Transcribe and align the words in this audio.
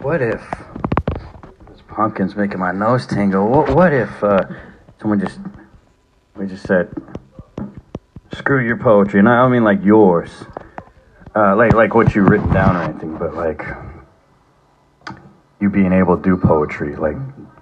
what 0.00 0.22
if 0.22 0.40
this 1.68 1.82
pumpkin's 1.88 2.34
making 2.34 2.58
my 2.58 2.72
nose 2.72 3.06
tingle? 3.06 3.48
What, 3.48 3.74
what 3.74 3.92
if 3.92 4.24
uh, 4.24 4.44
someone 5.00 5.20
just 5.20 5.38
we 6.36 6.46
just 6.46 6.66
said, 6.66 6.90
screw 8.32 8.64
your 8.64 8.78
poetry, 8.78 9.20
and 9.20 9.28
I 9.28 9.36
don't 9.36 9.52
mean 9.52 9.64
like 9.64 9.84
yours, 9.84 10.30
uh, 11.36 11.54
like 11.54 11.74
like 11.74 11.94
what 11.94 12.14
you've 12.14 12.28
written 12.28 12.52
down 12.52 12.76
or 12.76 12.82
anything, 12.82 13.16
but 13.18 13.34
like 13.34 13.62
you 15.60 15.68
being 15.68 15.92
able 15.92 16.16
to 16.16 16.22
do 16.22 16.36
poetry, 16.36 16.96
like 16.96 17.16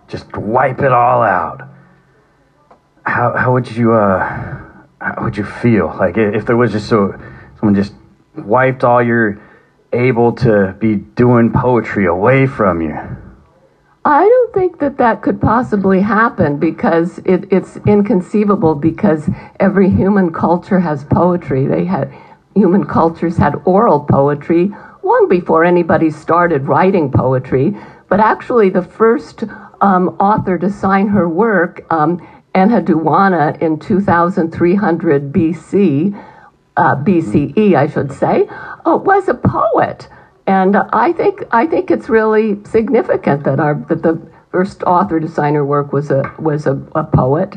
just 0.07 0.37
wipe 0.37 0.81
it 0.81 0.93
all 0.93 1.23
out. 1.23 1.69
How 3.03 3.37
how 3.37 3.53
would 3.53 3.71
you 3.71 3.95
uh 3.95 4.61
how 5.01 5.25
would 5.25 5.37
you 5.37 5.45
feel 5.45 5.95
like 5.99 6.17
if 6.17 6.47
there 6.47 6.57
was 6.57 6.73
just 6.73 6.89
so 6.89 7.19
someone 7.59 7.75
just 7.75 7.95
wiped 8.37 8.85
all 8.85 9.03
your 9.03 9.41
able 9.93 10.33
to 10.33 10.77
be 10.79 10.97
doing 10.97 11.53
poetry 11.53 12.07
away 12.07 12.47
from 12.47 12.81
you? 12.81 12.97
I 14.05 14.23
don't 14.23 14.55
think 14.55 14.79
that 14.79 14.97
that 14.99 15.23
could 15.23 15.41
possibly 15.41 16.01
happen 16.01 16.59
because 16.59 17.19
it, 17.27 17.53
it's 17.53 17.77
inconceivable 17.87 18.75
because 18.75 19.29
every 19.61 19.91
human 19.91 20.33
culture 20.33 20.81
has 20.81 21.05
poetry. 21.05 21.67
They 21.67 21.85
had 21.85 22.13
human 22.55 22.87
cultures 22.87 23.37
had 23.37 23.55
oral 23.65 24.01
poetry 24.01 24.71
long 25.03 25.27
before 25.29 25.65
anybody 25.65 26.11
started 26.11 26.69
writing 26.69 27.11
poetry. 27.11 27.77
But 28.09 28.21
actually, 28.21 28.71
the 28.71 28.83
first 28.83 29.45
um, 29.81 30.09
author 30.21 30.59
to 30.59 30.71
sign 30.71 31.09
her 31.09 31.29
work, 31.29 31.85
um, 31.91 32.27
Enheduanna, 32.55 33.61
in 33.61 33.79
2300 33.79 35.33
BC, 35.33 36.25
uh, 36.77 36.97
BCE, 36.97 37.75
I 37.75 37.87
should 37.87 38.13
say, 38.13 38.49
uh, 38.89 38.97
was 38.97 39.29
a 39.29 39.35
poet. 39.35 40.09
And 40.47 40.77
I 40.77 41.13
think 41.13 41.45
I 41.51 41.67
think 41.67 41.91
it's 41.91 42.09
really 42.09 42.65
significant 42.65 43.45
that 43.45 43.61
our 43.61 43.75
that 43.89 44.03
the 44.03 44.21
first 44.51 44.83
author 44.83 45.21
to 45.21 45.29
sign 45.29 45.55
her 45.55 45.65
work 45.65 45.93
was 45.93 46.11
a 46.11 46.23
was 46.39 46.67
a, 46.67 46.81
a 46.95 47.05
poet. 47.05 47.57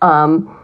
Um, 0.00 0.54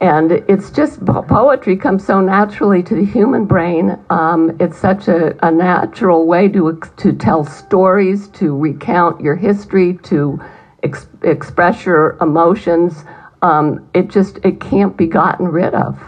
and 0.00 0.32
it's 0.32 0.72
just 0.72 1.04
poetry 1.06 1.76
comes 1.76 2.04
so 2.04 2.20
naturally 2.20 2.82
to 2.82 2.96
the 2.96 3.04
human 3.04 3.44
brain. 3.44 3.96
Um, 4.10 4.56
it's 4.58 4.76
such 4.76 5.06
a, 5.06 5.38
a 5.46 5.52
natural 5.52 6.26
way 6.26 6.48
to 6.48 6.80
to 6.96 7.12
tell 7.12 7.44
stories, 7.44 8.26
to 8.30 8.56
recount 8.56 9.20
your 9.20 9.36
history, 9.36 9.98
to 10.02 10.42
ex- 10.82 11.06
express 11.22 11.86
your 11.86 12.16
emotions. 12.20 13.04
Um, 13.42 13.88
it 13.94 14.08
just 14.08 14.38
it 14.42 14.60
can't 14.60 14.96
be 14.96 15.06
gotten 15.06 15.46
rid 15.46 15.74
of. 15.74 16.02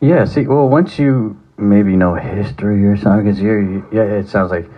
Yeah. 0.00 0.26
See, 0.26 0.46
well, 0.46 0.68
once 0.68 0.98
you 0.98 1.40
maybe 1.58 1.96
no 1.96 2.14
history 2.14 2.84
or 2.86 2.96
something, 2.96 3.24
because 3.24 3.40
you're, 3.40 3.60
yeah, 3.92 4.02
it 4.18 4.28
sounds 4.28 4.50
like 4.50 4.68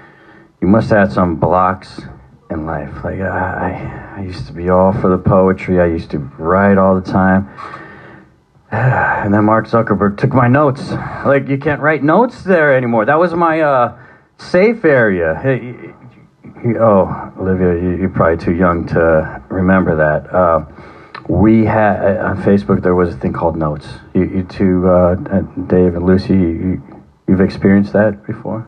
you 0.61 0.69
must 0.69 0.91
have 0.91 1.09
had 1.09 1.13
some 1.13 1.37
blocks 1.37 2.01
in 2.51 2.67
life. 2.67 2.93
Like 3.05 3.21
I, 3.21 4.15
I 4.17 4.23
used 4.23 4.47
to 4.47 4.53
be 4.53 4.69
all 4.71 4.93
for 4.93 5.09
the 5.11 5.19
poetry. 5.19 5.81
I 5.81 5.87
used 5.87 6.11
to 6.13 6.19
write 6.19 6.79
all 6.79 6.99
the 7.01 7.13
time. 7.13 7.49
And 8.71 9.33
then 9.33 9.45
Mark 9.45 9.67
Zuckerberg 9.67 10.19
took 10.19 10.33
my 10.35 10.47
notes. 10.47 10.91
Like 10.91 11.49
you 11.49 11.57
can't 11.59 11.81
write 11.81 12.03
notes 12.03 12.43
there 12.45 12.77
anymore. 12.77 13.07
That 13.07 13.19
was 13.19 13.33
my 13.35 13.61
uh, 13.63 13.99
safe 14.37 14.85
area. 14.85 15.39
Hey, 15.43 15.57
you- 15.63 15.95
you- 16.65 16.79
oh, 16.79 17.33
Olivia, 17.39 17.75
you- 17.81 17.97
you're 17.97 18.11
probably 18.11 18.37
too 18.37 18.53
young 18.55 18.87
to 18.89 19.43
remember 19.49 19.97
that. 19.97 20.35
Uh, 20.35 20.67
we 21.29 21.65
had 21.65 22.17
on 22.19 22.43
Facebook 22.43 22.83
there 22.83 22.95
was 22.95 23.15
a 23.15 23.19
thing 23.19 23.33
called 23.33 23.57
notes. 23.57 23.87
You, 24.15 24.25
you 24.25 24.43
two, 24.45 24.89
uh, 24.89 25.17
uh, 25.31 25.41
Dave 25.67 25.95
and 25.95 26.05
Lucy, 26.07 26.35
you, 26.35 26.83
you've 27.27 27.41
experienced 27.41 27.93
that 27.93 28.27
before. 28.27 28.67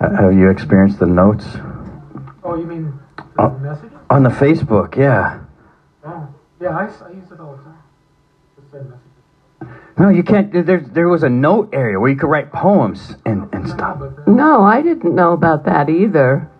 Ha- 0.00 0.10
Have 0.22 0.34
you 0.34 0.48
experienced 0.50 0.98
the 0.98 1.06
notes 1.06 1.46
Oh, 2.42 2.56
you 2.56 2.66
mean 2.66 2.92
the 3.36 3.48
messages? 3.60 3.92
on 4.10 4.22
the 4.22 4.30
Facebook? 4.30 4.96
Yeah. 4.96 5.40
Oh, 6.04 6.28
yeah, 6.60 6.76
I, 6.76 6.84
s- 6.86 7.00
I 7.02 7.10
use 7.12 7.30
it 7.30 7.40
all 7.40 7.56
the 7.56 7.62
time. 7.62 7.78
Just 8.56 8.70
send 8.70 8.90
messages. 8.90 9.80
No, 9.98 10.08
you 10.08 10.22
can't. 10.24 10.52
There, 10.66 10.80
there 10.80 11.08
was 11.08 11.22
a 11.22 11.28
note 11.30 11.70
area 11.72 11.98
where 12.00 12.10
you 12.10 12.16
could 12.16 12.28
write 12.28 12.52
poems 12.52 13.14
and, 13.24 13.48
and 13.54 13.68
stuff. 13.68 14.02
uh, 14.02 14.10
No, 14.30 14.62
I 14.64 14.82
didn't 14.82 15.14
know 15.14 15.32
about 15.32 15.64
that 15.66 15.88
either. 15.88 16.50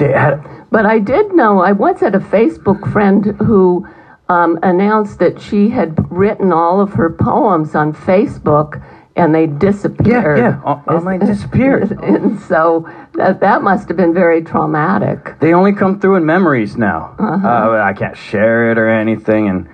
I 0.00 0.08
just 0.08 0.42
put 0.42 0.44
my 0.44 0.44
post. 0.44 0.44
They 0.44 0.58
had, 0.58 0.70
But 0.70 0.86
I 0.86 0.98
did 0.98 1.34
know, 1.34 1.60
I 1.60 1.72
once 1.72 2.00
had 2.00 2.14
a 2.14 2.20
Facebook 2.20 2.92
friend 2.92 3.24
who 3.24 3.86
um, 4.28 4.58
announced 4.62 5.18
that 5.18 5.40
she 5.40 5.68
had 5.70 5.94
written 6.10 6.52
all 6.52 6.80
of 6.80 6.94
her 6.94 7.10
poems 7.10 7.74
on 7.74 7.92
Facebook 7.92 8.82
and 9.16 9.34
they 9.34 9.46
disappeared. 9.46 10.38
Yeah, 10.38 10.60
yeah, 10.88 11.00
they 11.00 11.18
disappeared. 11.26 11.90
and 12.02 12.38
so 12.40 12.88
that, 13.14 13.40
that 13.40 13.62
must 13.62 13.88
have 13.88 13.96
been 13.96 14.12
very 14.12 14.42
traumatic. 14.42 15.38
they 15.40 15.54
only 15.54 15.72
come 15.72 16.00
through 16.00 16.16
in 16.16 16.26
memories 16.26 16.76
now. 16.76 17.14
uh 17.18 17.80
I 17.82 17.94
can't 17.94 18.16
share 18.16 18.70
it 18.70 18.78
or 18.78 18.88
anything, 18.88 19.48
and 19.48 19.68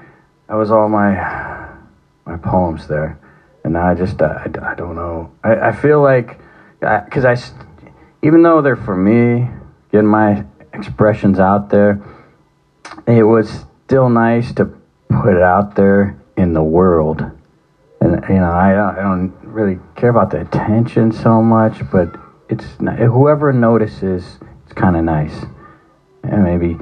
that 0.49 0.55
was 0.55 0.71
all 0.71 0.89
my 0.89 1.15
my 2.25 2.37
poems 2.37 2.87
there. 2.87 3.19
And 3.65 3.73
now 3.73 3.87
I 3.87 3.95
just 3.95 4.23
I, 4.23 4.49
I 4.63 4.75
don't 4.75 4.95
know. 4.95 5.33
I, 5.43 5.57
I 5.57 5.73
feel 5.73 6.01
like 6.01 6.39
because 6.81 7.25
I, 7.25 7.35
st- 7.35 7.67
even 8.23 8.43
though 8.43 8.61
they're 8.63 8.77
for 8.77 8.97
me, 8.97 9.49
getting 9.93 10.07
my 10.09 10.45
expressions 10.73 11.39
out 11.39 11.69
there, 11.71 12.03
it 13.07 13.23
was 13.23 13.65
still 13.87 14.09
nice 14.09 14.53
to 14.55 14.65
put 15.09 15.35
it 15.37 15.43
out 15.43 15.77
there 15.77 16.19
in 16.37 16.55
the 16.55 16.63
world. 16.63 17.23
And 18.01 18.25
you 18.29 18.37
know, 18.37 18.51
I, 18.51 18.73
don't- 18.73 18.99
I 18.99 19.03
don't 19.03 19.33
really 19.45 19.79
care 19.95 20.11
about 20.11 20.31
the 20.31 20.41
attention 20.41 21.13
so 21.13 21.43
much, 21.43 21.79
but 21.93 22.17
it's 22.49 22.65
whoever 22.81 23.53
notices, 23.53 24.39
it's 24.65 24.73
kind 24.75 24.97
of 24.97 25.05
nice, 25.05 25.45
and 26.25 26.43
maybe 26.43 26.79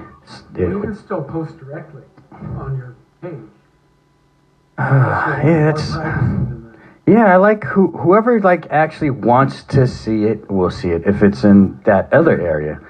it, 0.54 0.60
You 0.60 0.80
can 0.80 0.94
still 0.94 1.22
post 1.22 1.58
directly 1.58 2.02
on 2.32 2.76
your 2.76 2.94
page. 3.20 3.34
yeah, 4.78 5.72
privacy 5.72 5.92
than 5.92 6.72
that. 6.72 7.12
yeah. 7.12 7.24
I 7.34 7.36
like 7.36 7.64
who 7.64 7.88
whoever 7.88 8.40
like 8.40 8.66
actually 8.70 9.10
wants 9.10 9.62
to 9.64 9.86
see 9.86 10.24
it 10.24 10.50
will 10.50 10.70
see 10.70 10.88
it 10.90 11.02
if 11.06 11.22
it's 11.22 11.44
in 11.44 11.80
that 11.84 12.12
other 12.12 12.40
area 12.40 12.80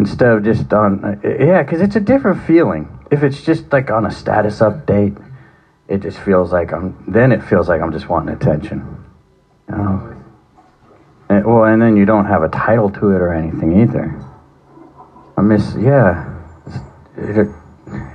instead 0.00 0.30
of 0.30 0.42
just 0.42 0.72
on 0.72 1.04
uh, 1.04 1.20
yeah, 1.22 1.62
because 1.62 1.80
it's 1.82 1.94
a 1.96 2.00
different 2.00 2.42
feeling. 2.46 2.88
If 3.10 3.22
it's 3.22 3.42
just 3.42 3.70
like 3.70 3.90
on 3.90 4.06
a 4.06 4.10
status 4.10 4.60
update, 4.60 5.14
it 5.88 5.98
just 6.00 6.18
feels 6.18 6.52
like 6.52 6.72
I'm. 6.72 6.96
Then 7.06 7.32
it 7.32 7.42
feels 7.44 7.68
like 7.68 7.80
I'm 7.82 7.92
just 7.92 8.08
wanting 8.08 8.34
attention. 8.34 8.78
You 9.68 9.76
know? 9.76 10.16
And, 11.28 11.44
well, 11.44 11.64
and 11.64 11.80
then 11.80 11.96
you 11.96 12.06
don't 12.06 12.24
have 12.26 12.42
a 12.42 12.48
title 12.48 12.90
to 12.90 13.10
it 13.10 13.20
or 13.20 13.32
anything 13.32 13.80
either. 13.80 14.20
I 15.36 15.42
miss, 15.42 15.74
yeah, 15.78 16.26
It's- 16.66 16.82
it, 17.16 17.48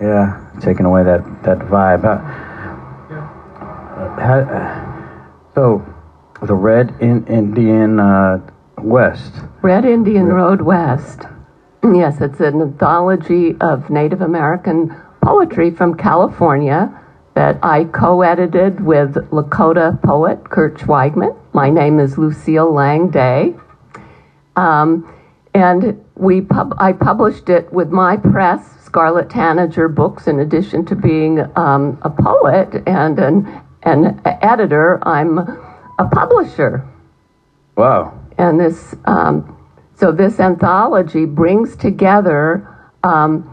yeah, 0.02 0.42
taking 0.62 0.86
away 0.86 1.04
that 1.04 1.22
that 1.44 1.60
vibe. 1.60 2.04
Uh, 2.04 2.20
Yeah. 3.12 3.28
how, 4.28 5.52
so, 5.56 5.86
the 6.42 6.54
Red 6.54 6.94
in, 7.00 7.26
Indian 7.28 8.00
uh, 8.00 8.40
West. 8.78 9.34
Red 9.62 9.86
Indian 9.86 10.28
Road 10.28 10.62
West. 10.62 11.22
Yes, 11.94 12.20
it's 12.20 12.40
an 12.40 12.62
anthology 12.62 13.56
of 13.62 13.92
Native 13.92 14.22
American 14.22 14.96
poetry 15.22 15.70
from 15.70 15.96
California 15.96 16.90
that 17.36 17.60
I 17.62 17.84
co 17.84 18.24
edited 18.24 18.84
with 18.84 19.14
Lakota 19.30 20.02
poet 20.02 20.50
Kurt 20.50 20.80
Schweigman. 20.80 21.38
My 21.54 21.70
name 21.70 22.00
is 22.00 22.18
Lucille 22.18 22.74
Lang 22.74 23.12
Day. 23.12 23.54
Um, 24.56 25.14
and 25.54 26.04
we 26.16 26.42
pub- 26.42 26.76
I 26.80 26.94
published 26.94 27.50
it 27.50 27.72
with 27.72 27.92
my 27.92 28.18
press, 28.18 28.68
Scarlet 28.84 29.30
Tanager 29.30 29.88
Books, 29.88 30.28
in 30.28 30.40
addition 30.40 30.86
to 30.88 30.96
being 30.96 31.40
um, 31.56 32.00
a 32.02 32.10
poet 32.10 32.82
and 32.88 33.20
an, 33.20 33.62
an 33.84 34.22
editor, 34.26 35.00
I'm 35.08 35.38
a 35.38 36.10
publisher. 36.12 36.84
Wow. 37.78 38.20
And 38.40 38.60
this, 38.60 38.96
um, 39.06 39.56
so 39.98 40.12
this 40.12 40.40
anthology 40.40 41.26
brings 41.26 41.76
together 41.78 42.68
um, 43.04 43.50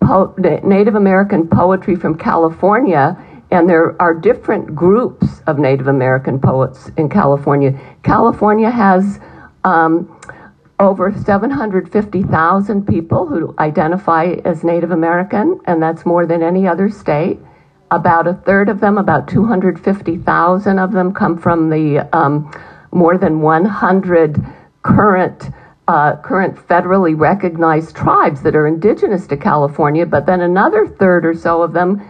po- 0.00 0.34
Native 0.36 0.96
American 0.96 1.46
poetry 1.46 1.94
from 1.94 2.18
California, 2.18 3.16
and 3.52 3.68
there 3.68 4.00
are 4.02 4.12
different 4.12 4.74
groups 4.74 5.40
of 5.46 5.58
Native 5.58 5.86
American 5.86 6.40
poets 6.40 6.90
in 6.96 7.08
California. 7.08 7.78
California 8.02 8.70
has 8.70 9.20
um, 9.62 10.20
over 10.80 11.12
750,000 11.12 12.86
people 12.86 13.26
who 13.26 13.54
identify 13.58 14.34
as 14.44 14.64
Native 14.64 14.90
American, 14.90 15.60
and 15.66 15.80
that's 15.80 16.04
more 16.04 16.26
than 16.26 16.42
any 16.42 16.66
other 16.66 16.88
state. 16.88 17.38
About 17.92 18.26
a 18.26 18.34
third 18.34 18.68
of 18.68 18.80
them, 18.80 18.98
about 18.98 19.28
250,000 19.28 20.78
of 20.78 20.92
them, 20.92 21.12
come 21.12 21.38
from 21.38 21.70
the 21.70 22.08
um, 22.16 22.50
more 22.92 23.18
than 23.18 23.40
100 23.40 24.44
current 24.82 25.50
uh, 25.88 26.16
current 26.22 26.56
federally 26.56 27.18
recognized 27.18 27.96
tribes 27.96 28.42
that 28.42 28.54
are 28.54 28.66
indigenous 28.68 29.26
to 29.26 29.36
California. 29.36 30.06
But 30.06 30.24
then 30.24 30.40
another 30.40 30.86
third 30.86 31.26
or 31.26 31.34
so 31.34 31.62
of 31.62 31.72
them 31.72 32.00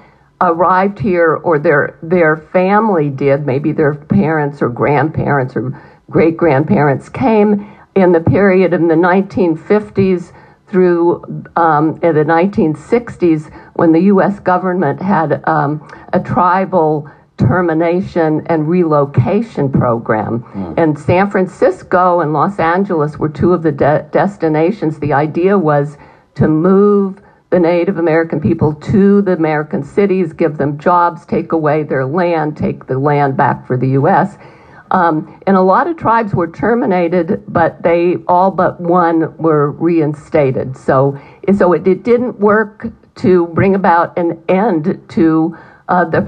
arrived 0.41 0.99
here, 0.99 1.35
or 1.35 1.59
their 1.59 1.99
their 2.03 2.37
family 2.37 3.09
did. 3.09 3.47
Maybe 3.47 3.73
their 3.73 3.95
parents 3.95 4.61
or 4.61 4.69
grandparents 4.69 5.57
or 5.57 5.81
great 6.11 6.37
grandparents 6.37 7.09
came 7.09 7.67
in 7.95 8.13
the 8.13 8.21
period 8.21 8.73
in 8.73 8.89
the 8.89 8.95
1950s 8.95 10.33
through 10.69 11.25
um, 11.57 11.97
the 11.97 12.25
1960s 12.25 13.53
when 13.75 13.93
the 13.93 14.01
U.S. 14.03 14.39
government 14.41 15.03
had 15.03 15.43
um, 15.49 15.89
a 16.13 16.21
tribal 16.21 17.11
termination 17.41 18.47
and 18.47 18.69
relocation 18.69 19.71
program. 19.71 20.43
Mm. 20.43 20.79
And 20.79 20.99
San 20.99 21.31
Francisco 21.31 22.21
and 22.21 22.33
Los 22.33 22.59
Angeles 22.59 23.19
were 23.19 23.29
two 23.29 23.53
of 23.53 23.63
the 23.63 23.73
de- 23.73 24.07
destinations. 24.13 24.99
The 24.99 25.13
idea 25.13 25.57
was 25.57 25.97
to 26.35 26.49
move 26.49 27.23
the 27.51 27.59
Native 27.59 27.99
American 27.99 28.41
people 28.41 28.75
to 28.75 29.23
the 29.23 29.33
American 29.33 29.83
cities, 29.83 30.33
give 30.33 30.59
them 30.59 30.79
jobs, 30.79 31.27
take 31.27 31.53
away 31.53 31.83
their 31.83 32.07
land, 32.07 32.57
take 32.57 32.87
the 32.87 32.99
land 32.99 33.37
back 33.37 33.67
for 33.67 33.77
the 33.77 33.89
U.S. 33.89 34.37
Um, 34.93 35.41
and 35.47 35.57
a 35.57 35.63
lot 35.63 35.87
of 35.87 35.97
tribes 35.97 36.35
were 36.35 36.49
terminated, 36.49 37.43
but 37.49 37.83
they 37.83 38.17
all 38.29 38.51
but 38.51 38.81
one 38.81 39.37
were 39.37 39.73
reinstated. 39.73 40.77
So, 40.77 41.19
so 41.57 41.73
it, 41.73 41.87
it 41.87 42.05
didn't 42.05 42.39
work 42.39 42.87
to 43.17 43.49
bring 43.49 43.75
about 43.75 44.17
an 44.17 44.43
end 44.49 45.03
to 45.11 45.59
uh, 45.91 46.05
the 46.05 46.21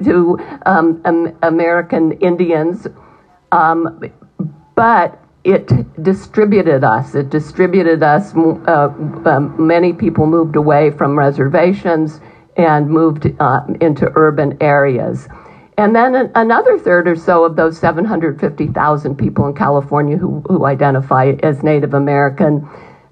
to 0.04 0.38
um, 0.64 1.02
American 1.42 2.12
Indians, 2.12 2.86
um, 3.52 4.00
but 4.74 5.20
it 5.44 5.70
distributed 6.02 6.84
us. 6.84 7.14
It 7.14 7.30
distributed 7.30 8.02
us. 8.02 8.34
Uh, 8.34 8.90
um, 9.24 9.54
many 9.58 9.92
people 9.92 10.26
moved 10.26 10.56
away 10.56 10.90
from 10.90 11.18
reservations 11.18 12.20
and 12.56 12.88
moved 12.88 13.26
uh, 13.38 13.60
into 13.80 14.10
urban 14.14 14.58
areas. 14.60 15.28
And 15.78 15.94
then 15.94 16.32
another 16.34 16.76
third 16.76 17.06
or 17.06 17.14
so 17.14 17.44
of 17.44 17.54
those 17.54 17.78
750,000 17.78 19.16
people 19.16 19.46
in 19.46 19.54
California 19.54 20.16
who, 20.16 20.40
who 20.48 20.66
identify 20.66 21.34
as 21.42 21.62
Native 21.62 21.94
American 21.94 22.68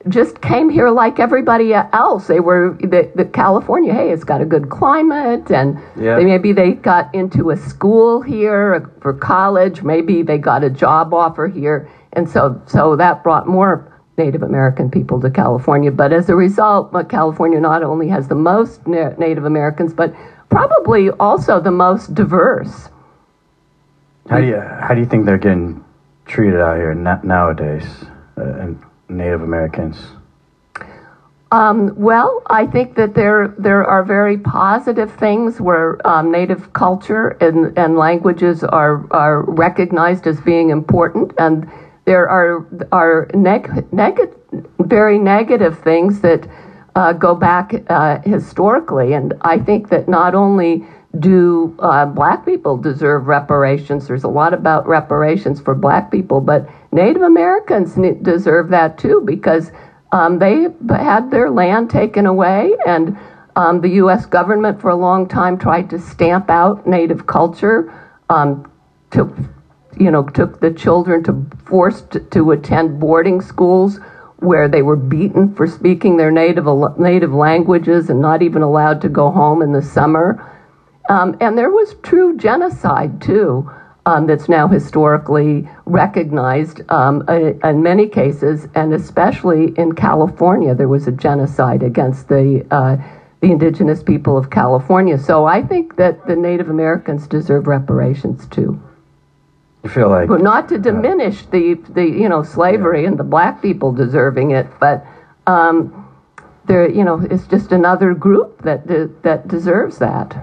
just 0.09 0.41
came 0.41 0.71
here 0.71 0.91
like 0.91 1.19
everybody 1.19 1.73
else. 1.75 2.27
They 2.27 2.41
were 2.41 2.77
the, 2.81 3.11
the 3.15 3.25
California. 3.25 3.93
Hey, 3.93 4.11
it's 4.11 4.25
got 4.25 4.41
a 4.41 4.45
good 4.45 4.71
climate, 4.71 5.51
and 5.51 5.79
yeah. 5.99 6.17
they, 6.17 6.25
maybe 6.25 6.53
they 6.53 6.73
got 6.73 7.15
into 7.15 7.51
a 7.51 7.57
school 7.57 8.23
here 8.23 8.91
for 9.01 9.13
college. 9.13 9.83
Maybe 9.83 10.23
they 10.23 10.39
got 10.39 10.65
a 10.65 10.71
job 10.71 11.13
offer 11.13 11.49
here, 11.49 11.91
and 12.13 12.29
so 12.29 12.61
so 12.67 12.97
that 12.97 13.23
brought 13.23 13.47
more 13.49 13.93
Native 14.17 14.43
American 14.43 14.91
people 14.91 15.21
to 15.21 15.31
California. 15.31 15.91
But 15.91 16.13
as 16.13 16.29
a 16.29 16.35
result, 16.35 16.93
California 17.09 17.61
not 17.61 17.83
only 17.83 18.09
has 18.09 18.29
the 18.29 18.35
most 18.35 18.87
Native 18.87 19.45
Americans, 19.45 19.93
but 19.93 20.15
probably 20.49 21.11
also 21.11 21.61
the 21.61 21.71
most 21.71 22.15
diverse. 22.15 22.89
How 24.29 24.41
do 24.41 24.47
you 24.47 24.61
how 24.61 24.95
do 24.95 25.01
you 25.01 25.07
think 25.07 25.27
they're 25.27 25.39
getting 25.39 25.85
treated 26.27 26.61
out 26.61 26.77
here 26.77 26.95
na- 26.95 27.21
nowadays? 27.23 27.87
Uh, 28.37 28.43
and 28.43 28.83
Native 29.09 29.43
Americans? 29.43 29.99
Um, 31.53 31.93
well, 31.97 32.43
I 32.49 32.67
think 32.67 32.97
that 32.97 33.15
there 33.15 33.55
there 33.57 33.85
are 33.85 34.03
very 34.03 34.37
positive 34.37 35.13
things 35.13 35.61
where 35.61 36.05
um, 36.07 36.33
Native 36.33 36.73
culture 36.73 37.29
and, 37.41 37.77
and 37.79 37.97
languages 37.97 38.65
are 38.65 39.07
are 39.13 39.43
recognized 39.43 40.27
as 40.27 40.41
being 40.41 40.71
important, 40.71 41.33
and 41.39 41.71
there 42.05 42.29
are 42.29 42.67
are 42.91 43.31
neg- 43.33 43.91
neg- 43.93 44.35
very 44.81 45.19
negative 45.21 45.79
things 45.79 46.21
that 46.21 46.49
uh, 46.97 47.13
go 47.13 47.35
back 47.35 47.75
uh, 47.89 48.19
historically, 48.23 49.13
and 49.13 49.33
I 49.43 49.59
think 49.59 49.89
that 49.91 50.09
not 50.09 50.35
only 50.35 50.85
do 51.21 51.75
uh, 51.79 52.07
black 52.07 52.45
people 52.45 52.77
deserve 52.77 53.27
reparations? 53.27 54.07
There's 54.07 54.25
a 54.25 54.29
lot 54.29 54.55
about 54.55 54.87
reparations 54.87 55.61
for 55.61 55.75
black 55.75 56.11
people, 56.11 56.41
but 56.41 56.69
Native 56.93 57.23
Americans 57.23 57.95
deserve 58.23 58.69
that 58.71 58.99
too 58.99 59.23
because 59.25 59.71
um, 60.13 60.39
they 60.39 60.69
had 60.91 61.31
their 61.31 61.51
land 61.51 61.91
taken 61.91 62.27
away, 62.27 62.75
and 62.87 63.19
um, 63.57 63.81
the 63.81 63.89
U.S. 63.91 64.27
government 64.27 64.81
for 64.81 64.91
a 64.91 64.97
long 64.97 65.29
time 65.29 65.59
tried 65.59 65.91
to 65.91 65.99
stamp 65.99 66.49
out 66.51 66.87
Native 66.87 67.27
culture. 67.27 67.93
Um, 68.29 68.71
took, 69.11 69.37
you 69.99 70.11
know, 70.11 70.25
took 70.29 70.61
the 70.61 70.71
children 70.71 71.23
to 71.25 71.47
forced 71.65 72.19
to 72.31 72.51
attend 72.51 73.01
boarding 73.01 73.41
schools 73.41 73.99
where 74.39 74.69
they 74.69 74.83
were 74.83 74.97
beaten 74.97 75.55
for 75.55 75.67
speaking 75.67 76.17
their 76.17 76.31
native 76.31 76.67
native 76.99 77.33
languages 77.33 78.11
and 78.11 78.21
not 78.21 78.43
even 78.43 78.63
allowed 78.63 79.01
to 79.01 79.09
go 79.09 79.31
home 79.31 79.63
in 79.63 79.73
the 79.73 79.83
summer. 79.83 80.53
Um, 81.09 81.37
and 81.41 81.57
there 81.57 81.71
was 81.71 81.95
true 82.03 82.37
genocide, 82.37 83.23
too, 83.23 83.71
um, 84.07 84.27
that's 84.27 84.49
now 84.49 84.69
historically 84.69 85.69
recognized 85.85 86.81
um, 86.91 87.29
in 87.29 87.83
many 87.83 88.09
cases, 88.09 88.69
and 88.75 88.95
especially 88.95 89.75
in 89.77 89.95
California, 89.95 90.75
there 90.75 90.89
was 90.89 91.07
a 91.09 91.13
genocide 91.13 91.83
against 91.83 92.29
the, 92.29 92.65
uh, 92.71 92.97
the 93.41 93.51
indigenous 93.51 94.03
people 94.03 94.37
of 94.37 94.49
California. 94.51 95.19
So 95.19 95.45
I 95.45 95.63
think 95.63 95.97
that 95.97 96.27
the 96.27 96.37
Native 96.37 96.71
Americans 96.71 97.27
deserve 97.27 97.67
reparations, 97.67 98.47
too. 98.47 98.81
You 99.83 99.91
feel 99.91 100.09
like. 100.09 100.29
But 100.29 100.43
not 100.43 100.69
to 100.69 100.79
diminish 100.79 101.43
uh, 101.43 101.51
the, 101.51 101.75
the, 101.91 102.05
you 102.05 102.29
know, 102.29 102.43
slavery 102.43 103.03
yeah. 103.03 103.09
and 103.09 103.19
the 103.19 103.25
black 103.25 103.63
people 103.63 103.93
deserving 103.93 104.53
it, 104.53 104.67
but. 104.81 105.07
Um, 105.47 106.03
there, 106.67 106.91
you 106.91 107.05
know, 107.05 107.21
it's 107.31 107.47
just 107.47 107.71
another 107.71 108.13
group 108.13 108.63
that 108.63 108.89
de- 108.89 109.07
that 109.23 109.47
deserves 109.47 109.99
that. 109.99 110.37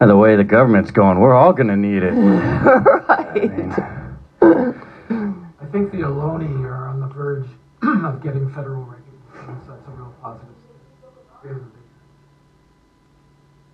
And 0.00 0.10
the 0.10 0.16
way 0.16 0.36
the 0.36 0.44
government's 0.44 0.90
going, 0.90 1.20
we're 1.20 1.34
all 1.34 1.52
going 1.52 1.68
to 1.68 1.76
need 1.76 2.02
it. 2.02 2.10
right. 2.12 3.30
I, 3.30 4.46
mean, 4.46 5.52
I, 5.60 5.66
think 5.72 5.92
the 5.92 5.98
Ohlone 5.98 6.64
are 6.64 6.88
on 6.88 7.00
the 7.00 7.06
verge 7.06 7.46
of 7.82 8.22
getting 8.22 8.52
federal 8.52 8.84
recognition. 8.84 9.66
So 9.66 9.72
that's 9.72 9.88
a 9.88 9.90
real 9.92 10.14
positive. 10.20 10.54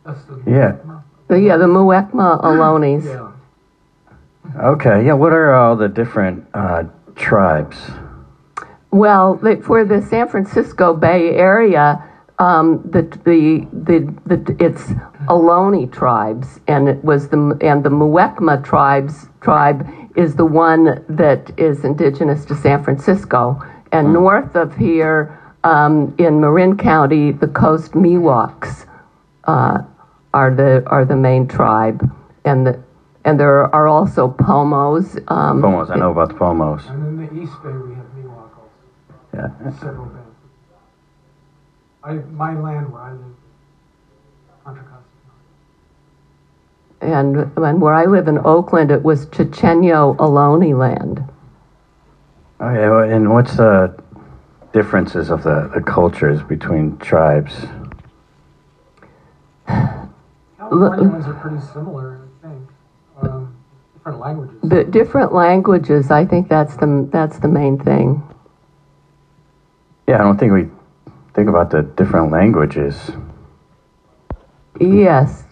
That's 0.05 0.25
the 0.25 0.43
yeah. 0.47 0.77
The, 1.29 1.41
yeah, 1.41 1.57
the 1.57 1.67
Muwekma 1.67 2.43
Ohlones. 2.43 3.05
yeah. 3.05 3.33
Okay, 4.61 5.07
yeah. 5.07 5.13
What 5.13 5.33
are 5.33 5.53
all 5.53 5.77
the 5.77 5.89
different 5.89 6.47
uh, 6.55 6.85
tribes? 7.15 7.77
Well, 8.91 9.39
for 9.63 9.85
the 9.85 10.03
San 10.03 10.29
Francisco 10.29 10.95
Bay 10.95 11.37
Area, 11.37 12.10
um, 12.41 12.81
the, 12.91 13.03
the, 13.25 13.69
the, 13.71 14.15
the, 14.27 14.57
it's 14.59 14.83
Ohlone 15.29 15.93
tribes, 15.93 16.59
and 16.67 16.89
it 16.89 17.05
was 17.05 17.29
the 17.29 17.37
and 17.61 17.85
the 17.85 17.91
Muwekma 17.91 18.65
tribes 18.65 19.29
tribe 19.43 19.87
is 20.17 20.37
the 20.37 20.47
one 20.47 21.05
that 21.09 21.53
is 21.59 21.85
indigenous 21.85 22.47
to 22.47 22.55
San 22.57 22.83
Francisco, 22.83 23.63
and 23.93 24.09
mm. 24.09 24.13
north 24.15 24.57
of 24.57 24.75
here 24.75 25.39
um, 25.65 26.15
in 26.19 26.41
Marin 26.41 26.79
County, 26.79 27.31
the 27.31 27.47
Coast 27.47 27.93
Miwoks 27.93 28.87
uh, 29.45 29.83
are 30.33 30.55
the 30.55 30.83
are 30.87 31.05
the 31.05 31.17
main 31.17 31.47
tribe, 31.47 32.11
and 32.47 32.67
the 32.67 32.83
and 33.23 33.39
there 33.39 33.73
are 33.75 33.87
also 33.87 34.29
Pomos. 34.29 35.23
Um, 35.29 35.61
Pomos, 35.61 35.91
I 35.91 35.97
know 35.97 36.13
about 36.13 36.29
the 36.29 36.37
Pomos. 36.37 36.87
And 36.87 37.21
in 37.21 37.27
the 37.27 37.43
East 37.43 37.53
Bay, 37.63 37.69
we 37.69 37.95
have 37.97 38.07
Miwok 38.17 38.51
also. 38.57 38.71
Yeah. 39.35 40.20
Several 42.03 42.23
bands. 42.23 42.29
I, 42.31 42.37
my 42.37 42.61
land 42.61 42.93
where 42.93 43.03
I 43.03 43.13
live, 43.13 43.35
Contra 44.65 44.85
Costa. 44.85 45.05
And, 47.01 47.37
and 47.57 47.81
where 47.81 47.95
I 47.95 48.05
live 48.05 48.29
in 48.29 48.39
Oakland, 48.39 48.91
it 48.91 49.03
was 49.03 49.27
Chochenyo 49.27 50.17
Ohlone 50.17 50.79
land. 50.79 51.25
Okay, 52.61 53.15
and 53.15 53.33
what's 53.33 53.57
the 53.57 53.95
differences 54.73 55.31
of 55.31 55.43
the, 55.43 55.71
the 55.75 55.81
cultures 55.81 56.43
between 56.43 56.99
tribes? 56.99 57.55
Californians 59.67 61.27
are 61.27 61.35
pretty 61.35 61.61
similar, 61.73 62.21
I 62.43 62.47
think. 62.47 62.69
Um, 63.23 63.57
different 63.95 64.21
languages. 64.21 64.57
The 64.63 64.85
different 64.85 65.33
languages, 65.33 66.11
I 66.11 66.27
think 66.27 66.49
that's 66.49 66.77
the 66.77 67.09
that's 67.11 67.39
the 67.39 67.49
main 67.49 67.79
thing. 67.79 68.23
Yeah, 70.07 70.17
I 70.17 70.19
don't 70.19 70.39
think 70.39 70.53
we 70.53 70.69
think 71.41 71.49
about 71.49 71.71
the 71.71 71.81
different 71.97 72.31
languages. 72.31 73.13
Yes. 74.79 75.45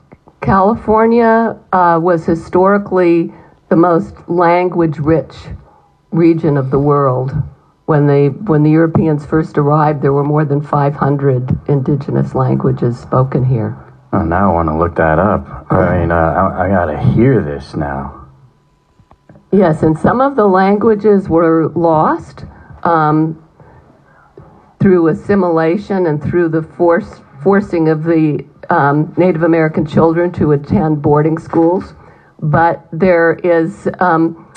California 0.42 1.58
uh, 1.72 1.98
was 2.02 2.26
historically 2.26 3.32
the 3.70 3.76
most 3.76 4.14
language 4.28 4.98
rich 4.98 5.34
region 6.10 6.58
of 6.58 6.70
the 6.70 6.78
world. 6.78 7.32
When, 7.86 8.06
they, 8.06 8.28
when 8.28 8.64
the 8.64 8.70
Europeans 8.70 9.24
first 9.24 9.56
arrived, 9.56 10.02
there 10.02 10.12
were 10.12 10.24
more 10.24 10.44
than 10.44 10.60
500 10.60 11.58
indigenous 11.70 12.34
languages 12.34 12.98
spoken 12.98 13.42
here. 13.42 13.74
Oh, 14.12 14.22
now 14.22 14.50
I 14.50 14.52
want 14.52 14.68
to 14.68 14.76
look 14.76 14.94
that 14.96 15.18
up. 15.18 15.72
I 15.72 16.00
mean, 16.00 16.12
uh, 16.12 16.14
I, 16.14 16.66
I 16.66 16.68
got 16.68 16.86
to 16.92 16.98
hear 17.14 17.42
this 17.42 17.74
now. 17.74 18.28
Yes, 19.50 19.82
and 19.82 19.98
some 19.98 20.20
of 20.20 20.36
the 20.36 20.46
languages 20.46 21.30
were 21.30 21.68
lost. 21.68 22.44
Um, 22.82 23.42
through 24.80 25.08
assimilation 25.08 26.06
and 26.06 26.22
through 26.22 26.48
the 26.48 26.62
force, 26.62 27.20
forcing 27.42 27.88
of 27.88 28.04
the 28.04 28.44
um, 28.70 29.12
Native 29.16 29.42
American 29.42 29.86
children 29.86 30.32
to 30.32 30.52
attend 30.52 31.02
boarding 31.02 31.38
schools. 31.38 31.94
But 32.40 32.86
there 32.92 33.34
is 33.42 33.88
um, 33.98 34.48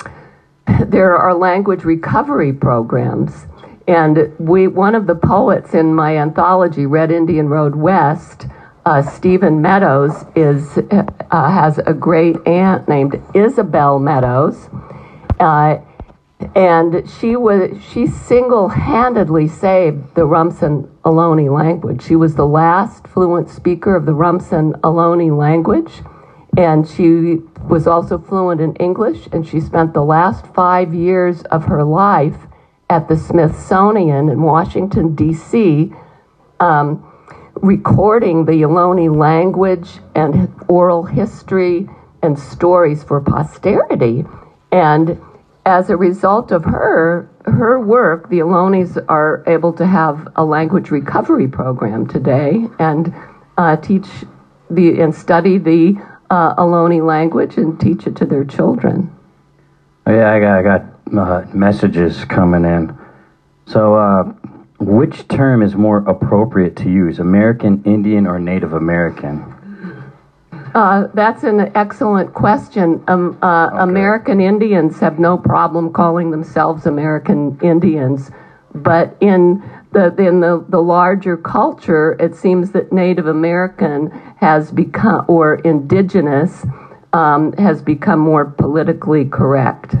there 0.86 1.16
are 1.16 1.34
language 1.34 1.84
recovery 1.84 2.52
programs. 2.52 3.46
And 3.88 4.32
we, 4.38 4.68
one 4.68 4.94
of 4.94 5.06
the 5.06 5.16
poets 5.16 5.74
in 5.74 5.94
my 5.94 6.16
anthology, 6.16 6.86
Red 6.86 7.10
Indian 7.10 7.48
Road 7.48 7.74
West, 7.74 8.46
uh, 8.86 9.02
Stephen 9.02 9.60
Meadows, 9.60 10.24
is 10.36 10.78
uh, 10.78 11.50
has 11.50 11.78
a 11.78 11.92
great 11.92 12.36
aunt 12.46 12.88
named 12.88 13.20
Isabel 13.34 13.98
Meadows, 13.98 14.68
uh, 15.40 15.78
and 16.54 17.08
she 17.08 17.36
was 17.36 17.70
she 17.92 18.06
single-handedly 18.06 19.48
saved 19.48 20.14
the 20.14 20.22
Rumsen 20.22 20.88
Ohlone 21.04 21.54
language. 21.54 22.02
She 22.02 22.16
was 22.16 22.34
the 22.34 22.46
last 22.46 23.06
fluent 23.06 23.48
speaker 23.50 23.94
of 23.94 24.06
the 24.06 24.12
Rumsen 24.12 24.72
Ohlone 24.80 25.36
language, 25.36 26.02
and 26.56 26.86
she 26.88 27.40
was 27.68 27.86
also 27.86 28.18
fluent 28.18 28.60
in 28.60 28.74
English. 28.76 29.28
And 29.32 29.46
she 29.46 29.60
spent 29.60 29.94
the 29.94 30.04
last 30.04 30.46
five 30.54 30.94
years 30.94 31.42
of 31.44 31.64
her 31.64 31.84
life 31.84 32.36
at 32.90 33.08
the 33.08 33.16
Smithsonian 33.16 34.28
in 34.28 34.42
Washington 34.42 35.14
D.C. 35.14 35.92
Um, 36.60 37.08
recording 37.56 38.44
the 38.44 38.62
Ohlone 38.62 39.16
language 39.16 39.98
and 40.14 40.52
oral 40.68 41.04
history 41.04 41.88
and 42.22 42.38
stories 42.38 43.02
for 43.02 43.20
posterity. 43.20 44.24
And 44.70 45.20
as 45.64 45.90
a 45.90 45.96
result 45.96 46.50
of 46.50 46.64
her 46.64 47.28
her 47.44 47.80
work, 47.80 48.28
the 48.30 48.38
Ohlones 48.38 49.04
are 49.08 49.42
able 49.46 49.72
to 49.74 49.86
have 49.86 50.28
a 50.36 50.44
language 50.44 50.90
recovery 50.90 51.48
program 51.48 52.06
today 52.06 52.66
and 52.78 53.12
uh, 53.56 53.76
teach 53.76 54.06
the 54.70 55.00
and 55.00 55.14
study 55.14 55.58
the 55.58 56.00
uh, 56.30 56.54
Ohlone 56.54 57.06
language 57.06 57.56
and 57.56 57.78
teach 57.78 58.06
it 58.06 58.16
to 58.16 58.24
their 58.24 58.44
children. 58.44 59.14
Oh, 60.06 60.12
yeah, 60.12 60.32
I 60.32 60.40
got, 60.40 60.58
I 60.58 60.62
got 60.62 60.82
uh, 61.16 61.46
messages 61.54 62.24
coming 62.24 62.64
in. 62.64 62.96
So, 63.66 63.94
uh, 63.94 64.24
which 64.80 65.28
term 65.28 65.62
is 65.62 65.76
more 65.76 65.98
appropriate 65.98 66.74
to 66.76 66.90
use, 66.90 67.20
American 67.20 67.82
Indian 67.84 68.26
or 68.26 68.40
Native 68.40 68.72
American? 68.72 69.54
Uh, 70.74 71.06
that's 71.12 71.42
an 71.42 71.70
excellent 71.74 72.32
question. 72.32 73.02
Um, 73.06 73.38
uh, 73.42 73.66
okay. 73.66 73.82
American 73.82 74.40
Indians 74.40 74.98
have 75.00 75.18
no 75.18 75.36
problem 75.36 75.92
calling 75.92 76.30
themselves 76.30 76.86
American 76.86 77.58
Indians, 77.62 78.30
but 78.74 79.14
in 79.20 79.62
the 79.92 80.14
in 80.16 80.40
the, 80.40 80.64
the 80.70 80.80
larger 80.80 81.36
culture, 81.36 82.16
it 82.18 82.34
seems 82.34 82.72
that 82.72 82.90
Native 82.90 83.26
American 83.26 84.10
has 84.36 84.70
become 84.70 85.26
or 85.28 85.56
indigenous 85.56 86.64
um, 87.12 87.52
has 87.54 87.82
become 87.82 88.20
more 88.20 88.46
politically 88.46 89.26
correct. 89.26 89.94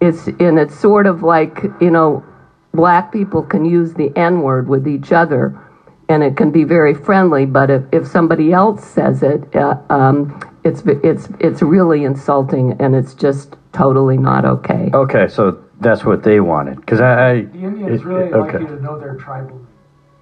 It's 0.00 0.26
and 0.26 0.58
it's 0.58 0.78
sort 0.78 1.06
of 1.06 1.22
like 1.22 1.64
you 1.82 1.90
know, 1.90 2.24
black 2.72 3.12
people 3.12 3.42
can 3.42 3.66
use 3.66 3.92
the 3.92 4.10
N 4.16 4.40
word 4.40 4.68
with 4.68 4.88
each 4.88 5.12
other 5.12 5.62
and 6.08 6.22
it 6.22 6.36
can 6.36 6.50
be 6.50 6.64
very 6.64 6.94
friendly. 6.94 7.46
But 7.46 7.70
if, 7.70 7.82
if 7.92 8.06
somebody 8.06 8.52
else 8.52 8.84
says 8.84 9.22
it, 9.22 9.54
uh, 9.54 9.78
um, 9.90 10.40
it's 10.64 10.82
it's 10.86 11.28
it's 11.40 11.62
really 11.62 12.04
insulting, 12.04 12.72
and 12.80 12.94
it's 12.94 13.14
just 13.14 13.56
totally 13.72 14.16
not 14.16 14.44
okay. 14.44 14.90
Okay, 14.92 15.28
so 15.28 15.62
that's 15.80 16.04
what 16.04 16.22
they 16.22 16.40
wanted, 16.40 16.76
because 16.76 17.00
I, 17.00 17.30
I, 17.30 17.40
the 17.42 17.58
Indians 17.58 18.00
it, 18.00 18.06
really 18.06 18.28
it, 18.28 18.34
okay. 18.34 18.58
like 18.58 18.60
you 18.60 18.76
to 18.76 18.82
know 18.82 18.98
their 18.98 19.14
tribal 19.16 19.56
name. 19.56 19.66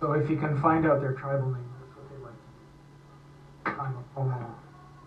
So 0.01 0.13
if 0.13 0.29
you 0.29 0.37
can 0.37 0.61
find 0.61 0.87
out 0.87 1.01
their 1.01 1.13
tribal 1.13 1.53
name, 1.53 1.65
that's 1.81 1.97
what 1.97 2.11
they 2.11 3.77
like. 3.77 3.79
I'm 3.79 3.95
a 3.97 4.03
Pomo, 4.15 4.55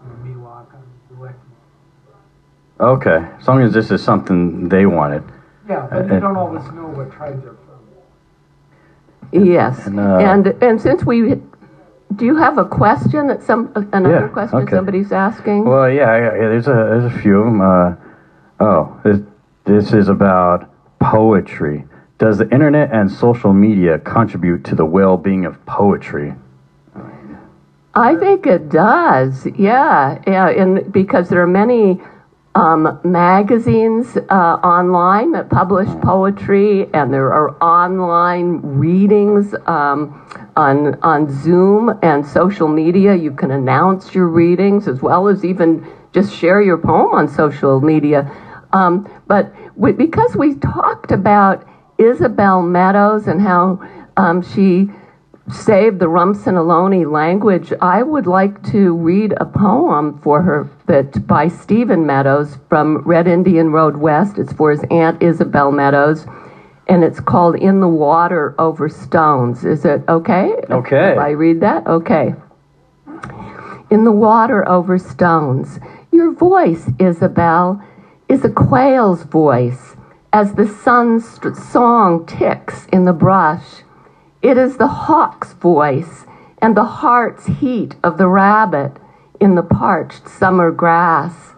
I'm 0.02 0.12
a 0.12 0.14
Miwok, 0.26 0.68
I'm 0.74 0.82
a 0.82 1.34
Okay, 2.80 3.28
as 3.40 3.48
long 3.48 3.62
as 3.64 3.74
this 3.74 3.90
is 3.90 4.04
something 4.04 4.70
they 4.70 4.86
wanted. 4.86 5.24
Yeah, 5.68 5.88
but 5.90 6.10
uh, 6.10 6.14
you 6.14 6.20
don't 6.20 6.38
always 6.38 6.64
know 6.72 6.88
what 6.88 7.12
tribe 7.12 7.44
they're 7.44 7.54
Yes, 9.32 9.88
and, 9.88 10.00
uh, 10.00 10.18
and 10.18 10.48
and 10.62 10.82
since 10.82 11.04
we, 11.04 11.36
do 12.16 12.26
you 12.26 12.36
have 12.38 12.58
a 12.58 12.66
question 12.66 13.28
that 13.28 13.44
some 13.44 13.72
another 13.94 14.26
yeah, 14.26 14.28
question 14.30 14.60
okay. 14.60 14.72
somebody's 14.72 15.12
asking? 15.12 15.66
Well, 15.66 15.90
yeah, 15.90 16.18
yeah, 16.18 16.32
there's 16.32 16.68
a 16.68 16.72
there's 16.72 17.14
a 17.14 17.20
few 17.20 17.40
of 17.40 17.46
them. 17.46 17.62
Uh, 17.62 17.96
oh, 18.60 19.02
this, 19.04 19.20
this 19.66 19.94
is 19.94 20.08
about 20.08 20.70
poetry. 21.00 21.86
Does 22.18 22.40
the 22.40 22.50
internet 22.52 22.92
and 22.92 23.12
social 23.12 23.54
media 23.54 24.00
contribute 24.00 24.64
to 24.66 24.76
the 24.76 24.86
well-being 24.86 25.46
of 25.46 25.64
poetry? 25.66 26.34
I 27.94 28.16
think 28.16 28.46
it 28.46 28.70
does. 28.70 29.48
Yeah, 29.58 30.22
yeah, 30.28 30.50
and 30.50 30.92
because 30.94 31.30
there 31.30 31.42
are 31.42 31.48
many 31.48 32.00
um, 32.58 33.00
magazines 33.04 34.18
uh, 34.18 34.34
online 34.64 35.32
that 35.34 35.48
publish 35.48 35.88
poetry, 36.02 36.92
and 36.92 37.14
there 37.14 37.32
are 37.32 37.56
online 37.62 38.62
readings 38.64 39.54
um, 39.68 40.26
on 40.56 40.96
on 41.04 41.30
Zoom 41.44 42.00
and 42.02 42.26
social 42.26 42.68
media. 42.68 43.14
You 43.14 43.32
can 43.32 43.52
announce 43.52 44.16
your 44.16 44.28
readings 44.28 44.88
as 44.88 45.04
well 45.04 45.28
as 45.28 45.46
even 45.46 45.86
just 46.14 46.34
share 46.34 46.60
your 46.60 46.80
poem 46.80 47.14
on 47.14 47.28
social 47.28 47.80
media. 47.80 48.26
Um, 48.74 49.08
but 49.28 49.54
we, 49.76 49.92
because 49.92 50.36
we 50.36 50.56
talked 50.56 51.12
about 51.12 51.64
Isabel 52.00 52.64
Meadows 52.64 53.28
and 53.28 53.40
how 53.40 53.88
um, 54.18 54.42
she 54.42 54.90
save 55.50 56.00
the 56.00 56.08
Rumsen 56.08 56.56
Ohlone 56.56 57.10
language, 57.12 57.72
I 57.82 58.04
would 58.04 58.28
like 58.28 58.62
to 58.72 58.96
read 58.96 59.34
a 59.38 59.46
poem 59.46 60.20
for 60.20 60.42
her 60.42 60.70
that 60.88 61.26
by 61.26 61.48
Stephen 61.48 62.06
Meadows 62.06 62.58
from 62.70 62.98
Red 63.00 63.28
Indian 63.28 63.72
Road 63.72 63.98
West. 63.98 64.38
It's 64.38 64.54
for 64.54 64.72
his 64.72 64.84
aunt 64.92 65.24
Isabel 65.24 65.72
Meadows, 65.72 66.26
and 66.88 67.04
it's 67.04 67.20
called 67.20 67.56
"In 67.56 67.80
the 67.80 67.88
Water 67.88 68.56
Over 68.60 68.90
Stones." 68.90 69.64
Is 69.64 69.86
it 69.86 70.04
okay? 70.10 70.54
Okay. 70.70 71.12
If 71.14 71.18
I 71.18 71.30
read 71.30 71.62
that, 71.62 71.88
okay. 71.88 72.36
In 73.90 74.04
the 74.04 74.12
water 74.12 74.68
over 74.68 74.98
stones, 74.98 75.80
your 76.12 76.34
voice, 76.34 76.90
Isabel, 77.00 77.82
is 78.28 78.44
a 78.44 78.50
quail's 78.50 79.24
voice 79.24 79.96
as 80.34 80.56
the 80.56 80.68
sun's 80.68 81.40
song 81.58 82.26
ticks 82.26 82.86
in 82.92 83.06
the 83.06 83.14
brush 83.14 83.84
it 84.42 84.58
is 84.58 84.78
the 84.78 84.88
hawk's 84.88 85.54
voice 85.54 86.26
and 86.60 86.76
the 86.76 86.84
heart's 86.84 87.46
heat 87.46 87.96
of 88.04 88.18
the 88.18 88.28
rabbit 88.28 88.94
in 89.40 89.56
the 89.56 89.64
parched 89.64 90.28
summer 90.28 90.72
grass. 90.72 91.54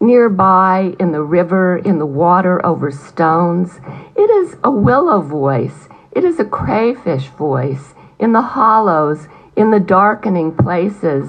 Nearby, 0.00 0.94
in 0.98 1.12
the 1.12 1.22
river, 1.22 1.76
in 1.76 1.98
the 1.98 2.06
water 2.06 2.64
over 2.64 2.90
stones, 2.90 3.80
it 4.16 4.30
is 4.30 4.56
a 4.64 4.70
willow 4.70 5.20
voice. 5.20 5.88
It 6.12 6.24
is 6.24 6.40
a 6.40 6.44
crayfish 6.44 7.26
voice 7.28 7.94
in 8.18 8.32
the 8.32 8.42
hollows, 8.42 9.28
in 9.56 9.70
the 9.70 9.80
darkening 9.80 10.54
places. 10.56 11.28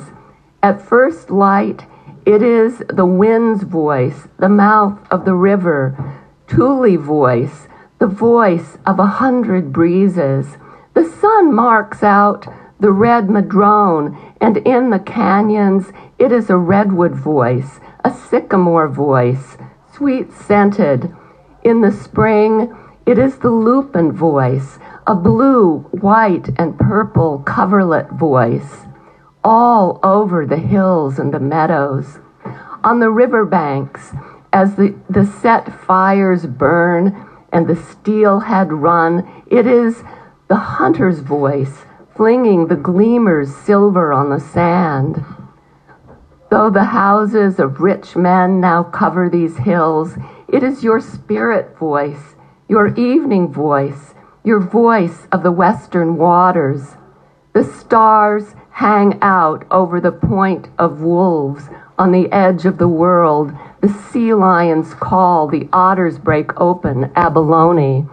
At 0.64 0.82
first 0.82 1.32
light, 1.32 1.86
it 2.26 2.42
is 2.42 2.84
the 2.88 3.06
wind's 3.06 3.64
voice, 3.64 4.28
the 4.38 4.50
mouth 4.50 5.00
of 5.10 5.26
the 5.26 5.36
river, 5.36 6.18
Tule 6.48 6.98
voice, 6.98 7.68
the 8.00 8.08
voice 8.08 8.78
of 8.86 9.00
a 9.00 9.06
hundred 9.06 9.72
breezes. 9.72 10.58
The 10.94 11.06
sun 11.06 11.54
marks 11.54 12.04
out 12.04 12.48
the 12.80 12.92
red 12.92 13.30
madrone, 13.30 14.18
and 14.42 14.58
in 14.58 14.90
the 14.90 15.00
canyons 15.00 15.92
it 16.18 16.32
is 16.32 16.50
a 16.50 16.58
redwood 16.58 17.14
voice, 17.14 17.80
a 18.04 18.12
sycamore 18.12 18.88
voice, 18.88 19.58
sweet 19.94 20.34
scented. 20.34 21.14
In 21.64 21.82
the 21.82 21.92
spring 21.92 22.76
it 23.06 23.18
is 23.18 23.38
the 23.38 23.52
lupin 23.52 24.12
voice, 24.12 24.80
a 25.08 25.16
blue, 25.16 25.80
white, 25.92 26.50
and 26.58 26.78
purple 26.78 27.40
coverlet 27.40 28.10
voice, 28.12 28.86
all 29.44 30.00
over 30.04 30.46
the 30.46 30.58
hills 30.58 31.20
and 31.20 31.34
the 31.34 31.40
meadows. 31.40 32.20
On 32.84 33.00
the 33.00 33.12
river 33.12 33.46
banks, 33.46 34.12
as 34.54 34.76
the, 34.76 34.96
the 35.10 35.26
set 35.26 35.72
fires 35.82 36.46
burn 36.46 37.28
and 37.52 37.68
the 37.68 37.76
steelhead 37.76 38.72
run, 38.72 39.44
it 39.48 39.68
is 39.68 40.04
the 40.52 40.58
hunter's 40.58 41.20
voice 41.20 41.86
flinging 42.14 42.68
the 42.68 42.76
gleamer's 42.76 43.56
silver 43.56 44.12
on 44.12 44.30
the 44.30 44.38
sand. 44.38 45.24
Though 46.50 46.70
the 46.70 46.84
houses 46.84 47.58
of 47.58 47.80
rich 47.80 48.18
men 48.18 48.60
now 48.60 48.84
cover 48.84 49.30
these 49.30 49.56
hills, 49.60 50.18
it 50.50 50.62
is 50.62 50.84
your 50.84 51.00
spirit 51.00 51.78
voice, 51.78 52.36
your 52.68 52.94
evening 52.96 53.54
voice, 53.54 54.14
your 54.44 54.60
voice 54.60 55.26
of 55.32 55.42
the 55.42 55.54
western 55.54 56.18
waters. 56.18 56.98
The 57.54 57.64
stars 57.64 58.54
hang 58.72 59.20
out 59.22 59.64
over 59.72 60.02
the 60.02 60.12
point 60.12 60.68
of 60.78 61.00
wolves 61.00 61.70
on 61.98 62.12
the 62.12 62.30
edge 62.34 62.66
of 62.66 62.78
the 62.78 62.90
world. 62.90 63.54
The 63.80 63.88
sea 64.12 64.34
lions 64.34 64.94
call, 64.96 65.48
the 65.48 65.70
otters 65.72 66.20
break 66.20 66.60
open 66.60 67.10
abalone. 67.16 68.06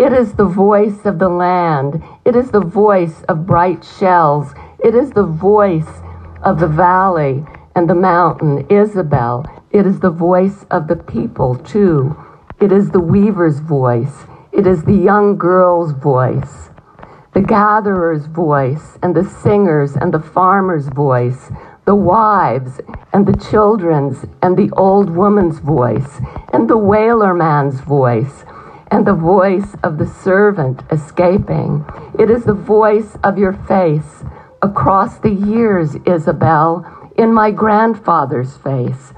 It 0.00 0.14
is 0.14 0.32
the 0.32 0.46
voice 0.46 1.04
of 1.04 1.18
the 1.18 1.28
land. 1.28 2.02
It 2.24 2.34
is 2.34 2.50
the 2.50 2.64
voice 2.64 3.22
of 3.28 3.44
bright 3.44 3.84
shells. 3.84 4.54
It 4.82 4.94
is 4.94 5.10
the 5.10 5.26
voice 5.26 6.00
of 6.42 6.58
the 6.58 6.68
valley 6.68 7.44
and 7.76 7.86
the 7.86 7.94
mountain. 7.94 8.66
Isabel, 8.70 9.44
It 9.70 9.84
is 9.84 10.00
the 10.00 10.08
voice 10.08 10.64
of 10.70 10.88
the 10.88 10.96
people, 10.96 11.54
too. 11.54 12.16
It 12.58 12.72
is 12.72 12.92
the 12.92 13.00
weaver's 13.00 13.58
voice. 13.58 14.24
It 14.52 14.66
is 14.66 14.84
the 14.84 14.96
young 14.96 15.36
girl's 15.36 15.92
voice, 15.92 16.70
the 17.34 17.42
gatherer's 17.42 18.24
voice, 18.24 18.96
and 19.02 19.14
the 19.14 19.24
singer's 19.24 19.96
and 19.96 20.14
the 20.14 20.18
farmer's 20.18 20.88
voice, 20.88 21.52
the 21.84 21.94
wives 21.94 22.80
and 23.12 23.26
the 23.26 23.36
children's 23.36 24.24
and 24.40 24.56
the 24.56 24.70
old 24.78 25.10
woman's 25.10 25.58
voice, 25.58 26.22
and 26.54 26.70
the 26.70 26.78
whaler 26.78 27.34
man's 27.34 27.80
voice, 27.80 28.44
and 28.90 29.06
the 29.06 29.14
voice 29.14 29.74
of 29.82 29.98
the 29.98 30.06
servant 30.06 30.82
escaping. 30.90 31.84
It 32.18 32.30
is 32.30 32.44
the 32.44 32.54
voice 32.54 33.16
of 33.22 33.38
your 33.38 33.52
face 33.52 34.24
across 34.62 35.18
the 35.18 35.30
years, 35.32 35.96
Isabel, 36.06 36.84
in 37.16 37.32
my 37.32 37.50
grandfather's 37.50 38.56
face, 38.56 39.12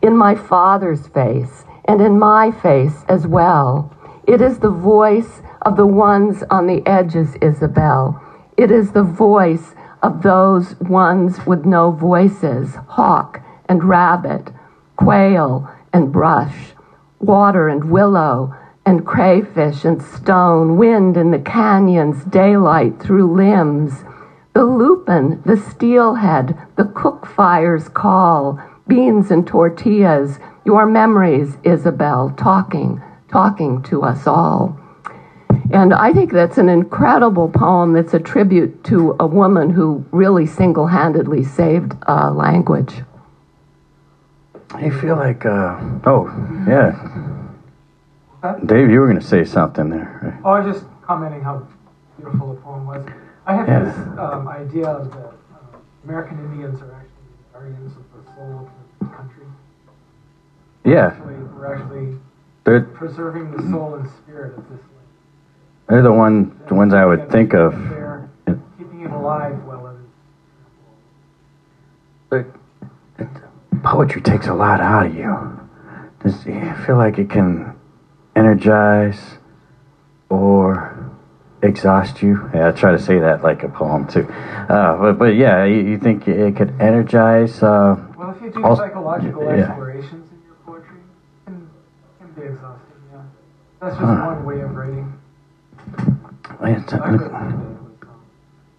in 0.00 0.16
my 0.16 0.34
father's 0.34 1.08
face, 1.08 1.64
and 1.84 2.00
in 2.00 2.18
my 2.18 2.50
face 2.50 3.04
as 3.08 3.26
well. 3.26 3.92
It 4.26 4.40
is 4.40 4.58
the 4.58 4.70
voice 4.70 5.42
of 5.62 5.76
the 5.76 5.86
ones 5.86 6.42
on 6.50 6.66
the 6.66 6.86
edges, 6.86 7.36
Isabel. 7.40 8.22
It 8.56 8.70
is 8.70 8.92
the 8.92 9.02
voice 9.02 9.74
of 10.02 10.22
those 10.22 10.78
ones 10.80 11.44
with 11.46 11.64
no 11.64 11.90
voices 11.90 12.74
hawk 12.88 13.40
and 13.68 13.84
rabbit, 13.84 14.50
quail 14.96 15.68
and 15.92 16.12
brush, 16.12 16.72
water 17.18 17.68
and 17.68 17.90
willow 17.90 18.54
and 18.86 19.04
crayfish 19.04 19.84
and 19.84 20.00
stone, 20.00 20.76
wind 20.76 21.16
in 21.16 21.32
the 21.32 21.40
canyons, 21.40 22.24
daylight 22.24 23.02
through 23.02 23.34
limbs, 23.34 24.04
the 24.54 24.64
lupin, 24.64 25.42
the 25.44 25.56
steelhead, 25.56 26.56
the 26.76 26.84
cook 26.84 27.26
fire's 27.26 27.88
call, 27.88 28.58
beans 28.86 29.32
and 29.32 29.46
tortillas, 29.46 30.38
your 30.64 30.86
memories, 30.86 31.58
Isabel, 31.64 32.32
talking, 32.38 33.02
talking 33.28 33.82
to 33.82 34.02
us 34.02 34.26
all. 34.26 34.80
And 35.72 35.92
I 35.92 36.12
think 36.12 36.32
that's 36.32 36.58
an 36.58 36.68
incredible 36.68 37.48
poem 37.48 37.92
that's 37.92 38.14
a 38.14 38.20
tribute 38.20 38.84
to 38.84 39.16
a 39.18 39.26
woman 39.26 39.70
who 39.70 40.04
really 40.12 40.46
single 40.46 40.86
handedly 40.86 41.42
saved 41.42 41.92
language. 42.08 43.02
I 44.70 44.90
feel 44.90 45.16
like, 45.16 45.44
uh, 45.44 45.76
oh, 46.06 46.28
yeah. 46.68 47.35
Dave, 48.64 48.90
you 48.90 49.00
were 49.00 49.06
going 49.06 49.20
to 49.20 49.26
say 49.26 49.44
something 49.44 49.88
there. 49.90 50.40
Oh, 50.44 50.50
I 50.50 50.60
was 50.60 50.74
just 50.76 50.86
commenting 51.02 51.42
how 51.42 51.66
beautiful 52.16 52.54
the 52.54 52.60
poem 52.60 52.86
was. 52.86 53.06
I 53.46 53.54
have 53.54 53.68
Yeah. 53.68 53.84
this 53.84 53.96
um, 54.18 54.48
idea 54.48 54.82
that 54.84 54.92
uh, 55.14 55.32
American 56.04 56.38
Indians 56.38 56.80
are 56.82 56.92
actually 56.92 57.12
guardians 57.52 57.92
of 57.96 58.04
the 58.24 58.32
soul 58.34 58.70
of 59.00 59.08
the 59.08 59.14
country. 59.16 59.44
Yeah, 60.84 61.06
Actually, 61.08 61.34
we're 61.34 61.74
actually 61.74 62.18
they're, 62.64 62.80
preserving 62.82 63.52
the 63.56 63.62
soul 63.70 63.94
and 63.94 64.08
spirit 64.22 64.56
of 64.58 64.64
this 64.68 64.78
land. 64.80 65.08
they're 65.88 66.02
the 66.02 66.12
one, 66.12 66.60
the 66.68 66.74
ones 66.74 66.94
I 66.94 67.04
would 67.04 67.30
think 67.30 67.54
of. 67.54 67.72
They're 67.90 68.28
keeping 68.78 69.00
it 69.02 69.10
alive 69.10 69.62
while 69.64 69.86
it 69.88 69.94
is. 72.38 72.46
But 73.70 73.82
poetry 73.82 74.20
takes 74.22 74.46
a 74.46 74.54
lot 74.54 74.80
out 74.80 75.06
of 75.06 75.14
you. 75.14 75.60
Does, 76.22 76.46
I 76.46 76.74
feel 76.86 76.96
like 76.96 77.18
it 77.18 77.30
can 77.30 77.74
energize 78.36 79.38
or 80.28 81.10
exhaust 81.62 82.22
you. 82.22 82.48
Yeah, 82.54 82.68
I 82.68 82.72
try 82.72 82.92
to 82.92 82.98
say 82.98 83.18
that 83.18 83.42
like 83.42 83.62
a 83.62 83.68
poem 83.68 84.06
too. 84.06 84.26
Uh, 84.68 84.96
but 84.98 85.18
but 85.18 85.34
yeah, 85.34 85.64
you, 85.64 85.76
you 85.82 85.98
think 85.98 86.28
it 86.28 86.54
could 86.56 86.74
energize? 86.80 87.62
Uh, 87.62 87.96
Well, 88.16 88.30
if 88.36 88.42
you 88.42 88.50
do 88.50 88.62
Also- 88.64 88.82
psychological 88.82 89.44
yeah. 89.44 89.50
explorations 89.70 90.26
in 90.32 90.38
your 90.46 90.54
poetry, 90.66 90.96
it 90.98 91.46
can, 91.46 91.54
it 91.54 92.34
can 92.34 92.42
be 92.42 92.48
exhausting, 92.52 93.02
yeah. 93.12 93.18
That's 93.80 93.96
just 93.96 94.06
Huh. 94.06 94.26
one 94.26 94.44
way 94.44 94.60
of 94.60 94.74
writing. 94.76 95.12
it's- 96.62 96.92
I 96.92 96.98
couldn't 96.98 97.14
it 97.14 97.22
with, 97.22 97.32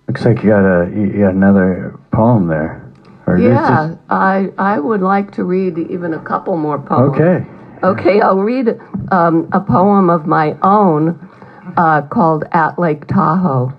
looks 0.08 0.26
like 0.26 0.43
you 0.43 0.50
got 0.50 0.65
a 0.65 0.89
you 0.89 1.02
you 1.04 1.20
got 1.26 1.34
another 1.34 1.96
poem 2.12 2.48
there. 2.48 2.84
Or 3.26 3.38
Yeah, 3.38 3.88
this- 3.88 3.98
I, 4.10 4.52
I 4.58 4.80
would 4.80 5.02
like 5.02 5.32
to 5.32 5.43
read 5.43 5.78
even 5.78 6.13
a 6.13 6.20
couple 6.20 6.56
more 6.56 6.80
poems. 6.80 7.13
okay. 7.15 7.46
Okay, 7.84 8.22
I'll 8.22 8.40
read 8.40 8.80
um, 9.12 9.48
a 9.52 9.60
poem 9.60 10.10
of 10.10 10.26
my 10.26 10.58
own 10.63 11.30
uh, 11.78 12.02
called 12.02 12.44
At 12.52 12.80
Lake 12.80 13.06
Tahoe. 13.06 13.72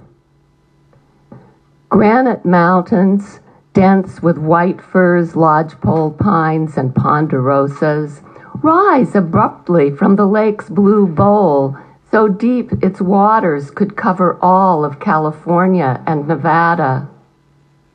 Granite 1.89 2.45
mountains, 2.45 3.41
dense 3.73 4.23
with 4.23 4.39
white 4.39 4.81
firs, 4.81 5.35
lodgepole 5.35 6.13
pines, 6.13 6.77
and 6.77 6.95
ponderosas, 6.95 8.23
rise 8.63 9.17
abruptly 9.17 9.91
from 9.91 10.15
the 10.15 10.27
lake's 10.27 10.69
blue 10.69 11.09
bowl, 11.09 11.77
so 12.13 12.29
deep 12.29 12.71
its 12.81 13.01
waters 13.01 13.73
could 13.73 13.97
cover 13.97 14.39
all 14.41 14.85
of 14.85 15.01
California 15.01 16.01
and 16.07 16.29
Nevada. 16.29 17.09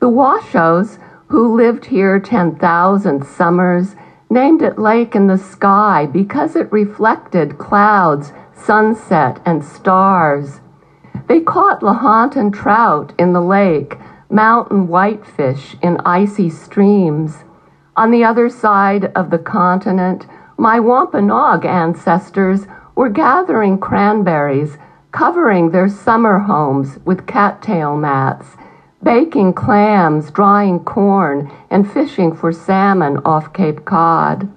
The 0.00 0.10
Washos, 0.10 0.98
who 1.28 1.56
lived 1.56 1.86
here 1.86 2.20
10,000 2.20 3.24
summers, 3.26 3.94
named 4.30 4.62
it 4.62 4.78
Lake 4.78 5.14
in 5.14 5.26
the 5.26 5.38
Sky 5.38 6.06
because 6.06 6.56
it 6.56 6.72
reflected 6.72 7.58
clouds, 7.58 8.32
sunset, 8.54 9.40
and 9.44 9.64
stars. 9.64 10.60
They 11.28 11.40
caught 11.40 11.80
Lahontan 11.80 12.52
trout 12.52 13.12
in 13.18 13.32
the 13.32 13.40
lake, 13.40 13.96
mountain 14.30 14.88
whitefish 14.88 15.76
in 15.82 15.98
icy 16.04 16.50
streams. 16.50 17.44
On 17.96 18.10
the 18.10 18.24
other 18.24 18.48
side 18.48 19.12
of 19.14 19.30
the 19.30 19.38
continent, 19.38 20.26
my 20.56 20.80
Wampanoag 20.80 21.64
ancestors 21.64 22.66
were 22.94 23.08
gathering 23.08 23.78
cranberries, 23.78 24.76
covering 25.12 25.70
their 25.70 25.88
summer 25.88 26.40
homes 26.40 26.98
with 27.04 27.26
cattail 27.26 27.96
mats, 27.96 28.56
baking 29.04 29.52
clams, 29.52 30.30
drying 30.30 30.80
corn, 30.80 31.52
and 31.70 31.90
fishing 31.90 32.34
for 32.34 32.50
salmon 32.50 33.18
off 33.18 33.52
Cape 33.52 33.84
Cod. 33.84 34.50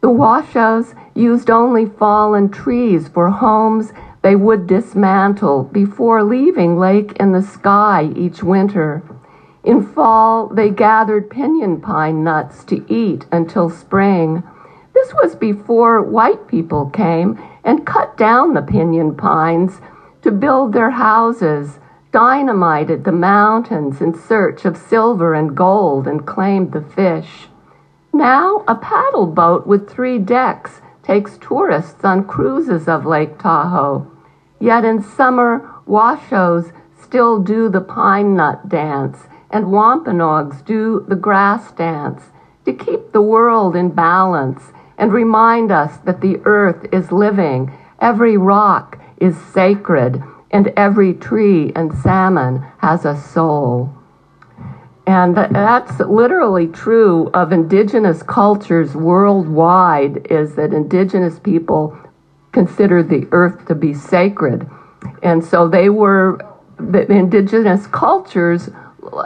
The 0.00 0.08
Washos 0.08 0.94
used 1.14 1.50
only 1.50 1.86
fallen 1.86 2.48
trees 2.48 3.08
for 3.08 3.28
homes 3.28 3.92
they 4.22 4.36
would 4.36 4.66
dismantle 4.66 5.64
before 5.64 6.22
leaving 6.22 6.78
Lake 6.78 7.12
in 7.18 7.32
the 7.32 7.42
Sky 7.42 8.12
each 8.14 8.42
winter. 8.42 9.02
In 9.64 9.84
fall, 9.84 10.46
they 10.46 10.70
gathered 10.70 11.28
pinyon 11.28 11.80
pine 11.80 12.22
nuts 12.22 12.62
to 12.64 12.84
eat 12.92 13.26
until 13.32 13.68
spring. 13.68 14.44
This 14.94 15.12
was 15.14 15.34
before 15.34 16.02
white 16.02 16.46
people 16.46 16.88
came 16.90 17.36
and 17.64 17.84
cut 17.84 18.16
down 18.16 18.54
the 18.54 18.62
pinyon 18.62 19.16
pines 19.16 19.80
to 20.22 20.30
build 20.30 20.72
their 20.72 20.90
houses, 20.90 21.80
dynamited 22.16 23.04
the 23.04 23.12
mountains 23.12 24.00
in 24.00 24.18
search 24.18 24.64
of 24.64 24.74
silver 24.74 25.34
and 25.34 25.54
gold, 25.54 26.06
and 26.06 26.26
claimed 26.26 26.72
the 26.72 26.80
fish. 26.80 27.48
Now, 28.10 28.64
a 28.66 28.74
paddle 28.74 29.26
boat 29.26 29.66
with 29.66 29.90
three 29.90 30.18
decks 30.18 30.80
takes 31.02 31.36
tourists 31.36 32.02
on 32.06 32.24
cruises 32.24 32.88
of 32.88 33.04
Lake 33.04 33.38
Tahoe. 33.38 34.10
Yet 34.58 34.82
in 34.82 35.02
summer, 35.02 35.70
Washos 35.86 36.72
still 36.98 37.42
do 37.42 37.68
the 37.68 37.82
pine 37.82 38.34
nut 38.34 38.66
dance, 38.66 39.18
and 39.50 39.70
Wampanoags 39.70 40.62
do 40.62 41.04
the 41.06 41.16
grass 41.16 41.70
dance 41.72 42.22
to 42.64 42.72
keep 42.72 43.12
the 43.12 43.20
world 43.20 43.76
in 43.76 43.90
balance 43.90 44.62
and 44.96 45.12
remind 45.12 45.70
us 45.70 45.98
that 46.06 46.22
the 46.22 46.40
earth 46.46 46.86
is 46.94 47.12
living, 47.12 47.76
every 48.00 48.38
rock 48.38 48.98
is 49.18 49.36
sacred, 49.52 50.22
and 50.50 50.72
every 50.76 51.14
tree 51.14 51.72
and 51.74 51.92
salmon 51.98 52.64
has 52.78 53.04
a 53.04 53.16
soul. 53.16 53.92
And 55.06 55.36
that's 55.36 56.00
literally 56.00 56.66
true 56.66 57.30
of 57.32 57.52
indigenous 57.52 58.22
cultures 58.24 58.94
worldwide 58.96 60.26
is 60.30 60.56
that 60.56 60.72
indigenous 60.72 61.38
people 61.38 61.96
consider 62.52 63.02
the 63.02 63.28
earth 63.30 63.66
to 63.66 63.74
be 63.74 63.94
sacred. 63.94 64.68
And 65.22 65.44
so 65.44 65.68
they 65.68 65.90
were, 65.90 66.44
the 66.78 67.06
indigenous 67.12 67.86
cultures 67.86 68.68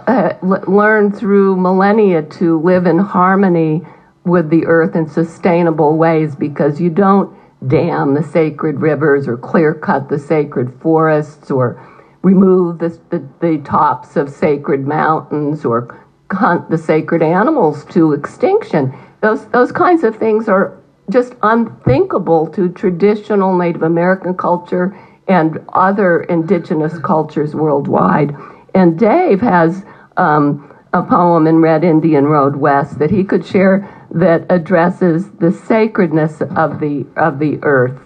uh, 0.07 0.35
learned 0.43 1.17
through 1.17 1.57
millennia 1.57 2.23
to 2.23 2.61
live 2.61 2.87
in 2.87 2.99
harmony 2.99 3.81
with 4.25 4.51
the 4.51 4.67
earth 4.67 4.95
in 4.95 5.09
sustainable 5.09 5.97
ways 5.97 6.37
because 6.37 6.79
you 6.79 6.91
don't 6.91 7.35
dam 7.67 8.15
the 8.15 8.23
sacred 8.23 8.81
rivers 8.81 9.29
or 9.29 9.37
clear 9.37 9.75
cut 9.75 10.09
the 10.09 10.19
sacred 10.19 10.73
forests 10.81 11.51
or 11.51 11.81
remove 12.23 12.79
the, 12.79 12.89
the, 13.11 13.27
the 13.41 13.59
tops 13.59 14.17
of 14.17 14.29
sacred 14.29 14.87
mountains 14.87 15.65
or 15.65 16.07
hunt 16.33 16.71
the 16.71 16.79
sacred 16.79 17.23
animals 17.23 17.85
to 17.87 18.13
extinction. 18.13 18.93
Those, 19.21 19.47
those 19.49 19.73
kinds 19.73 20.05
of 20.05 20.17
things 20.17 20.49
are 20.49 20.79
just 21.11 21.35
unthinkable 21.43 22.47
to 22.49 22.69
traditional 22.69 23.57
Native 23.57 23.83
American 23.83 24.37
culture 24.37 24.97
and 25.29 25.59
other 25.73 26.23
indigenous 26.23 26.99
cultures 26.99 27.55
worldwide. 27.55 28.35
And 28.75 28.99
Dave 28.99 29.41
has 29.41 29.85
um, 30.17 30.77
a 30.93 31.03
poem 31.03 31.47
in 31.47 31.61
Red 31.61 31.85
Indian 31.85 32.27
Road 32.27 32.57
West 32.57 32.99
that 32.99 33.11
he 33.11 33.25
could 33.25 33.45
share 33.45 33.89
that 34.13 34.47
addresses 34.51 35.31
the 35.33 35.53
sacredness 35.53 36.41
of 36.41 36.81
the 36.81 37.07
of 37.17 37.39
the 37.39 37.59
earth. 37.63 38.01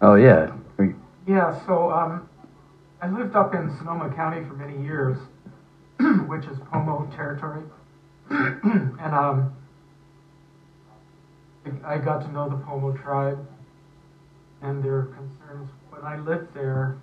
Oh 0.00 0.14
yeah. 0.14 0.52
Yeah, 1.26 1.66
so 1.66 1.90
um, 1.90 2.26
I 3.02 3.08
lived 3.10 3.36
up 3.36 3.54
in 3.54 3.76
Sonoma 3.76 4.10
County 4.14 4.42
for 4.46 4.54
many 4.54 4.82
years, 4.82 5.18
which 6.26 6.46
is 6.46 6.56
Pomo 6.72 7.06
territory, 7.14 7.62
and 8.30 9.14
um, 9.14 9.54
I 11.84 11.94
I 11.94 11.98
got 11.98 12.22
to 12.22 12.32
know 12.32 12.48
the 12.48 12.56
Pomo 12.56 12.92
tribe 12.92 13.46
and 14.62 14.82
their 14.82 15.02
concerns 15.02 15.68
when 15.90 16.02
I 16.02 16.18
lived 16.18 16.54
there. 16.54 16.96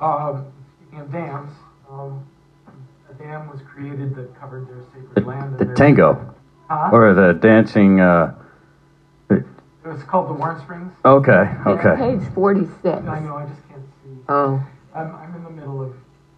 Um, 0.00 0.52
speaking 0.78 1.00
of 1.00 1.10
dams, 1.10 1.52
um, 1.90 2.26
a 2.35 2.35
dam 3.18 3.48
was 3.50 3.60
created 3.62 4.14
that 4.16 4.38
covered 4.38 4.68
their 4.68 4.82
sacred 4.94 5.26
land. 5.26 5.44
and 5.50 5.58
The 5.58 5.64
their- 5.66 5.74
tango 5.74 6.34
Huh? 6.68 6.90
or 6.92 7.14
the 7.14 7.32
dancing. 7.34 8.00
Uh, 8.00 8.34
It 9.30 9.44
was 9.84 10.02
called 10.02 10.28
the 10.28 10.32
Warm 10.34 10.60
Springs. 10.60 10.92
okay. 11.04 11.54
Okay. 11.66 11.94
Page 11.96 12.28
forty-six. 12.34 12.84
I 13.06 13.20
know, 13.20 13.36
I 13.36 13.46
just 13.46 13.68
can't 13.68 13.82
see. 14.04 14.18
Oh. 14.28 14.60
I'm, 14.94 15.14
I'm 15.14 15.34
in 15.36 15.44
the 15.44 15.50
middle 15.50 15.82
of 15.82 15.94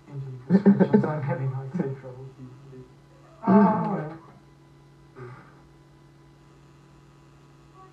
changing 0.07 0.39
prescriptions. 0.47 1.05
I'm 1.05 1.23
having 1.23 1.49
eyesight 1.55 2.01
trouble. 2.01 2.27
Oh, 3.47 3.53
well. 3.95 4.19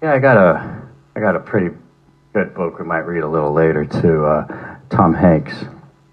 Yeah, 0.03 0.13
I 0.13 0.19
got 0.19 0.37
a 0.37 0.81
I 1.15 1.19
got 1.21 1.35
a 1.35 1.39
pretty 1.39 1.73
good 2.33 2.53
book 2.53 2.77
we 2.79 2.85
might 2.85 3.05
read 3.07 3.23
a 3.23 3.27
little 3.27 3.53
later 3.53 3.85
too. 3.85 4.25
Uh, 4.25 4.75
Tom 4.89 5.13
Hanks, 5.13 5.53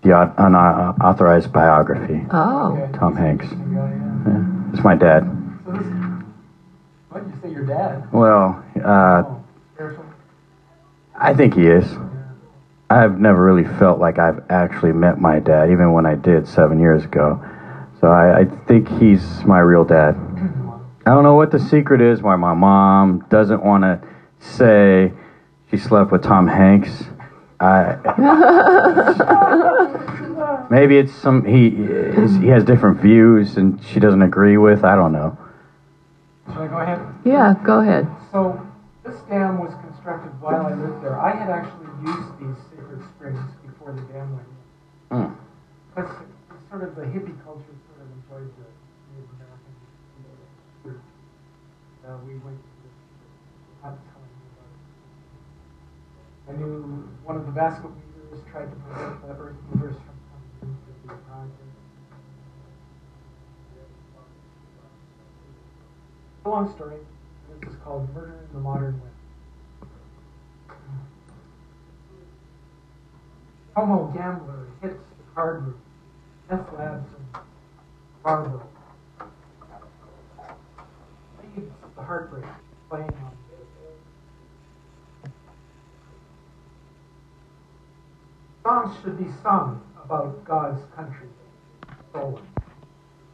the 0.03 0.35
unauthorized 0.39 1.53
biography. 1.53 2.27
Oh. 2.31 2.77
Okay. 2.77 2.99
Tom 2.99 3.17
Hanks. 3.17 3.47
Guy, 3.47 3.57
yeah. 3.57 4.23
Yeah, 4.27 4.71
it's 4.73 4.85
my 4.85 4.97
dad. 4.97 5.23
So 5.65 5.73
this, 5.73 5.87
what 7.09 7.25
you 7.25 7.33
say, 7.43 7.51
your 7.51 7.65
dad? 7.65 8.13
Well, 8.13 8.65
uh, 8.85 9.23
oh. 9.81 10.05
I 11.15 11.35
think 11.35 11.55
he 11.55 11.67
is. 11.67 11.85
Yeah. 11.93 12.09
I've 12.91 13.19
never 13.19 13.43
really 13.43 13.65
felt 13.79 14.01
like 14.01 14.19
I've 14.19 14.43
actually 14.51 14.93
met 14.93 15.21
my 15.21 15.39
dad, 15.39 15.71
even 15.71 15.93
when 15.93 16.05
I 16.05 16.17
did 16.17 16.49
seven 16.49 16.81
years 16.81 17.05
ago. 17.05 17.41
So 18.01 18.09
I, 18.09 18.41
I 18.41 18.45
think 18.67 18.89
he's 19.01 19.45
my 19.45 19.61
real 19.61 19.85
dad. 19.85 20.17
I 21.07 21.11
don't 21.11 21.23
know 21.23 21.35
what 21.35 21.53
the 21.53 21.59
secret 21.59 22.01
is 22.01 22.21
why 22.21 22.37
my 22.37 22.55
mom 22.55 23.25
doesn't 23.31 23.65
want 23.65 23.85
to 23.85 24.01
say 24.41 25.13
she 25.71 25.77
slept 25.77 26.11
with 26.11 26.23
Tom 26.23 26.49
Hanks. 26.49 27.05
I, 27.61 27.97
maybe 30.73 30.97
it's 30.97 31.13
some 31.13 31.45
he 31.45 31.69
is, 31.69 32.37
he 32.39 32.49
has 32.49 32.65
different 32.65 32.99
views 33.01 33.59
and 33.59 33.79
she 33.85 34.01
doesn't 34.01 34.23
agree 34.23 34.57
with. 34.57 34.85
I 34.85 34.97
don't 34.97 35.13
know. 35.13 35.37
Should 36.49 36.63
I 36.63 36.67
go 36.67 36.79
ahead? 36.79 36.99
Yeah, 37.25 37.55
go 37.63 37.81
ahead. 37.81 38.09
So 38.33 38.59
this 39.05 39.21
dam 39.29 39.59
was 39.59 39.75
constructed 39.85 40.33
while 40.41 40.67
I 40.67 40.75
lived 40.75 41.05
there. 41.05 41.21
I 41.21 41.37
had 41.37 41.51
actually 41.51 41.87
used 42.01 42.39
these 42.41 42.57
sacred 42.73 43.03
springs 43.15 43.39
before 43.67 43.93
the 43.93 44.01
dam 44.13 44.33
went 44.35 44.49
in. 44.49 45.17
Mm. 45.19 45.37
Because 45.95 46.11
it's 46.51 46.65
sort 46.71 46.83
of 46.83 46.97
the 46.97 47.03
hippie 47.03 47.37
culture 47.45 47.77
sort 47.85 48.01
of 48.01 48.09
enjoyed 48.17 48.49
the 48.57 48.65
Native 49.13 49.29
American. 49.37 49.73
Uh, 52.03 52.17
we 52.27 52.33
went 52.41 52.57
to 52.57 52.71
the, 52.81 52.89
not 53.85 53.95
telling 54.09 54.33
you 54.41 54.49
about 54.57 54.73
it. 54.73 56.49
I 56.49 56.53
knew 56.57 57.07
one 57.29 57.37
of 57.37 57.45
the 57.45 57.53
basket 57.53 57.91
weavers 57.93 58.43
tried 58.51 58.71
to 58.73 58.77
prevent 58.89 59.21
the 59.23 59.29
earth 59.37 59.61
movers 59.71 59.95
from 59.95 60.17
coming 60.33 60.51
into 60.63 61.07
the 61.07 61.15
project. 61.29 61.71
A 66.23 66.32
long 66.45 66.73
story. 66.75 66.97
This 67.61 67.71
is 67.71 67.77
called 67.85 68.13
Murder 68.15 68.35
in 68.49 68.55
the 68.55 68.61
Modern 68.61 69.01
Way. 69.01 69.09
Pomo 73.75 74.13
gambler 74.15 74.67
hits 74.81 74.95
the 74.95 75.35
card 75.35 75.63
room. 75.63 75.81
Meth 76.51 76.73
labs 76.77 77.09
and 77.17 77.43
Barbaro. 78.23 78.67
Leads 81.57 81.71
the 81.97 82.03
heartbreak 82.03 82.45
playing 82.91 83.05
on. 83.05 83.33
Songs 88.65 88.97
should 89.03 89.19
be 89.19 89.31
sung 89.43 89.81
about 90.05 90.45
God's 90.45 90.81
country, 90.95 91.29
stolen, 92.11 92.43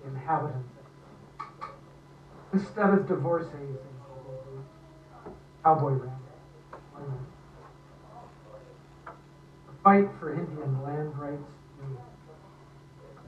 inhabitants. 0.07 0.78
Instead 2.53 2.91
of 2.91 3.07
divorcees 3.07 3.53
and 3.53 3.79
oh, 5.27 5.33
cowboy 5.63 5.91
ramblers. 5.91 6.19
The 9.67 9.73
fight 9.85 10.09
for 10.19 10.33
Indian 10.33 10.83
land 10.83 11.17
rights, 11.19 11.43
hmm. 11.81 11.95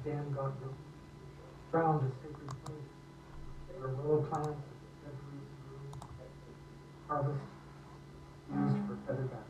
the 0.05 0.11
dam 0.11 0.33
got 0.33 0.59
built, 0.61 0.75
drowned 1.71 2.11
a 2.11 2.13
sacred 2.23 2.49
place 2.65 2.91
where 3.79 3.91
willow 3.91 4.23
plants, 4.23 4.61
harvest, 7.07 7.41
used 8.55 8.77
for 8.87 8.97
feather 9.07 9.29
back. 9.29 9.49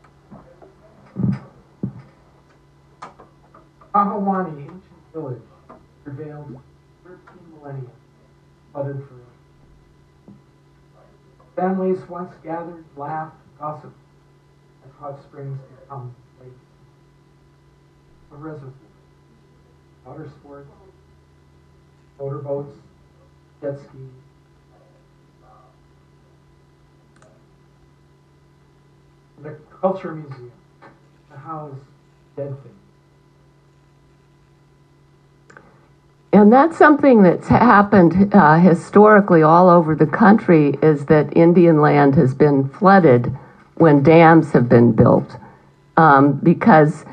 Ahawani, 3.93 4.61
ancient 4.61 4.83
village, 5.13 5.41
prevailed 6.03 6.59
13 7.03 7.19
millennia, 7.53 7.89
flooded 8.71 8.97
forever. 9.07 9.20
Families 11.61 11.99
once 12.09 12.33
gathered, 12.43 12.83
laughed, 12.97 13.35
gossiped, 13.59 13.93
and 14.81 14.91
hot 14.99 15.21
springs 15.21 15.59
become 15.79 16.11
lakes. 16.41 16.55
A 18.31 18.35
reservoir, 18.35 18.71
water 20.03 20.27
sports, 20.27 20.71
motorboats, 22.17 22.73
jet 23.61 23.77
skis. 23.77 24.09
The 29.43 29.55
Culture 29.79 30.15
Museum 30.15 30.51
to 31.29 31.37
house 31.37 31.77
dead 32.35 32.55
things. 32.63 32.80
And 36.33 36.51
that's 36.51 36.77
something 36.77 37.23
that's 37.23 37.49
happened 37.49 38.33
uh, 38.33 38.57
historically 38.57 39.43
all 39.43 39.69
over 39.69 39.95
the 39.95 40.07
country 40.07 40.77
is 40.81 41.05
that 41.07 41.35
Indian 41.35 41.81
land 41.81 42.15
has 42.15 42.33
been 42.33 42.69
flooded 42.69 43.35
when 43.75 44.01
dams 44.01 44.51
have 44.53 44.69
been 44.69 44.93
built. 44.93 45.29
Um, 45.97 46.39
because, 46.41 47.03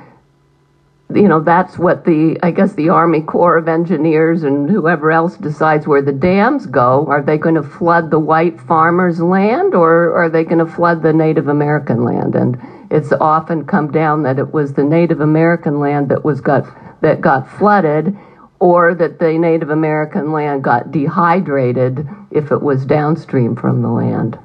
you 1.12 1.26
know, 1.26 1.40
that's 1.40 1.76
what 1.76 2.04
the, 2.04 2.38
I 2.44 2.52
guess, 2.52 2.74
the 2.74 2.90
Army 2.90 3.20
Corps 3.22 3.56
of 3.56 3.66
Engineers 3.66 4.44
and 4.44 4.70
whoever 4.70 5.10
else 5.10 5.36
decides 5.36 5.88
where 5.88 6.02
the 6.02 6.12
dams 6.12 6.66
go. 6.66 7.04
Are 7.08 7.22
they 7.22 7.38
going 7.38 7.56
to 7.56 7.62
flood 7.64 8.12
the 8.12 8.20
white 8.20 8.60
farmers' 8.60 9.20
land 9.20 9.74
or 9.74 10.14
are 10.14 10.30
they 10.30 10.44
going 10.44 10.64
to 10.64 10.72
flood 10.72 11.02
the 11.02 11.12
Native 11.12 11.48
American 11.48 12.04
land? 12.04 12.36
And 12.36 12.56
it's 12.88 13.10
often 13.12 13.66
come 13.66 13.90
down 13.90 14.22
that 14.22 14.38
it 14.38 14.52
was 14.52 14.74
the 14.74 14.84
Native 14.84 15.20
American 15.20 15.80
land 15.80 16.08
that 16.10 16.24
was 16.24 16.40
got, 16.40 16.66
that 17.00 17.20
got 17.20 17.50
flooded 17.50 18.16
or 18.60 18.94
that 18.94 19.18
the 19.18 19.38
Native 19.38 19.70
American 19.70 20.32
land 20.32 20.64
got 20.64 20.90
dehydrated 20.90 22.08
if 22.30 22.50
it 22.50 22.60
was 22.60 22.84
downstream 22.84 23.54
from 23.54 23.82
the 23.82 23.88
land, 23.88 24.38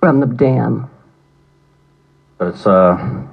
from 0.00 0.20
the 0.20 0.26
dam. 0.26 0.88
It's 2.40 2.66
uh, 2.66 3.26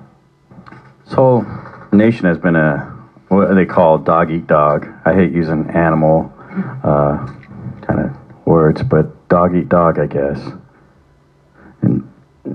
this 1.06 1.14
whole 1.14 1.46
nation 1.92 2.26
has 2.26 2.40
been 2.40 2.56
a 2.56 2.92
what 3.28 3.54
they 3.54 3.66
call 3.66 3.98
dog 4.00 4.32
eat 4.32 4.48
dog. 4.48 4.88
I 5.06 5.14
hate 5.14 5.32
using 5.32 5.70
animal 5.70 6.34
uh, 6.84 7.28
kind 7.82 8.00
of 8.00 8.46
words, 8.46 8.82
but 8.84 9.28
dog 9.30 9.56
eat 9.56 9.70
dog, 9.70 10.00
I 10.00 10.08
guess. 10.08 10.40
And 11.82 12.10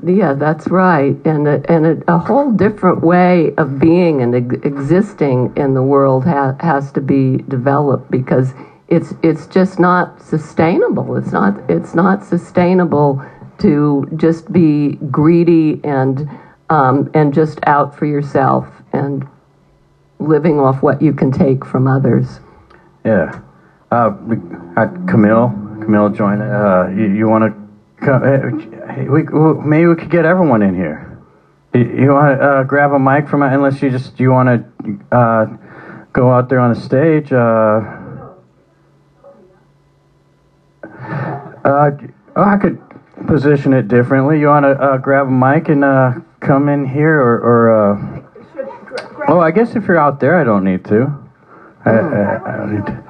Yeah, 0.06 0.34
that's 0.34 0.68
right, 0.68 1.16
and 1.26 1.48
a, 1.48 1.62
and 1.70 1.86
a, 1.86 2.14
a 2.14 2.18
whole 2.18 2.52
different 2.52 3.02
way 3.02 3.52
of 3.56 3.78
being 3.80 4.22
and 4.22 4.34
ex- 4.34 4.64
existing 4.64 5.52
in 5.56 5.74
the 5.74 5.82
world 5.82 6.24
ha- 6.24 6.54
has 6.60 6.92
to 6.92 7.00
be 7.00 7.38
developed 7.48 8.10
because 8.10 8.54
it's 8.88 9.14
it's 9.22 9.46
just 9.48 9.80
not 9.80 10.22
sustainable. 10.22 11.16
It's 11.16 11.32
not 11.32 11.68
it's 11.68 11.94
not 11.94 12.24
sustainable 12.24 13.20
to 13.58 14.08
just 14.16 14.52
be 14.52 14.92
greedy 15.10 15.80
and 15.82 16.28
um, 16.70 17.10
and 17.14 17.34
just 17.34 17.58
out 17.66 17.96
for 17.98 18.06
yourself 18.06 18.66
and 18.92 19.26
living 20.20 20.60
off 20.60 20.82
what 20.82 21.02
you 21.02 21.12
can 21.12 21.32
take 21.32 21.64
from 21.64 21.86
others. 21.88 22.40
yeah, 23.04 23.40
uh, 23.90 24.10
Camille. 25.08 25.48
Camille 25.82 26.10
join. 26.10 26.40
Uh, 26.40 26.92
you, 26.94 27.06
you 27.12 27.28
want 27.28 27.42
to? 27.44 27.59
Uh, 28.02 28.50
hey, 28.94 29.08
we, 29.08 29.22
maybe 29.64 29.86
we 29.86 29.96
could 29.96 30.10
get 30.10 30.24
everyone 30.24 30.62
in 30.62 30.74
here. 30.74 31.18
You, 31.74 32.10
want 32.12 32.38
to 32.38 32.44
uh, 32.44 32.62
grab 32.64 32.92
a 32.92 32.98
mic 32.98 33.28
from 33.28 33.42
unless 33.42 33.80
you 33.80 33.90
just 33.90 34.18
you 34.18 34.32
want 34.32 34.48
to 34.48 35.16
uh, 35.16 35.46
go 36.12 36.32
out 36.32 36.48
there 36.48 36.58
on 36.58 36.74
the 36.74 36.80
stage. 36.80 37.32
Uh, 37.32 37.98
Uh, 41.64 41.90
oh, 42.36 42.42
I 42.42 42.56
could 42.56 42.80
position 43.26 43.72
it 43.74 43.88
differently. 43.88 44.40
You 44.40 44.46
want 44.46 44.64
to 44.64 44.70
uh, 44.70 44.96
grab 44.96 45.26
a 45.26 45.30
mic 45.30 45.68
and 45.68 45.84
uh, 45.84 46.14
come 46.40 46.68
in 46.68 46.86
here, 46.86 47.20
or, 47.20 47.36
or 47.38 48.24
oh, 49.28 49.40
I 49.40 49.50
guess 49.50 49.76
if 49.76 49.84
you're 49.86 49.98
out 49.98 50.20
there, 50.20 50.40
I 50.40 50.44
don't 50.44 50.64
need 50.64 50.84
to. 50.86 51.12
I, 51.84 51.90
I, 51.90 52.54
I 52.54 52.56
don't 52.56 52.74
need 52.74 52.86
to. 52.86 53.04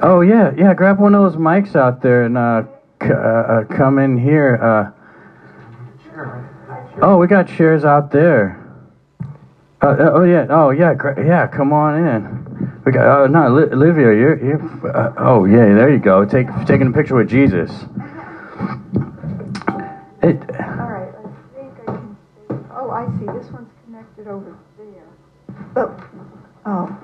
Oh 0.00 0.20
yeah, 0.22 0.52
yeah. 0.56 0.74
Grab 0.74 0.98
one 0.98 1.14
of 1.14 1.22
those 1.22 1.40
mics 1.40 1.76
out 1.76 2.02
there 2.02 2.24
and 2.24 2.36
uh, 3.02 3.06
uh, 3.06 3.64
come 3.64 3.98
in 3.98 4.18
here. 4.18 4.56
Uh, 4.56 4.90
oh, 7.02 7.18
we 7.18 7.26
got 7.26 7.48
chairs 7.48 7.84
out 7.84 8.10
there. 8.10 8.60
Uh, 9.82 9.96
oh 10.14 10.22
yeah, 10.24 10.46
oh 10.48 10.70
yeah, 10.70 10.94
yeah. 11.18 11.46
Come 11.46 11.72
on 11.72 12.06
in. 12.06 12.80
We 12.86 12.92
got. 12.92 13.06
Oh 13.06 13.26
no, 13.26 13.50
Li- 13.50 13.72
Olivia, 13.72 14.14
you're. 14.14 14.42
you're 14.42 14.96
uh, 14.96 15.12
oh 15.18 15.44
yeah, 15.44 15.74
there 15.74 15.90
you 15.90 15.98
go. 15.98 16.24
Take 16.24 16.48
taking 16.64 16.86
a 16.86 16.92
picture 16.92 17.16
with 17.16 17.28
Jesus. 17.28 17.70
It. 20.22 20.40
All 20.58 20.88
right. 20.88 21.12
Oh, 22.76 22.90
I 22.90 23.06
see. 23.18 23.26
This 23.26 23.52
one's 23.52 23.68
connected 23.84 24.26
over 24.26 24.56
there. 24.78 25.04
Oh, 25.76 25.96
oh. 26.64 27.03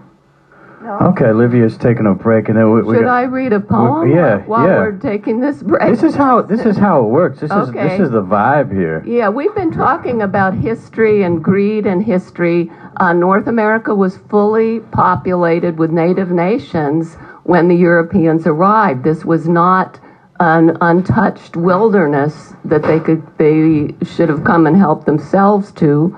No. 0.83 0.99
Okay, 0.99 1.27
Olivia's 1.27 1.77
taking 1.77 2.07
a 2.07 2.15
break, 2.15 2.49
and 2.49 2.57
then 2.57 2.73
we. 2.73 2.81
we 2.83 2.95
Should 2.97 3.05
got- 3.05 3.11
I 3.13 3.25
read 3.25 3.53
a 3.53 3.61
poem 3.61 4.11
yeah, 4.11 4.39
while 4.47 4.67
yeah. 4.67 4.79
we're 4.79 4.99
taking 4.99 5.39
this 5.39 5.63
break? 5.63 5.91
This 5.91 6.03
is 6.03 6.15
how. 6.15 6.41
This 6.41 6.65
is 6.65 6.79
how 6.79 7.05
it 7.05 7.09
works. 7.09 7.41
This 7.41 7.51
is. 7.51 7.71
This 7.71 8.01
is 8.01 8.11
the 8.11 8.23
vibe 8.23 8.73
here. 8.73 9.05
Yeah, 9.07 9.29
we've 9.29 9.55
been 9.55 9.73
talking 9.73 10.23
about 10.23 10.55
history 10.55 11.23
and 11.23 11.45
greed 11.45 11.87
and 11.87 12.03
history. 12.03 12.73
Uh, 12.97 13.13
North 13.13 13.47
America 13.47 13.95
was 13.95 14.17
fully 14.31 14.81
populated 14.81 15.77
with 15.79 15.91
native 15.91 16.31
nations 16.31 17.15
when 17.45 17.69
the 17.69 17.77
Europeans 17.77 18.47
arrived. 18.47 19.05
This 19.05 19.23
was 19.23 19.47
not 19.47 20.01
an 20.41 20.79
untouched 20.81 21.57
wilderness 21.57 22.55
that 22.65 22.83
they 22.83 23.01
could 23.01 23.23
they 23.37 23.95
should 24.03 24.31
have 24.31 24.45
come 24.45 24.67
and 24.67 24.79
helped 24.79 25.05
themselves 25.05 25.73
to. 25.73 26.17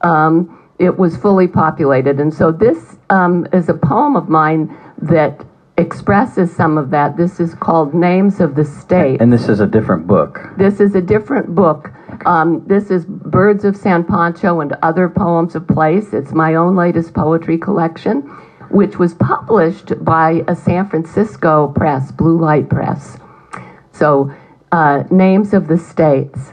Um, 0.00 0.58
it 0.80 0.98
was 0.98 1.16
fully 1.16 1.46
populated, 1.46 2.18
and 2.18 2.34
so 2.34 2.50
this 2.50 2.96
um, 3.10 3.46
is 3.52 3.68
a 3.68 3.74
poem 3.74 4.16
of 4.16 4.28
mine 4.28 4.76
that 5.02 5.44
expresses 5.76 6.54
some 6.54 6.78
of 6.78 6.90
that. 6.90 7.16
This 7.16 7.40
is 7.40 7.54
called 7.54 7.94
"Names 7.94 8.40
of 8.40 8.54
the 8.54 8.64
State." 8.64 9.20
And 9.20 9.32
this 9.32 9.48
is 9.48 9.60
a 9.60 9.66
different 9.66 10.06
book. 10.06 10.40
This 10.56 10.80
is 10.80 10.94
a 10.94 11.00
different 11.00 11.54
book. 11.54 11.92
Um, 12.26 12.64
this 12.66 12.90
is 12.90 13.04
Birds 13.06 13.64
of 13.64 13.76
San 13.76 14.04
Pancho 14.04 14.60
and 14.60 14.76
Other 14.82 15.08
Poems 15.08 15.54
of 15.54 15.66
Place. 15.66 16.12
It's 16.12 16.32
my 16.32 16.54
own 16.54 16.76
latest 16.76 17.14
poetry 17.14 17.58
collection, 17.58 18.22
which 18.70 18.98
was 18.98 19.14
published 19.14 19.92
by 20.04 20.44
a 20.48 20.54
San 20.54 20.88
Francisco 20.88 21.68
press, 21.68 22.12
Blue 22.12 22.38
Light 22.38 22.68
Press. 22.68 23.16
So, 23.92 24.32
uh, 24.70 25.04
names 25.10 25.52
of 25.52 25.66
the 25.66 25.78
states 25.78 26.52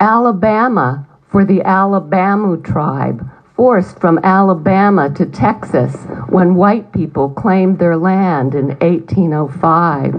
Alabama 0.00 1.06
for 1.28 1.44
the 1.44 1.62
Alabama 1.62 2.56
tribe, 2.56 3.28
forced 3.58 3.98
from 3.98 4.20
Alabama 4.22 5.12
to 5.12 5.26
Texas 5.26 5.92
when 6.28 6.54
white 6.54 6.92
people 6.92 7.28
claimed 7.28 7.76
their 7.80 7.96
land 7.96 8.54
in 8.54 8.68
1805. 8.78 10.14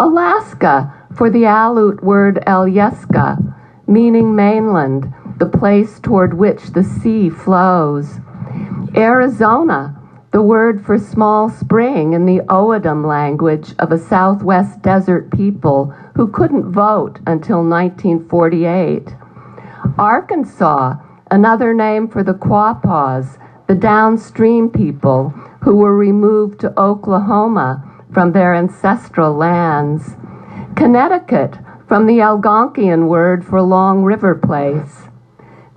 Alaska 0.00 0.92
for 1.14 1.30
the 1.30 1.44
Aleut 1.44 2.02
word 2.02 2.42
Alyeska, 2.48 3.38
meaning 3.86 4.34
mainland, 4.34 5.14
the 5.38 5.46
place 5.46 6.00
toward 6.00 6.34
which 6.34 6.72
the 6.72 6.82
sea 6.82 7.30
flows. 7.30 8.18
Arizona, 8.96 9.94
the 10.32 10.42
word 10.42 10.84
for 10.84 10.98
small 10.98 11.48
spring 11.48 12.12
in 12.12 12.26
the 12.26 12.40
O'odham 12.52 13.06
language 13.06 13.72
of 13.78 13.92
a 13.92 13.98
Southwest 13.98 14.82
desert 14.82 15.30
people 15.30 15.94
who 16.16 16.26
couldn't 16.26 16.72
vote 16.72 17.20
until 17.24 17.62
1948. 17.62 19.14
Arkansas, 19.96 20.96
another 21.30 21.74
name 21.74 22.08
for 22.08 22.22
the 22.22 22.34
Quapaws, 22.34 23.38
the 23.66 23.74
downstream 23.74 24.70
people 24.70 25.30
who 25.62 25.76
were 25.76 25.96
removed 25.96 26.60
to 26.60 26.78
Oklahoma 26.80 27.84
from 28.12 28.32
their 28.32 28.54
ancestral 28.54 29.34
lands. 29.34 30.16
Connecticut, 30.76 31.58
from 31.86 32.06
the 32.06 32.18
Algonquian 32.18 33.08
word 33.08 33.44
for 33.44 33.60
long 33.62 34.02
river 34.02 34.34
place. 34.34 35.08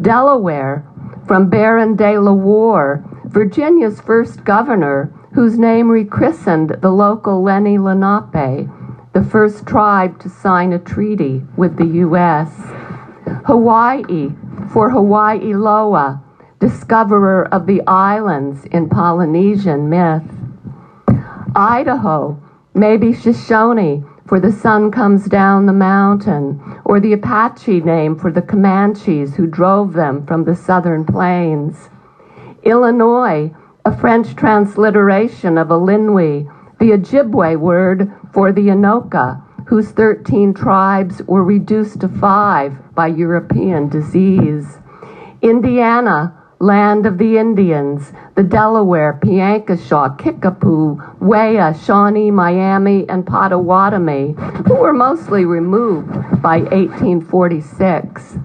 Delaware, 0.01 0.85
from 1.27 1.49
Baron 1.49 1.95
de 1.95 2.17
la 2.19 2.33
Warr, 2.33 3.03
Virginia's 3.25 4.01
first 4.01 4.43
governor, 4.43 5.13
whose 5.33 5.57
name 5.57 5.89
rechristened 5.89 6.77
the 6.81 6.91
local 6.91 7.41
Lenni 7.41 7.77
Lenape, 7.77 8.69
the 9.13 9.23
first 9.23 9.65
tribe 9.65 10.19
to 10.19 10.29
sign 10.29 10.73
a 10.73 10.79
treaty 10.79 11.43
with 11.55 11.77
the 11.77 11.85
U.S. 11.85 12.49
Hawaii, 13.45 14.31
for 14.69 14.89
Hawaii 14.89 15.53
Loa, 15.53 16.21
discoverer 16.59 17.47
of 17.51 17.65
the 17.65 17.81
islands 17.87 18.65
in 18.65 18.89
Polynesian 18.89 19.89
myth. 19.89 20.23
Idaho, 21.55 22.41
maybe 22.73 23.13
Shoshone, 23.13 24.05
for 24.27 24.39
the 24.39 24.51
sun 24.51 24.91
comes 24.91 25.25
down 25.25 25.65
the 25.65 25.73
mountain, 25.73 26.61
or 26.85 26.99
the 26.99 27.13
Apache 27.13 27.81
name 27.81 28.15
for 28.15 28.31
the 28.31 28.41
Comanches 28.41 29.35
who 29.35 29.45
drove 29.47 29.93
them 29.93 30.25
from 30.25 30.45
the 30.45 30.55
southern 30.55 31.05
plains. 31.05 31.89
Illinois, 32.63 33.53
a 33.83 33.97
French 33.97 34.35
transliteration 34.35 35.57
of 35.57 35.67
Alinwi, 35.69 36.49
the 36.79 36.91
Ojibwe 36.91 37.59
word 37.59 38.11
for 38.31 38.51
the 38.51 38.67
Anoka, 38.67 39.41
whose 39.71 39.91
13 39.91 40.53
tribes 40.53 41.21
were 41.27 41.45
reduced 41.45 42.01
to 42.01 42.09
five 42.09 42.73
by 42.93 43.07
European 43.07 43.87
disease. 43.87 44.67
Indiana, 45.41 46.37
land 46.59 47.05
of 47.05 47.17
the 47.17 47.37
Indians, 47.37 48.11
the 48.35 48.43
Delaware, 48.43 49.17
Piankashaw, 49.23 50.19
Kickapoo, 50.19 51.01
Wea, 51.21 51.73
Shawnee, 51.85 52.31
Miami, 52.31 53.07
and 53.07 53.25
Potawatomi, 53.25 54.35
who 54.67 54.75
were 54.75 54.91
mostly 54.91 55.45
removed 55.45 56.11
by 56.41 56.57
1846. 56.57 58.39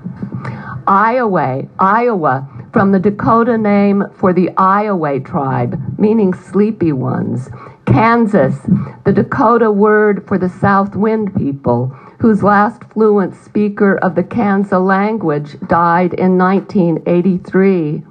Iowa, 0.86 1.62
Iowa, 1.80 2.48
from 2.72 2.92
the 2.92 3.00
Dakota 3.00 3.58
name 3.58 4.04
for 4.14 4.32
the 4.32 4.50
Iowa 4.56 5.18
tribe, 5.18 5.98
meaning 5.98 6.34
sleepy 6.34 6.92
ones. 6.92 7.50
Kansas, 7.86 8.58
the 9.04 9.12
Dakota 9.12 9.70
word 9.70 10.26
for 10.26 10.38
the 10.38 10.48
South 10.48 10.94
Wind 10.96 11.34
people, 11.34 11.86
whose 12.20 12.42
last 12.42 12.84
fluent 12.92 13.34
speaker 13.34 13.96
of 13.98 14.14
the 14.14 14.24
Kansa 14.24 14.78
language 14.78 15.56
died 15.68 16.12
in 16.14 16.36
1983. 16.36 18.02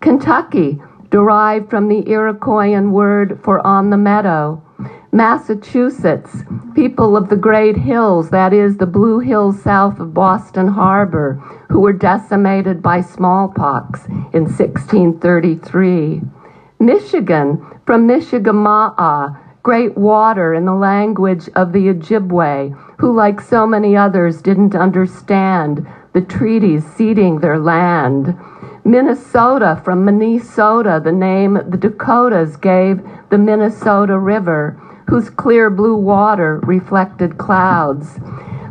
Kentucky, 0.00 0.80
derived 1.10 1.68
from 1.68 1.88
the 1.88 2.02
Iroquoian 2.02 2.92
word 2.92 3.40
for 3.42 3.64
on 3.66 3.90
the 3.90 3.96
meadow. 3.96 4.62
Massachusetts, 5.12 6.44
people 6.74 7.16
of 7.16 7.28
the 7.28 7.36
Great 7.36 7.76
Hills, 7.76 8.30
that 8.30 8.52
is, 8.52 8.76
the 8.76 8.86
Blue 8.86 9.18
Hills 9.18 9.60
south 9.60 9.98
of 9.98 10.14
Boston 10.14 10.68
Harbor, 10.68 11.34
who 11.68 11.80
were 11.80 11.92
decimated 11.92 12.80
by 12.80 13.00
smallpox 13.00 14.06
in 14.32 14.44
1633. 14.44 16.22
Michigan, 16.80 17.62
from 17.84 18.08
Michigamaa, 18.08 19.38
great 19.62 19.98
water 19.98 20.54
in 20.54 20.64
the 20.64 20.74
language 20.74 21.46
of 21.54 21.72
the 21.72 21.88
Ojibwe, 21.88 22.74
who, 22.98 23.14
like 23.14 23.38
so 23.38 23.66
many 23.66 23.94
others, 23.94 24.40
didn't 24.40 24.74
understand 24.74 25.86
the 26.14 26.22
treaties 26.22 26.82
ceding 26.96 27.40
their 27.40 27.58
land. 27.58 28.34
Minnesota, 28.82 29.80
from 29.84 30.06
Minnesota, 30.06 31.02
the 31.04 31.12
name 31.12 31.60
the 31.68 31.76
Dakotas 31.76 32.56
gave 32.56 33.02
the 33.28 33.36
Minnesota 33.36 34.18
River, 34.18 34.80
whose 35.06 35.28
clear 35.28 35.68
blue 35.68 35.96
water 35.96 36.60
reflected 36.60 37.36
clouds. 37.36 38.18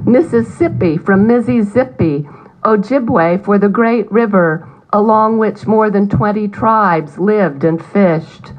Mississippi, 0.04 0.98
from 0.98 1.28
Mississippi, 1.28 2.28
Ojibwe 2.63 3.45
for 3.45 3.60
the 3.60 3.69
great 3.69 4.12
river 4.12 4.67
along 4.91 5.38
which 5.38 5.67
more 5.67 5.89
than 5.89 6.10
20 6.10 6.47
tribes 6.47 7.17
lived 7.17 7.63
and 7.63 7.84
fished. 7.84 8.54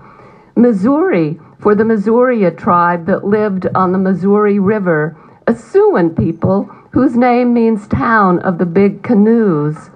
Missouri, 0.57 1.41
for 1.59 1.75
the 1.75 1.85
Missouri 1.85 2.49
tribe 2.53 3.07
that 3.07 3.25
lived 3.25 3.67
on 3.75 3.93
the 3.93 3.99
Missouri 3.99 4.59
River, 4.59 5.17
a 5.47 5.53
Siouan 5.53 6.17
people 6.17 6.65
whose 6.93 7.17
name 7.17 7.53
means 7.53 7.87
town 7.89 8.39
of 8.41 8.59
the 8.59 8.67
big 8.67 9.03
canoes. 9.03 9.91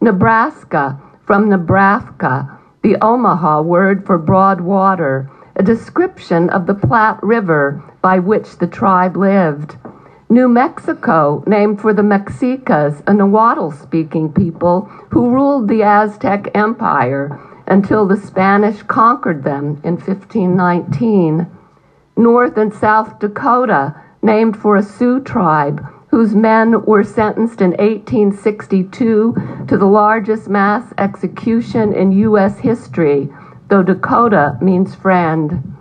Nebraska, 0.00 1.00
from 1.26 1.48
Nebraska, 1.48 2.58
the 2.82 2.96
Omaha 3.02 3.62
word 3.62 4.06
for 4.06 4.18
broad 4.18 4.60
water, 4.60 5.30
a 5.56 5.62
description 5.62 6.48
of 6.50 6.66
the 6.66 6.74
Platte 6.74 7.22
River 7.22 7.82
by 8.00 8.18
which 8.18 8.56
the 8.58 8.66
tribe 8.66 9.16
lived. 9.16 9.76
New 10.32 10.46
Mexico, 10.46 11.42
named 11.44 11.80
for 11.80 11.92
the 11.92 12.04
Mexicas, 12.04 13.02
a 13.04 13.12
Nahuatl 13.12 13.72
speaking 13.72 14.32
people 14.32 14.82
who 15.10 15.28
ruled 15.28 15.66
the 15.66 15.82
Aztec 15.82 16.52
Empire 16.54 17.36
until 17.66 18.06
the 18.06 18.16
Spanish 18.16 18.80
conquered 18.84 19.42
them 19.42 19.80
in 19.82 19.96
1519. 19.96 21.48
North 22.16 22.56
and 22.56 22.72
South 22.72 23.18
Dakota, 23.18 24.00
named 24.22 24.56
for 24.56 24.76
a 24.76 24.84
Sioux 24.84 25.20
tribe 25.20 25.84
whose 26.12 26.32
men 26.32 26.84
were 26.84 27.02
sentenced 27.02 27.60
in 27.60 27.70
1862 27.70 29.34
to 29.66 29.76
the 29.76 29.84
largest 29.84 30.48
mass 30.48 30.94
execution 30.96 31.92
in 31.92 32.12
U.S. 32.12 32.60
history, 32.60 33.28
though 33.68 33.82
Dakota 33.82 34.56
means 34.60 34.94
friend. 34.94 35.76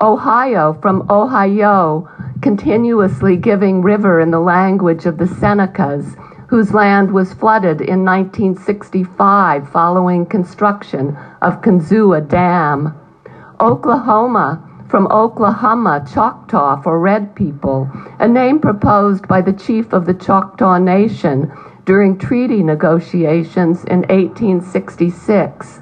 Ohio 0.00 0.78
from 0.80 1.06
Ohio, 1.10 2.08
continuously 2.42 3.36
giving 3.36 3.82
river 3.82 4.20
in 4.20 4.32
the 4.32 4.40
language 4.40 5.06
of 5.06 5.16
the 5.16 5.24
Senecas, 5.24 6.16
whose 6.48 6.74
land 6.74 7.10
was 7.10 7.32
flooded 7.32 7.80
in 7.80 8.04
1965 8.04 9.70
following 9.70 10.26
construction 10.26 11.16
of 11.40 11.62
Kinzua 11.62 12.28
Dam. 12.28 12.94
Oklahoma 13.60 14.68
from 14.88 15.06
Oklahoma, 15.06 16.04
Choctaw 16.12 16.82
for 16.82 16.98
red 16.98 17.34
people, 17.34 17.88
a 18.18 18.28
name 18.28 18.58
proposed 18.58 19.26
by 19.26 19.40
the 19.40 19.52
chief 19.52 19.92
of 19.94 20.04
the 20.04 20.12
Choctaw 20.12 20.76
Nation 20.78 21.50
during 21.86 22.18
treaty 22.18 22.62
negotiations 22.62 23.84
in 23.84 24.00
1866. 24.00 25.80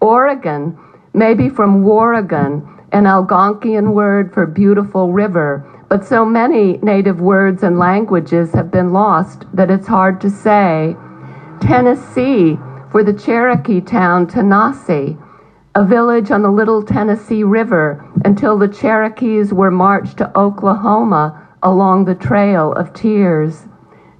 Oregon, 0.00 0.78
maybe 1.12 1.48
from 1.48 1.84
Oregon, 1.84 2.66
an 2.92 3.04
Algonquian 3.04 3.92
word 3.92 4.32
for 4.32 4.46
beautiful 4.46 5.12
river, 5.12 5.66
but 5.88 6.04
so 6.04 6.24
many 6.24 6.78
native 6.78 7.20
words 7.20 7.62
and 7.62 7.78
languages 7.78 8.52
have 8.52 8.70
been 8.70 8.92
lost 8.92 9.44
that 9.54 9.70
it's 9.70 9.86
hard 9.86 10.20
to 10.20 10.30
say. 10.30 10.94
Tennessee, 11.60 12.58
for 12.90 13.02
the 13.02 13.12
Cherokee 13.12 13.80
town 13.80 14.26
Tanasi, 14.26 15.16
a 15.74 15.84
village 15.84 16.30
on 16.30 16.42
the 16.42 16.50
Little 16.50 16.82
Tennessee 16.82 17.44
River 17.44 18.04
until 18.24 18.58
the 18.58 18.68
Cherokees 18.68 19.52
were 19.52 19.70
marched 19.70 20.18
to 20.18 20.38
Oklahoma 20.38 21.48
along 21.62 22.04
the 22.04 22.14
Trail 22.14 22.72
of 22.72 22.92
Tears. 22.92 23.66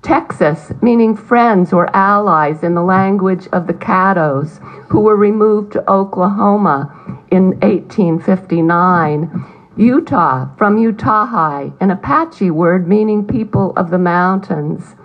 Texas, 0.03 0.73
meaning 0.81 1.17
friends 1.17 1.73
or 1.73 1.95
allies 1.95 2.63
in 2.63 2.75
the 2.75 2.83
language 2.83 3.49
of 3.53 3.67
the 3.67 3.75
Caddos, 3.75 4.59
who 4.89 5.01
were 5.01 5.17
removed 5.17 5.73
to 5.73 5.91
Oklahoma 5.91 6.95
in 7.31 7.51
1859. 7.61 9.58
Utah, 9.79 10.49
from 10.57 10.77
Utahai, 10.77 11.73
an 11.81 11.93
Apache 11.93 12.51
word 12.51 12.89
meaning 12.89 13.25
people 13.25 13.73
of 13.77 13.91
the 13.91 13.99
mountains. 13.99 14.97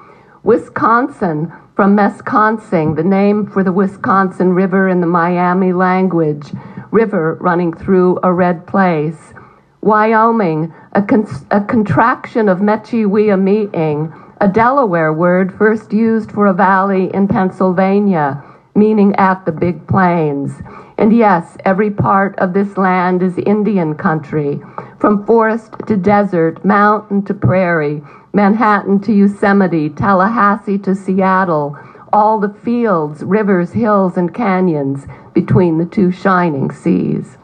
Wisconsin, 0.42 1.54
from 1.76 1.96
Mesconsing, 1.96 2.96
the 2.96 3.04
name 3.04 3.46
for 3.46 3.64
the 3.64 3.72
Wisconsin 3.72 4.54
River 4.54 4.90
in 4.90 5.00
the 5.00 5.06
Miami 5.06 5.74
language, 5.74 6.54
river 6.90 7.38
running 7.40 7.72
through 7.72 8.20
a 8.24 8.34
red 8.34 8.66
place. 8.66 9.36
Wyoming, 9.82 10.74
a, 10.94 11.04
con- 11.04 11.28
a 11.52 11.62
contraction 11.62 12.50
of 12.50 12.58
Mechiwea 12.58 13.40
meeting, 13.40 14.12
a 14.42 14.48
Delaware 14.48 15.14
word 15.14 15.56
first 15.56 15.94
used 15.94 16.32
for 16.32 16.48
a 16.48 16.54
valley 16.54 17.12
in 17.14 17.28
Pennsylvania, 17.28 18.44
meaning 18.74 19.16
at 19.18 19.46
the 19.46 19.52
Big 19.52 19.88
Plains. 19.88 20.52
And 20.98 21.16
yes, 21.16 21.58
every 21.66 21.90
part 21.90 22.38
of 22.38 22.54
this 22.54 22.78
land 22.78 23.24
is 23.24 23.38
Indian 23.40 23.96
country, 23.96 24.62
from 25.00 25.26
forest 25.26 25.74
to 25.88 25.98
desert, 25.98 26.64
mountain 26.64 27.24
to 27.26 27.34
prairie, 27.34 28.02
Manhattan 28.34 29.00
to 29.02 29.14
Yosemite, 29.14 29.90
Tallahassee 29.90 30.78
to 30.80 30.96
Seattle, 30.96 31.78
all 32.12 32.40
the 32.40 32.54
fields, 32.64 33.24
rivers, 33.24 33.72
hills, 33.72 34.18
and 34.18 34.34
canyons 34.34 35.06
between 35.34 35.78
the 35.78 35.86
two 35.86 36.12
shining 36.12 36.72
seas. 36.72 37.38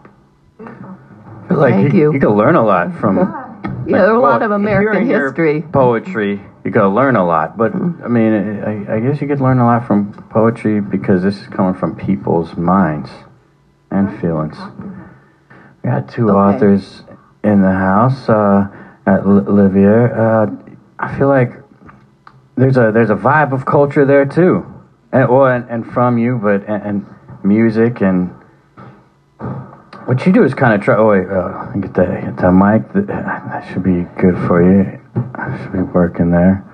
Like 1.50 1.74
Thank 1.74 1.94
you, 1.94 2.00
you. 2.00 2.14
you 2.14 2.20
can 2.20 2.30
learn 2.30 2.56
a 2.56 2.64
lot 2.64 2.96
from. 2.96 3.18
Yeah, 3.88 3.98
there 3.98 4.12
are 4.12 4.16
a 4.16 4.20
lot 4.20 4.42
Well, 4.42 4.52
of 4.52 4.52
American 4.52 5.08
history. 5.08 5.64
Poetry, 5.64 6.40
you 6.64 6.70
gotta 6.70 6.90
learn 6.90 7.16
a 7.16 7.26
lot. 7.26 7.58
But 7.58 7.74
mm. 7.74 8.04
I 8.04 8.08
mean, 8.08 8.64
I, 8.64 8.98
I 8.98 9.00
guess 9.00 9.20
you 9.20 9.28
could 9.28 9.42
learn 9.42 9.58
a 9.58 9.66
lot 9.66 9.88
from 9.88 10.14
poetry 10.30 10.80
because 10.80 11.24
this 11.24 11.42
is 11.42 11.48
coming 11.48 11.74
from 11.74 11.96
people's 11.96 12.56
minds 12.56 13.10
and 13.92 14.20
feelings. 14.22 14.58
We 15.84 15.90
got 15.90 16.08
two 16.10 16.30
Okay. 16.30 16.38
authors 16.56 17.04
in 17.44 17.62
the 17.62 17.72
house 17.72 18.28
uh, 18.30 18.68
at 19.06 19.20
L- 19.22 19.42
Livier. 19.44 20.12
Uh, 20.18 20.52
I 21.00 21.18
feel 21.18 21.28
like 21.28 21.54
there's 22.56 22.78
a 22.78 22.92
there's 22.92 23.10
a 23.10 23.16
vibe 23.16 23.54
of 23.54 23.66
culture 23.66 24.06
there 24.06 24.26
too, 24.26 24.66
and 25.12 25.30
well, 25.30 25.46
and, 25.48 25.66
and 25.70 25.86
from 25.94 26.18
you, 26.18 26.38
but 26.38 26.64
and, 26.68 26.84
and 26.84 27.06
music 27.44 28.02
and 28.02 28.30
what 30.06 30.26
you 30.26 30.34
do 30.34 30.44
is 30.44 30.54
kind 30.54 30.74
of 30.74 30.82
try. 30.82 30.96
Oh 30.98 31.08
wait, 31.10 31.28
uh, 31.30 31.72
get 31.80 31.94
that 31.94 32.22
get 32.26 32.38
that 32.38 32.52
mic. 32.52 32.92
That, 32.94 33.08
that 33.08 33.66
should 33.72 33.84
be 33.84 34.06
good 34.20 34.36
for 34.48 34.62
you. 34.62 35.00
I 35.36 35.58
Should 35.64 35.72
be 35.74 35.80
working 35.82 36.32
there. 36.32 36.66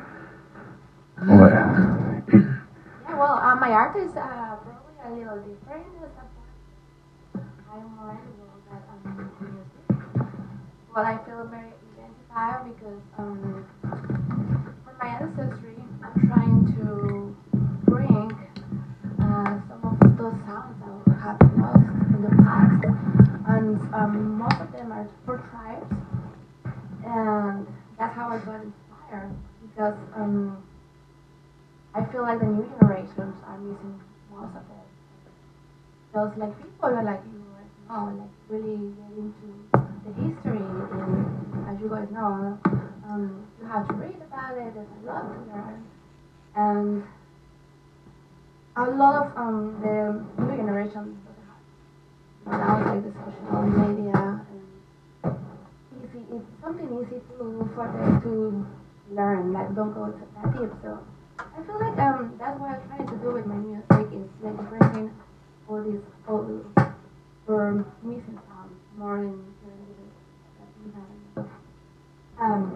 What? 1.20 1.52
Yeah, 1.54 3.16
well, 3.18 3.34
uh, 3.38 3.56
my 3.56 3.70
art 3.72 3.96
is 3.96 4.12
uh, 4.16 4.56
probably 4.58 5.22
a 5.22 5.26
little 5.32 5.38
different. 5.38 5.86
as 6.04 6.10
a- 6.10 7.40
I'm 7.72 7.96
more 7.96 8.12
animal 8.12 8.50
than 8.70 8.82
um, 8.90 9.32
music. 9.42 10.28
Well, 10.96 11.06
I 11.06 11.18
feel 11.26 11.44
very 11.52 11.74
identified 11.92 12.74
because 12.74 13.02
um, 13.18 13.66
from 14.86 14.98
my 14.98 15.08
ancestry, 15.08 15.76
I'm 16.02 16.28
trying 16.30 16.66
to 16.78 17.36
bring 17.84 18.32
uh, 19.20 19.60
some 19.68 19.84
of 19.84 20.18
those 20.18 20.36
sounds 20.46 20.80
that 20.80 21.18
have 21.20 21.38
lost 21.60 21.84
in 22.14 22.22
the 22.22 22.30
past. 22.30 22.86
And 23.46 23.78
um, 23.94 24.38
most 24.38 24.62
of 24.62 24.72
them 24.72 24.94
are 24.94 25.06
for 25.26 25.36
tribes. 25.52 25.94
And 27.06 27.68
that's 27.98 28.16
how 28.16 28.30
I 28.30 28.38
got 28.38 28.62
inspired 28.64 29.36
because 29.68 29.98
um, 30.16 30.64
I 31.94 32.06
feel 32.06 32.22
like 32.22 32.40
the 32.40 32.46
new 32.46 32.70
generations 32.80 33.36
are 33.46 33.58
missing 33.58 34.00
most 34.32 34.56
of 34.56 34.64
it. 34.64 34.88
Because 36.12 36.38
like 36.38 36.58
people 36.58 36.90
are 36.90 37.04
like 37.04 37.22
you 37.34 37.44
right 37.58 37.90
now, 37.90 38.06
like 38.18 38.30
really 38.50 38.94
get 38.96 39.12
into 39.18 39.46
the 39.46 39.55
history 40.16 40.58
and 40.58 41.68
as 41.70 41.82
you 41.82 41.90
guys 41.90 42.08
know, 42.12 42.58
um, 43.08 43.46
you 43.60 43.68
have 43.68 43.88
to 43.88 43.94
read 43.96 44.16
about 44.28 44.58
it, 44.58 44.74
there's 44.74 44.88
a 45.04 45.06
lot 45.06 45.22
to 45.34 45.54
learn. 45.54 45.84
And 46.56 47.04
a 48.78 48.90
lot 48.92 49.26
of 49.26 49.38
um, 49.38 49.80
the 49.82 50.44
new 50.44 50.56
generation 50.56 51.18
doesn't 51.26 51.46
have 52.52 52.60
now 52.60 52.94
it's 52.94 53.06
the 53.06 53.32
social 53.32 53.62
media 53.64 54.46
and 55.24 55.36
easy 56.04 56.26
it's 56.32 56.46
something 56.62 56.86
easy 57.00 57.22
to 57.38 57.70
for 57.74 57.88
them 57.88 58.22
to 58.22 58.66
learn, 59.16 59.54
like 59.54 59.74
don't 59.76 59.94
go 59.94 60.08
to 60.08 60.26
that 60.36 60.54
deep. 60.54 60.72
So 60.82 61.00
I 61.40 61.64
feel 61.64 61.80
like 61.80 61.98
um 62.00 62.36
that's 62.38 62.60
what 62.60 62.72
I'm 62.72 62.88
trying 62.88 63.08
to 63.08 63.16
do 63.18 63.32
with 63.32 63.46
my 63.46 63.56
music 63.56 64.14
is 64.14 64.28
like 64.44 64.70
bringing 64.70 65.12
all 65.70 65.82
these 65.84 66.02
old 66.28 66.66
or 67.48 67.86
missing 68.04 68.40
sounds 68.48 68.74
more 68.98 69.24
in. 69.24 69.55
Um, 72.40 72.76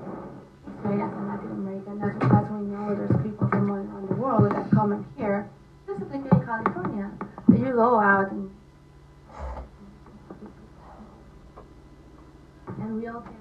history 0.66 1.02
as 1.02 1.12
a 1.12 1.22
Latin 1.28 1.52
American, 1.52 2.00
that's 2.00 2.24
as 2.24 2.52
we 2.52 2.62
know 2.68 2.96
there's 2.96 3.22
people 3.24 3.48
from 3.50 3.70
all 3.70 3.78
around 3.78 4.08
the 4.10 4.16
world 4.16 4.52
that 4.52 4.72
come 4.72 4.94
in 4.94 5.06
here, 5.18 5.50
specifically 5.84 6.30
in 6.32 6.46
California. 6.46 7.12
That 7.50 7.60
you 7.60 7.74
go 7.74 8.00
out 8.00 8.32
and 8.32 8.50
and 12.68 13.02
we 13.02 13.08
all 13.08 13.22
can 13.22 13.36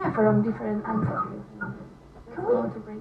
yeah, 0.00 0.12
from 0.12 0.42
different 0.42 0.86
ancestors. 0.86 1.42
And 1.60 1.74
we're 2.36 2.52
going 2.52 2.72
to 2.72 2.78
bring. 2.78 3.00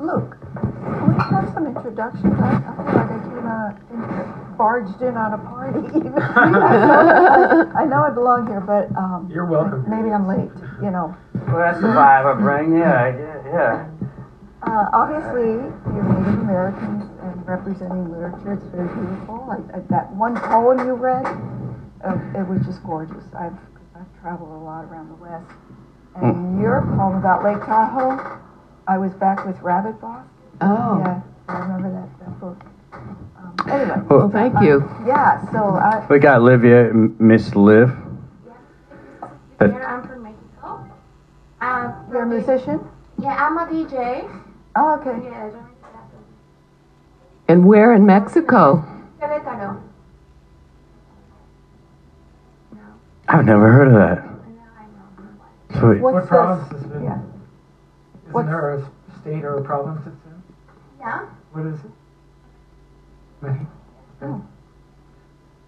Luke, 0.00 0.36
can 0.54 1.08
we 1.08 1.14
have 1.18 1.50
some 1.54 1.66
introductions? 1.66 2.34
I, 2.38 2.54
I 2.54 2.76
feel 2.76 2.84
like 2.86 3.10
I 3.10 3.18
came 3.18 3.46
out, 3.46 4.47
barged 4.58 5.00
in 5.00 5.16
on 5.16 5.32
a 5.32 5.38
party. 5.38 5.78
I 7.78 7.84
know 7.86 8.02
I 8.02 8.10
belong 8.10 8.46
here, 8.48 8.60
but 8.60 8.90
um, 8.98 9.30
You're 9.32 9.46
welcome. 9.46 9.84
maybe 9.88 10.10
I'm 10.10 10.26
late. 10.26 10.50
You 10.82 10.90
know, 10.90 11.16
Well, 11.46 11.58
that's 11.58 11.80
the 11.80 11.88
vibe 11.88 12.26
I 12.26 12.34
bring. 12.40 12.76
Yeah, 12.76 13.14
yeah, 13.16 13.42
yeah. 13.46 13.86
uh, 14.66 14.90
obviously 14.92 15.62
you're 15.94 16.02
Native 16.04 16.40
Americans 16.42 17.04
and 17.22 17.46
representing 17.46 18.10
literature. 18.10 18.54
It's 18.54 18.66
very 18.74 18.88
beautiful. 18.92 19.46
Like 19.48 19.64
uh, 19.72 19.80
that 19.90 20.10
one 20.14 20.36
poem 20.36 20.84
you 20.86 20.94
read, 20.94 21.24
uh, 22.04 22.18
it 22.38 22.46
was 22.46 22.60
just 22.66 22.82
gorgeous. 22.84 23.24
I've 23.38 23.56
I've 23.96 24.10
traveled 24.20 24.50
a 24.50 24.62
lot 24.64 24.84
around 24.84 25.08
the 25.08 25.18
West, 25.22 25.50
and 26.16 26.60
your 26.60 26.82
poem 26.98 27.16
about 27.16 27.42
Lake 27.44 27.62
Tahoe. 27.64 28.38
I 28.86 28.98
was 28.98 29.12
back 29.14 29.44
with 29.46 29.58
Rabbit 29.60 30.00
Boss. 30.00 30.24
Oh, 30.60 30.98
Yeah, 31.04 31.20
I 31.48 31.58
remember 31.58 31.90
that, 31.92 32.08
that 32.24 32.40
book. 32.40 32.56
Anyway, 33.66 33.96
well, 34.08 34.30
thank 34.30 34.54
you. 34.62 34.88
yeah, 35.06 35.50
so 35.50 35.58
I, 35.76 36.06
We 36.08 36.18
got 36.18 36.38
Olivia, 36.40 36.88
M- 36.90 37.16
Miss 37.18 37.54
Liv. 37.54 37.90
That- 39.58 39.72
Here 39.72 39.82
I'm 39.84 40.06
from 40.06 40.22
Mexico. 40.22 40.88
Um, 41.60 41.94
you're 42.10 42.22
a 42.22 42.26
musician? 42.26 42.80
Yeah, 43.20 43.34
I'm 43.36 43.58
a 43.58 43.66
DJ. 43.66 44.30
Oh, 44.76 44.94
okay. 45.00 45.20
Yeah, 45.24 45.50
And 47.48 47.66
where 47.66 47.94
in 47.94 48.06
Mexico? 48.06 48.84
Querétaro. 49.20 49.80
No, 52.72 52.78
I've 53.26 53.44
never 53.44 53.72
heard 53.72 53.88
of 53.88 53.94
that. 53.94 54.18
I 54.18 55.72
know. 55.74 55.80
Sweet. 55.80 56.00
What's 56.00 56.14
What 56.14 56.20
this? 56.20 56.28
province 56.28 56.72
has 56.72 56.82
been? 56.84 57.02
Yeah. 57.02 57.18
Isn't 57.18 58.32
What's- 58.32 58.48
there 58.48 58.70
a 58.74 58.90
state 59.20 59.44
or 59.44 59.56
a 59.58 59.62
province 59.62 60.00
it's 60.06 60.24
in? 60.26 60.42
Yeah. 61.00 61.26
What 61.52 61.66
is 61.66 61.80
it? 61.80 61.90
Many. 63.40 63.66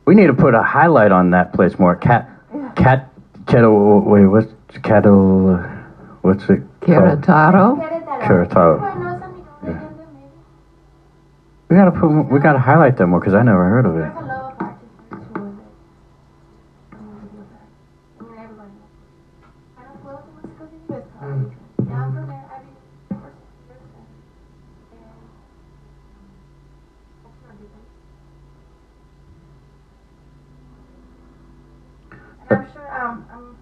We 0.06 0.14
need 0.14 0.26
to 0.26 0.34
put 0.34 0.54
a 0.54 0.62
highlight 0.62 1.12
on 1.12 1.30
that 1.30 1.52
place 1.52 1.78
more. 1.78 1.94
Cat, 1.94 2.28
Yeah. 2.54 2.70
cat, 2.74 3.08
kettle. 3.46 4.00
Wait, 4.00 4.26
what's 4.26 4.52
kettle? 4.82 5.58
What's 6.22 6.48
it 6.50 6.62
Allende, 8.80 9.26
maybe. 9.62 9.78
We 11.68 11.76
gotta 11.76 11.92
put. 11.92 12.08
We 12.30 12.40
gotta 12.40 12.58
highlight 12.58 12.96
that 12.96 13.06
more 13.06 13.20
because 13.20 13.34
I 13.34 13.42
never 13.42 13.68
heard 13.68 13.86
of 13.86 13.96
it. 13.96 14.29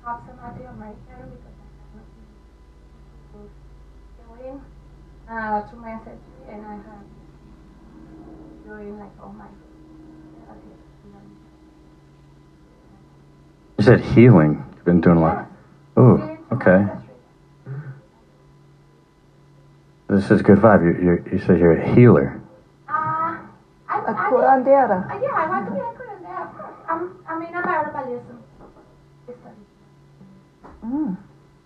Um, 0.08 0.16
I'm 0.16 0.36
perhaps 0.36 0.60
I'm 0.68 0.78
not 0.80 0.96
because 0.98 1.54
I 1.58 1.66
have 1.84 1.92
not 1.94 2.06
been 3.34 4.48
going 4.48 4.60
uh, 5.28 5.62
to 5.68 5.76
my 5.76 5.90
ancestry 5.90 6.18
and 6.48 6.64
I 6.66 6.74
have 6.74 7.04
doing 8.66 8.98
like 8.98 9.10
all 9.22 9.32
my 9.32 9.46
You 13.78 13.84
said 13.84 14.00
healing. 14.00 14.64
You've 14.74 14.84
been 14.84 15.00
doing 15.00 15.18
a 15.18 15.20
lot. 15.20 15.46
Oh, 15.96 16.36
okay. 16.52 16.86
This 20.08 20.30
is 20.30 20.42
good 20.42 20.58
vibe. 20.58 20.82
You, 20.82 21.04
you, 21.04 21.22
you 21.30 21.38
said 21.38 21.60
you're 21.60 21.72
a 21.72 21.94
healer. 21.94 22.40
Uh, 22.88 22.92
I, 22.92 23.98
A 23.98 24.10
I, 24.10 24.30
curandera. 24.30 25.08
uh, 25.08 25.18
yeah, 25.20 25.28
I 25.36 25.46
want 25.48 25.66
to 25.66 25.70
be 25.72 25.78
a 25.78 25.82
curandera, 25.82 26.42
of 26.42 26.58
course. 26.58 26.74
I'm, 26.88 27.14
I 27.28 27.38
mean, 27.38 27.54
I'm 27.54 27.64
a 27.64 27.68
herbalism 27.68 28.22
study. 28.24 28.37
Mm. 30.84 31.16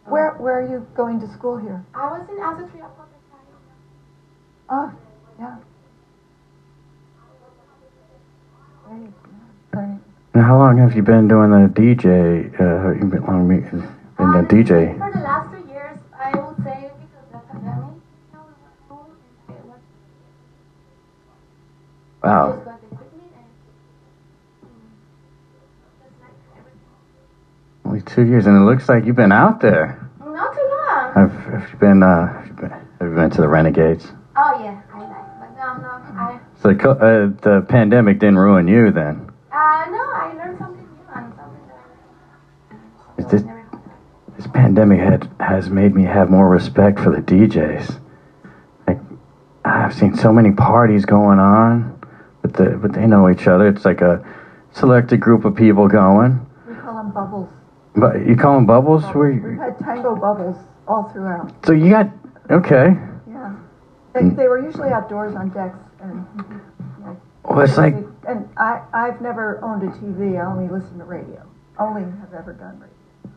Where 0.07 0.33
Where 0.33 0.59
are 0.61 0.67
you 0.69 0.87
going 0.95 1.21
to 1.21 1.29
school 1.29 1.57
here? 1.57 1.85
I 1.95 2.19
was 2.19 2.29
in 2.29 2.39
ancestry 2.43 2.81
of 2.81 2.97
public 2.97 3.21
Oh, 4.69 4.91
yeah. 5.39 5.57
Great. 8.89 9.11
Great. 9.73 9.99
Now, 10.35 10.43
how 10.45 10.57
long 10.59 10.79
have 10.79 10.95
you 10.97 11.03
been 11.03 11.29
doing 11.29 11.51
the 11.51 11.69
DJ? 11.69 12.49
Uh, 12.59 12.91
you've 12.93 13.11
been 13.11 13.23
long 13.27 13.49
been 13.49 13.61
been 13.61 13.85
Um, 14.19 14.35
a 14.35 14.43
DJ. 14.49 14.97
For 14.99 15.11
the 15.13 15.21
last 15.21 15.51
two 15.51 15.59
years, 15.71 15.99
I 16.19 16.31
would 16.39 16.57
say 16.65 16.91
because 17.01 17.25
of 17.27 17.33
the 17.33 17.39
pandemic, 17.53 17.77
you 17.77 18.33
know, 18.33 18.41
we 18.47 18.53
were 18.63 18.75
home 18.89 19.11
and 19.49 19.57
it 19.59 19.65
was 19.67 19.81
Wow. 22.23 22.53
just 22.53 22.65
got 22.65 22.81
the 22.81 22.87
equipment 22.87 23.33
and 23.37 23.51
mm, 24.65 24.89
just 26.01 26.17
like 26.23 27.92
everything. 28.03 28.25
Two 28.25 28.31
years, 28.31 28.47
and 28.47 28.57
it 28.57 28.61
looks 28.61 28.89
like 28.89 29.05
you've 29.05 29.17
been 29.17 29.33
out 29.33 29.61
there. 29.61 29.99
Not 30.21 30.55
too 30.55 30.61
long. 30.61 31.13
Have, 31.15 31.33
have 31.63 31.71
you 31.73 31.79
been? 31.79 32.03
Uh, 32.03 32.27
have 32.33 32.47
you 32.47 32.53
been, 32.55 32.71
have 32.71 33.09
you 33.09 33.15
been 33.15 33.31
to 33.31 33.41
the 33.41 33.49
Renegades? 33.49 34.07
Oh 34.37 34.61
yeah, 34.63 34.81
I 34.95 34.99
like, 34.99 35.09
but 35.41 35.57
no, 35.57 35.77
no, 35.83 35.89
I, 36.19 36.41
So 36.63 36.73
the, 36.73 36.91
uh, 36.91 37.59
the 37.61 37.67
pandemic 37.69 38.19
didn't 38.19 38.39
ruin 38.39 38.67
you 38.69 38.91
then. 38.91 39.31
uh, 39.53 39.85
no, 39.91 39.99
I 39.99 40.33
learned 40.37 40.59
something 40.59 40.85
new 40.87 41.15
and 41.15 41.35
something 41.37 41.69
that 41.69 43.19
I 43.19 43.21
Is 43.23 43.27
this- 43.27 43.43
This 44.39 44.47
pandemic 44.55 44.99
had, 45.01 45.29
has 45.41 45.69
made 45.69 45.95
me 45.95 46.05
have 46.05 46.31
more 46.31 46.49
respect 46.49 46.99
for 46.99 47.11
the 47.11 47.19
DJs. 47.21 48.01
Like, 48.89 48.99
I've 49.65 49.93
seen 49.95 50.17
so 50.17 50.33
many 50.33 50.53
parties 50.53 51.05
going 51.05 51.39
on, 51.39 52.01
but 52.41 52.55
the 52.55 52.71
but 52.81 52.95
they 52.95 53.07
know 53.07 53.29
each 53.31 53.47
other. 53.47 53.69
It's 53.69 53.85
like 53.85 54.01
a 54.01 54.25
selected 54.73 55.21
group 55.21 55.45
of 55.45 55.55
people 55.55 55.87
going. 55.87 56.45
We 56.67 56.75
call 56.77 56.95
them 56.97 57.11
bubbles. 57.13 57.51
But 57.95 58.27
you 58.27 58.37
call 58.37 58.55
them 58.57 58.67
bubbles? 58.67 59.05
Where 59.15 59.31
We've 59.33 59.59
had 59.59 59.79
tango 59.79 60.17
bubbles 60.17 60.57
all 60.89 61.11
throughout. 61.13 61.53
so 61.67 61.73
you 61.73 61.91
got 61.91 62.11
okay. 62.51 62.97
Yeah. 63.31 63.55
They, 64.15 64.29
they 64.31 64.49
were 64.49 64.63
usually 64.65 64.91
outdoors 64.91 65.35
on 65.37 65.51
decks 65.51 65.79
and. 66.01 66.27
yeah. 67.01 67.15
Well, 67.45 67.61
it's 67.61 67.77
like 67.77 67.95
And 68.27 68.49
I, 68.57 68.83
I've 68.95 69.21
never 69.21 69.63
owned 69.65 69.83
a 69.83 69.93
TV. 69.99 70.41
I 70.41 70.47
only 70.51 70.69
listen 70.73 70.99
to 70.99 71.05
radio. 71.05 71.43
Only 71.79 72.03
have 72.03 72.33
ever 72.35 72.53
done 72.53 72.79
radio. 72.81 73.37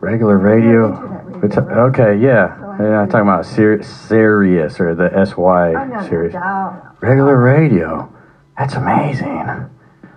regular 0.00 0.38
radio. 0.38 0.88
Radio, 0.88 1.40
It's, 1.44 1.56
right? 1.56 1.76
okay, 1.90 2.16
yeah, 2.18 2.58
So 2.58 2.84
yeah. 2.84 3.00
I'm 3.00 3.08
talking 3.08 3.28
about 3.28 3.46
Sir- 3.46 3.82
Sirius 3.82 4.80
or 4.80 4.94
the 4.94 5.10
SY 5.24 5.72
no, 5.72 6.92
Regular 7.00 7.36
radio. 7.38 8.12
That's 8.58 8.74
amazing. 8.74 9.68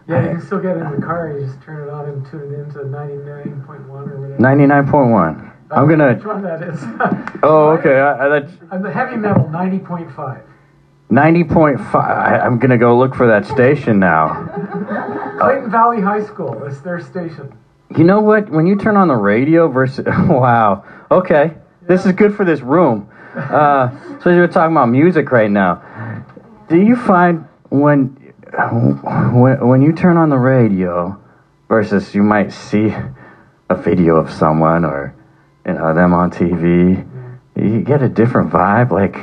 Yeah, 0.08 0.24
you 0.24 0.30
can 0.32 0.42
still 0.42 0.60
get 0.60 0.76
in 0.78 0.92
the 1.00 1.02
car. 1.06 1.32
You 1.38 1.46
just 1.46 1.62
turn 1.62 1.88
it 1.88 1.92
on 1.92 2.10
and 2.10 2.26
tune 2.30 2.54
it 2.54 2.60
into 2.60 2.80
99.1 2.80 3.88
or 3.88 4.20
whatever. 4.20 4.36
Ninety-nine 4.40 4.88
point 4.90 5.12
one. 5.12 5.52
I'm 5.72 5.88
gonna. 5.88 6.14
Which 6.16 6.26
one 6.26 6.42
that 6.44 6.62
is? 6.62 6.80
Oh, 7.46 7.72
okay. 7.72 8.00
I, 8.00 8.26
I, 8.26 8.40
that's 8.40 8.54
I'm 8.72 8.82
the 8.84 8.92
heavy 8.92 9.18
metal 9.18 9.44
90.5. 9.46 10.44
ninety 11.10 11.44
point 11.44 11.80
five. 11.80 12.42
I'm 12.42 12.58
gonna 12.60 12.78
go 12.78 12.98
look 12.98 13.16
for 13.16 13.28
that 13.28 13.46
station 13.46 14.00
now. 14.00 14.46
Clayton 15.40 15.72
Valley 15.72 16.00
High 16.02 16.24
School. 16.24 16.58
That's 16.64 16.80
their 16.82 17.02
station. 17.02 17.58
You 17.98 18.06
know 18.06 18.22
what? 18.22 18.50
When 18.50 18.66
you 18.66 18.78
turn 18.78 18.96
on 18.98 19.08
the 19.10 19.16
radio 19.16 19.68
versus 19.68 20.06
wow. 20.30 20.86
Okay, 21.12 21.56
this 21.82 22.06
is 22.06 22.14
good 22.14 22.34
for 22.36 22.46
this 22.46 22.62
room. 22.62 23.10
Uh, 23.36 23.90
so 24.22 24.30
you're 24.30 24.48
talking 24.48 24.74
about 24.76 24.88
music 24.90 25.32
right 25.32 25.52
now. 25.52 25.82
Do 26.70 26.78
you 26.82 26.96
find 26.96 27.46
when 27.70 28.23
when 28.54 29.68
when 29.68 29.82
you 29.82 29.94
turn 29.94 30.18
on 30.18 30.30
the 30.30 30.38
radio 30.38 31.20
versus 31.68 32.14
you 32.14 32.22
might 32.22 32.52
see 32.52 32.94
a 33.70 33.76
video 33.76 34.18
of 34.18 34.32
someone 34.32 34.86
or 34.86 35.16
you 35.66 35.74
know 35.74 35.94
them 35.94 36.14
on 36.14 36.30
TV, 36.30 37.08
you 37.56 37.82
get 37.82 38.04
a 38.04 38.10
different 38.10 38.52
vibe. 38.52 38.92
Like 38.92 39.16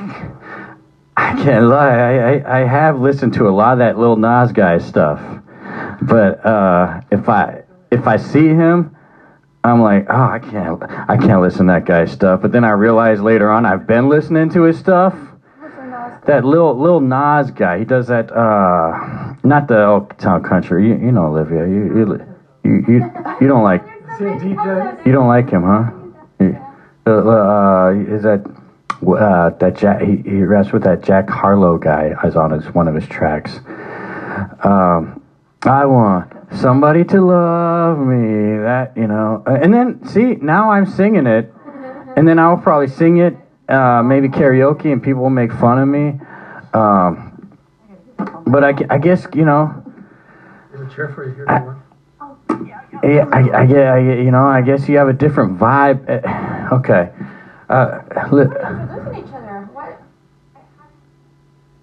I 1.16 1.40
can't 1.42 1.66
lie, 1.66 1.96
I, 1.96 2.38
I, 2.38 2.60
I 2.62 2.66
have 2.66 2.98
listened 2.98 3.34
to 3.34 3.48
a 3.48 3.50
lot 3.50 3.74
of 3.74 3.78
that 3.78 3.98
little 3.98 4.16
Nas 4.16 4.50
guy 4.52 4.78
stuff, 4.78 5.20
but 6.02 6.44
uh, 6.44 7.02
if 7.12 7.28
I 7.28 7.62
if 7.92 8.08
I 8.08 8.16
see 8.16 8.48
him, 8.48 8.96
I'm 9.62 9.80
like, 9.80 10.06
oh, 10.10 10.14
I 10.14 10.40
can't 10.40 10.82
I 10.82 11.16
can't 11.16 11.40
listen 11.40 11.68
to 11.68 11.74
that 11.74 11.84
guy's 11.84 12.10
stuff. 12.10 12.42
But 12.42 12.50
then 12.50 12.64
I 12.64 12.70
realize 12.70 13.20
later 13.20 13.48
on 13.50 13.64
I've 13.64 13.86
been 13.86 14.08
listening 14.08 14.50
to 14.50 14.62
his 14.62 14.76
stuff. 14.76 15.14
That 16.26 16.44
little 16.44 16.78
little 16.78 17.00
Nas 17.00 17.50
guy, 17.50 17.78
he 17.78 17.84
does 17.84 18.08
that. 18.08 18.30
uh 18.30 19.34
Not 19.42 19.68
the 19.68 19.86
Old 19.86 20.18
Town 20.18 20.42
Country. 20.42 20.88
You, 20.88 20.94
you 20.94 21.12
know 21.12 21.26
Olivia. 21.26 21.66
You 21.66 21.84
you 21.96 22.20
you 22.64 22.84
you, 22.88 23.12
you 23.40 23.48
don't 23.48 23.62
like 23.64 23.82
you 24.20 25.12
don't 25.12 25.28
like 25.28 25.48
him, 25.50 25.62
huh? 25.62 25.90
Uh, 27.06 27.10
uh, 27.10 27.90
is 27.92 28.22
that 28.22 28.44
uh, 29.06 29.50
that 29.50 29.76
Jack? 29.76 30.02
He, 30.02 30.16
he 30.18 30.42
raps 30.42 30.72
with 30.72 30.84
that 30.84 31.02
Jack 31.02 31.28
Harlow 31.30 31.78
guy. 31.78 32.14
Is 32.24 32.36
on 32.36 32.50
his 32.50 32.66
one 32.74 32.86
of 32.86 32.94
his 32.94 33.06
tracks. 33.08 33.56
Um, 34.62 35.22
I 35.62 35.86
want 35.86 36.32
somebody 36.56 37.04
to 37.04 37.20
love 37.22 37.98
me. 37.98 38.58
That 38.58 38.92
you 38.96 39.06
know, 39.06 39.42
and 39.46 39.72
then 39.72 40.06
see 40.06 40.36
now 40.36 40.70
I'm 40.70 40.84
singing 40.86 41.26
it, 41.26 41.52
and 42.16 42.28
then 42.28 42.38
I'll 42.38 42.58
probably 42.58 42.88
sing 42.88 43.16
it, 43.16 43.36
uh, 43.70 44.02
maybe 44.02 44.28
karaoke, 44.28 44.92
and 44.92 45.02
people 45.02 45.22
will 45.22 45.30
make 45.30 45.52
fun 45.52 45.78
of 45.78 45.88
me. 45.88 46.20
Um, 46.74 47.26
but 48.46 48.64
I, 48.64 48.74
I 48.90 48.98
guess 48.98 49.26
you 49.34 49.44
know. 49.44 49.82
Is 50.74 50.80
it 50.80 50.94
cheerful? 50.94 51.24
You 51.26 51.34
hear 51.34 51.44
that? 51.46 51.76
Yeah, 53.02 53.26
I, 53.32 53.62
I, 53.62 53.66
get, 53.66 53.86
I, 53.86 53.98
you 53.98 54.30
know, 54.30 54.44
I 54.44 54.60
guess 54.60 54.86
you 54.88 54.98
have 54.98 55.08
a 55.08 55.12
different 55.12 55.58
vibe. 55.58 56.04
Uh, 56.08 56.74
okay. 56.76 57.10
Uh, 57.70 58.00
li- 58.30 58.44
each 58.44 59.32
other. 59.32 59.68
What? 59.72 60.02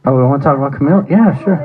oh, 0.06 0.16
we 0.16 0.24
want 0.24 0.42
to 0.42 0.46
talk 0.46 0.58
about 0.58 0.74
Camille? 0.74 1.06
Yeah, 1.10 1.36
sure. 1.44 1.56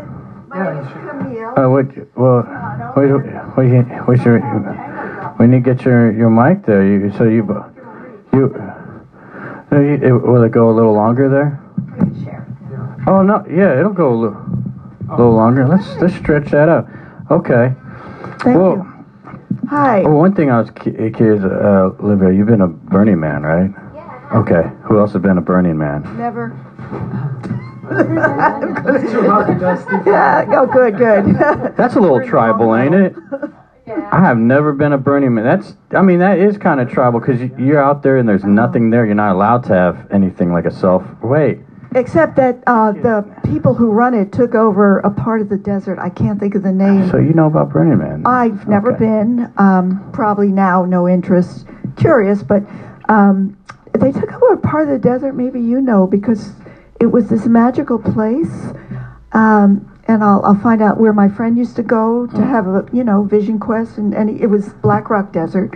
My 0.49 0.57
Yeah, 0.57 0.65
name 0.65 0.77
you 0.77 0.83
is 0.83 0.89
should. 0.93 1.11
Camille. 1.11 1.59
Uh, 1.59 1.69
what, 1.69 2.17
well, 2.17 2.93
wait, 2.97 3.11
wait, 3.59 3.85
wait, 3.85 4.09
wait, 4.09 4.25
your, 4.25 5.37
we 5.39 5.47
need 5.49 5.65
to 5.65 5.75
get 5.75 5.85
your, 5.85 6.13
your 6.13 6.31
mic 6.31 6.65
there. 6.65 7.11
So 7.19 7.25
you, 7.25 7.43
so 9.73 9.81
you, 9.81 9.93
you, 9.93 9.97
no, 9.97 10.07
you 10.07 10.17
it, 10.17 10.27
will 10.27 10.43
it 10.43 10.53
go 10.53 10.71
a 10.71 10.75
little 10.75 10.93
longer 10.93 11.29
there? 11.29 11.59
Yeah. 12.25 12.45
Oh 13.07 13.23
no, 13.23 13.45
yeah, 13.49 13.79
it'll 13.79 13.93
go 13.93 14.13
a 14.13 14.15
little, 14.15 14.43
a 15.09 15.17
little 15.17 15.35
longer. 15.35 15.67
Let's 15.67 15.89
let's 15.97 16.15
stretch 16.15 16.51
that 16.51 16.69
out. 16.69 16.89
Okay. 17.31 17.75
Thank 18.41 18.59
well, 18.59 18.77
you. 18.77 18.93
Hi. 19.69 20.03
well, 20.03 20.19
one 20.19 20.35
thing 20.35 20.51
I 20.51 20.61
was 20.61 20.71
curious, 20.71 21.43
uh, 21.43 21.91
Olivia, 22.01 22.33
you've 22.33 22.49
been 22.49 22.61
a 22.61 22.69
Burning 22.69 23.19
Man, 23.19 23.43
right? 23.43 23.71
Yeah. 23.95 24.29
Okay. 24.35 24.71
Who 24.85 24.99
else 24.99 25.13
has 25.15 25.23
been 25.23 25.39
a 25.39 25.41
Burning 25.41 25.79
Man? 25.79 26.03
Never. 26.19 26.53
It's 27.91 29.13
too 29.13 29.23
hot 29.29 29.49
and 29.49 29.61
dusty. 29.61 29.97
yeah. 30.07 30.45
Oh, 30.49 30.67
good, 30.67 30.99
good. 30.99 31.77
That's 31.77 31.97
a 31.97 32.01
little 32.01 32.23
tribal, 32.29 32.75
ain't 32.77 32.95
it? 32.95 33.17
Yeah. 33.99 34.09
I 34.13 34.21
have 34.21 34.39
never 34.39 34.73
been 34.73 34.93
a 34.93 34.99
Burning 34.99 35.35
Man. 35.35 35.45
That's, 35.45 35.77
I 35.93 36.03
mean, 36.03 36.19
that 36.21 36.39
is 36.39 36.57
kind 36.59 36.81
of 36.81 36.91
tribal 36.91 37.21
because 37.21 37.41
you're 37.59 37.83
out 37.83 38.03
there 38.03 38.17
and 38.19 38.29
there's 38.29 38.45
nothing 38.45 38.91
there. 38.91 39.05
You're 39.05 39.15
not 39.15 39.33
allowed 39.35 39.65
to 39.65 39.75
have 39.75 40.07
anything 40.11 40.53
like 40.53 40.65
a 40.65 40.71
self. 40.71 41.05
Wait, 41.23 41.61
Except 41.95 42.37
that 42.37 42.63
uh, 42.67 42.93
the 42.93 43.23
people 43.45 43.75
who 43.75 43.91
run 43.91 44.15
it 44.15 44.33
took 44.33 44.55
over 44.55 45.01
a 45.01 45.11
part 45.11 45.43
of 45.43 45.51
the 45.51 45.59
desert. 45.59 45.99
I 45.99 46.09
can't 46.09 46.41
think 46.41 46.55
of 46.55 46.63
the 46.63 46.73
name. 46.73 47.11
so 47.11 47.19
you 47.19 47.35
know 47.35 47.47
about 47.47 47.71
Burning 47.71 47.99
Man? 47.99 48.23
I've 48.25 48.67
never 48.67 48.93
Okay. 48.95 49.01
been. 49.05 49.53
Um, 49.59 50.09
probably 50.11 50.49
now, 50.49 50.87
no 50.87 51.07
interest. 51.07 51.67
Curious, 51.97 52.43
but 52.43 52.63
um, 53.11 53.59
they 53.93 54.11
took 54.11 54.33
over 54.33 54.55
a 54.55 54.57
part 54.57 54.85
of 54.85 54.89
the 54.89 54.99
desert. 54.99 55.35
Maybe 55.35 55.61
you 55.61 55.83
know 55.83 56.07
because 56.07 56.55
it 56.99 57.07
was 57.07 57.29
this 57.29 57.45
magical 57.47 57.99
place. 57.99 58.73
Um, 59.33 59.92
and 60.09 60.23
I'll, 60.25 60.43
I'll 60.45 60.59
find 60.61 60.83
out 60.83 60.99
where 60.99 61.13
my 61.13 61.29
friend 61.29 61.57
used 61.57 61.77
to 61.77 61.83
go 61.83 62.27
to 62.27 62.45
have 62.45 62.67
a 62.67 62.87
you 62.93 63.05
know 63.05 63.23
vision 63.25 63.59
quest, 63.59 63.99
and, 63.99 64.15
and 64.15 64.29
it 64.31 64.47
was 64.49 64.71
Black 64.75 65.11
Rock 65.11 65.33
Desert. 65.33 65.75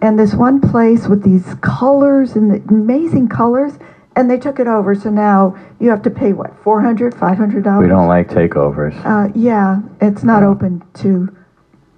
And 0.00 0.18
this 0.18 0.34
one 0.34 0.60
place 0.60 1.06
with 1.06 1.22
these 1.22 1.54
colors 1.62 2.36
and 2.36 2.50
the 2.50 2.62
amazing 2.68 3.28
colors, 3.28 3.78
and 4.16 4.30
they 4.30 4.38
took 4.38 4.60
it 4.60 4.66
over. 4.66 4.94
So 4.94 5.08
now 5.08 5.56
you 5.80 5.88
have 5.88 6.02
to 6.02 6.10
pay 6.10 6.32
what 6.34 6.54
four 6.62 6.82
hundred, 6.82 7.14
five 7.14 7.38
hundred 7.38 7.64
dollars. 7.64 7.84
We 7.84 7.88
don't 7.88 8.08
like 8.08 8.28
takeovers. 8.28 8.94
Uh, 9.04 9.32
yeah, 9.34 9.80
it's 10.00 10.22
not 10.22 10.42
open 10.42 10.82
to. 10.94 11.34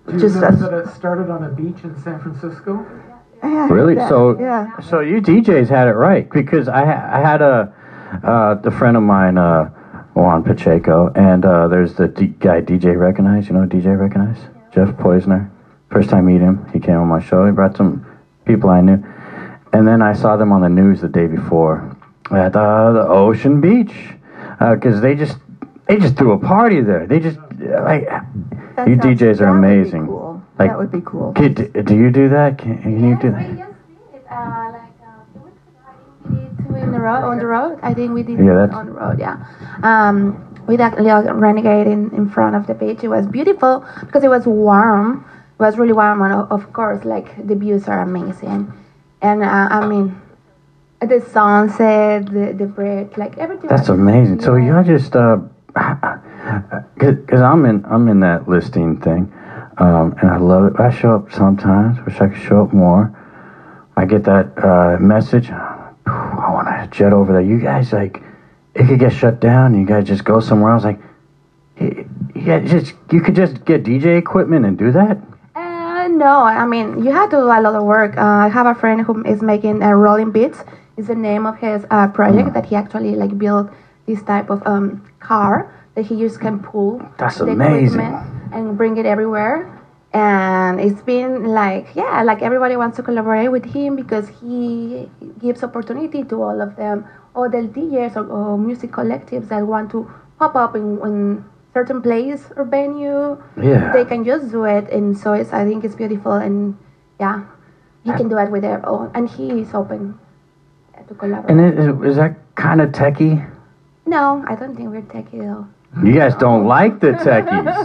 Do 0.06 0.12
you 0.12 0.20
Just 0.20 0.36
remember 0.36 0.64
us. 0.64 0.70
that 0.70 0.92
it 0.92 0.94
started 0.94 1.30
on 1.30 1.42
a 1.42 1.48
beach 1.48 1.82
in 1.82 2.00
San 2.02 2.20
Francisco? 2.20 2.86
Yeah, 3.42 3.68
Really? 3.68 3.96
that- 3.96 4.08
So- 4.08 4.38
yeah. 4.38 4.78
So 4.80 5.00
you 5.00 5.20
DJs 5.20 5.68
had 5.68 5.88
it 5.88 5.94
right 5.94 6.30
because 6.30 6.68
I 6.68 6.82
I 6.82 7.20
had 7.20 7.42
a 7.42 7.74
uh, 8.22 8.54
the 8.54 8.70
friend 8.70 8.96
of 8.96 9.02
mine 9.02 9.36
uh, 9.36 9.68
Juan 10.16 10.42
Pacheco 10.42 11.12
and 11.14 11.44
uh, 11.44 11.68
there's 11.68 11.94
the 11.94 12.08
D- 12.08 12.28
guy 12.28 12.62
DJ 12.62 12.98
Recognize. 12.98 13.48
You 13.48 13.54
know 13.54 13.66
DJ 13.66 13.98
Recognize? 13.98 14.38
Jeff 14.72 14.96
Poisner. 14.96 15.50
First 15.90 16.08
time 16.10 16.26
meet 16.26 16.40
him, 16.40 16.66
he 16.72 16.80
came 16.80 16.96
on 16.96 17.06
my 17.06 17.20
show. 17.20 17.44
He 17.46 17.52
brought 17.52 17.76
some 17.76 18.04
people 18.44 18.70
I 18.70 18.80
knew, 18.80 19.04
and 19.72 19.86
then 19.86 20.02
I 20.02 20.14
saw 20.14 20.36
them 20.36 20.50
on 20.52 20.60
the 20.62 20.68
news 20.68 21.00
the 21.02 21.08
day 21.08 21.26
before 21.26 21.94
at 22.30 22.56
uh, 22.56 22.92
the 22.92 23.06
Ocean 23.06 23.60
Beach 23.60 23.92
because 24.58 25.00
they 25.00 25.14
just 25.14 25.36
they 25.86 25.98
just 25.98 26.16
threw 26.16 26.32
a 26.32 26.38
party 26.38 26.80
there. 26.80 27.06
They 27.06 27.20
just 27.20 27.38
like 27.38 28.08
That 28.08 28.88
you 28.88 28.96
sounds- 28.96 29.20
DJs 29.20 29.22
are 29.22 29.34
that 29.34 29.40
would 29.52 29.58
amazing. 29.58 30.06
cool. 30.06 30.42
Like- 30.58 30.70
that 30.70 30.78
would 30.78 30.90
be 30.90 31.02
cool. 31.04 31.32
Kid, 31.34 31.72
do 31.84 31.94
you 31.94 32.10
do 32.10 32.30
that? 32.30 32.56
Can, 32.58 32.82
can 32.82 33.04
you 33.08 33.16
do 33.20 33.30
that? 33.32 33.75
In 36.86 36.92
the 36.92 37.00
road 37.00 37.22
on 37.24 37.38
the 37.38 37.46
road. 37.46 37.78
I 37.82 37.92
think 37.94 38.12
we 38.14 38.22
did 38.22 38.38
Yeah, 38.38 38.54
that's- 38.54 38.74
on 38.78 38.86
the 38.86 38.92
road. 38.92 39.18
Yeah. 39.18 39.36
Um, 39.82 40.42
with 40.66 40.80
a 40.80 40.90
little 41.00 41.22
renegade 41.34 41.86
in, 41.86 42.10
in 42.10 42.28
front 42.28 42.56
of 42.56 42.66
the 42.66 42.74
beach. 42.74 43.04
It 43.04 43.08
was 43.08 43.26
beautiful 43.26 43.84
because 44.00 44.24
it 44.24 44.28
was 44.28 44.46
warm. 44.46 45.24
It 45.58 45.62
was 45.62 45.78
really 45.78 45.92
warm, 45.92 46.20
and 46.22 46.32
of 46.34 46.72
course, 46.72 47.04
like 47.04 47.46
the 47.46 47.54
views 47.54 47.86
are 47.88 48.00
amazing. 48.00 48.72
And 49.22 49.42
uh, 49.44 49.68
I 49.70 49.86
mean, 49.86 50.20
the 51.00 51.20
sunset, 51.20 52.26
the 52.26 52.52
the 52.52 52.66
bridge, 52.66 53.16
like 53.16 53.38
everything. 53.38 53.68
That's 53.68 53.88
was- 53.88 53.98
amazing. 53.98 54.40
So 54.40 54.56
y'all 54.56 54.82
just 54.84 55.14
uh, 55.14 55.38
because 56.98 57.40
I'm 57.40 57.64
in 57.64 57.84
I'm 57.86 58.08
in 58.08 58.20
that 58.20 58.48
listing 58.48 59.00
thing, 59.00 59.32
um, 59.78 60.14
and 60.20 60.30
I 60.30 60.36
love 60.38 60.64
it. 60.66 60.80
I 60.80 60.90
show 60.90 61.14
up 61.14 61.32
sometimes. 61.32 62.04
Wish 62.04 62.20
I 62.20 62.28
could 62.28 62.42
show 62.42 62.64
up 62.64 62.72
more. 62.72 63.14
I 63.96 64.04
get 64.04 64.24
that 64.24 64.46
uh, 64.62 64.96
message. 65.00 65.50
Jet 66.90 67.12
over 67.12 67.32
there. 67.32 67.42
You 67.42 67.60
guys 67.60 67.92
like, 67.92 68.22
it 68.74 68.86
could 68.86 68.98
get 68.98 69.12
shut 69.12 69.40
down. 69.40 69.78
You 69.78 69.86
guys 69.86 70.04
just 70.06 70.24
go 70.24 70.40
somewhere 70.40 70.72
else. 70.72 70.84
Like, 70.84 71.00
yeah, 72.34 72.60
just 72.60 72.94
you 73.10 73.20
could 73.20 73.34
just 73.34 73.64
get 73.64 73.84
DJ 73.84 74.18
equipment 74.18 74.64
and 74.64 74.78
do 74.78 74.92
that. 74.92 75.18
Uh, 75.54 76.08
no, 76.08 76.40
I 76.40 76.64
mean 76.66 77.04
you 77.04 77.12
have 77.12 77.30
to 77.30 77.36
do 77.36 77.42
a 77.42 77.60
lot 77.60 77.64
of 77.66 77.82
work. 77.82 78.16
Uh, 78.16 78.22
I 78.22 78.48
have 78.48 78.66
a 78.66 78.74
friend 78.74 79.02
who 79.02 79.24
is 79.24 79.42
making 79.42 79.82
uh, 79.82 79.90
rolling 79.90 80.30
beats. 80.30 80.60
Is 80.96 81.08
the 81.08 81.14
name 81.14 81.44
of 81.44 81.58
his 81.58 81.84
uh, 81.90 82.08
project 82.08 82.54
that 82.54 82.64
he 82.66 82.74
actually 82.76 83.14
like 83.16 83.36
built 83.36 83.70
this 84.06 84.22
type 84.22 84.48
of 84.48 84.66
um, 84.66 85.04
car 85.20 85.70
that 85.94 86.06
he 86.06 86.16
just 86.16 86.40
can 86.40 86.58
pull 86.58 87.02
That's 87.18 87.36
the 87.38 87.48
amazing. 87.48 88.00
equipment 88.00 88.54
and 88.54 88.78
bring 88.78 88.96
it 88.96 89.04
everywhere. 89.04 89.75
And 90.16 90.80
it's 90.80 91.02
been 91.02 91.44
like 91.44 91.88
yeah, 91.94 92.22
like 92.22 92.40
everybody 92.40 92.76
wants 92.76 92.96
to 92.96 93.02
collaborate 93.02 93.50
with 93.50 93.66
him 93.66 93.96
because 93.96 94.28
he 94.40 95.10
gives 95.38 95.62
opportunity 95.62 96.24
to 96.24 96.42
all 96.42 96.62
of 96.62 96.76
them, 96.76 97.04
all 97.34 97.50
the 97.50 97.68
DJs 97.68 98.16
or, 98.16 98.26
or 98.26 98.58
music 98.58 98.92
collectives 98.92 99.48
that 99.48 99.66
want 99.66 99.90
to 99.90 100.10
pop 100.38 100.54
up 100.54 100.74
in, 100.74 100.98
in 101.04 101.44
certain 101.74 102.00
place 102.00 102.44
or 102.56 102.64
venue. 102.64 103.36
Yeah. 103.60 103.92
they 103.92 104.04
can 104.06 104.24
just 104.24 104.50
do 104.50 104.64
it. 104.64 104.88
And 104.90 105.18
so 105.18 105.34
it's 105.34 105.52
i 105.52 105.64
think 105.64 105.84
it's 105.84 105.94
beautiful. 105.94 106.32
And 106.32 106.78
yeah 107.20 107.44
he 108.04 108.12
can 108.12 108.28
do 108.28 108.38
it 108.38 108.50
with 108.50 108.62
their 108.62 108.80
own. 108.88 109.10
And 109.14 109.28
he 109.28 109.50
is 109.60 109.74
open 109.74 110.18
to 111.08 111.14
collaborate. 111.14 111.50
And 111.50 111.78
is, 111.78 112.10
is 112.12 112.16
that 112.16 112.36
kind 112.54 112.80
of 112.80 112.90
techie? 112.92 113.52
no 114.06 114.44
i 114.48 114.54
don't 114.54 114.76
think 114.76 114.88
we're 114.90 115.02
techie 115.02 115.42
though 115.42 115.66
You 116.04 116.12
guys 116.12 116.34
don't 116.36 116.66
like 116.66 117.00
the 117.00 117.12
techies. 117.12 117.76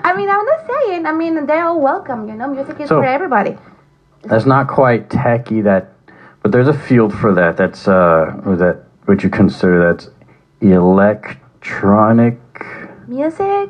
i 0.08 0.10
mean 0.16 0.28
i'm 0.34 0.46
not 0.52 0.60
saying 0.70 1.04
i 1.06 1.12
mean 1.12 1.44
they're 1.46 1.64
all 1.66 1.80
welcome 1.80 2.20
you 2.28 2.34
know 2.34 2.48
music 2.48 2.80
is 2.80 2.88
So- 2.88 3.00
for 3.00 3.04
everybody 3.04 3.56
That's 4.30 4.46
not 4.46 4.68
quite 4.68 5.02
techie. 5.10 5.62
That, 5.64 5.84
but 6.40 6.50
there's 6.52 6.68
a 6.76 6.78
field 6.88 7.12
for 7.12 7.30
that. 7.34 7.58
That's 7.60 7.82
uh, 7.86 8.32
that 8.62 8.76
what 9.06 9.22
you 9.24 9.28
consider 9.28 9.76
that's 9.86 10.08
electronic. 10.60 12.38
music 13.06 13.68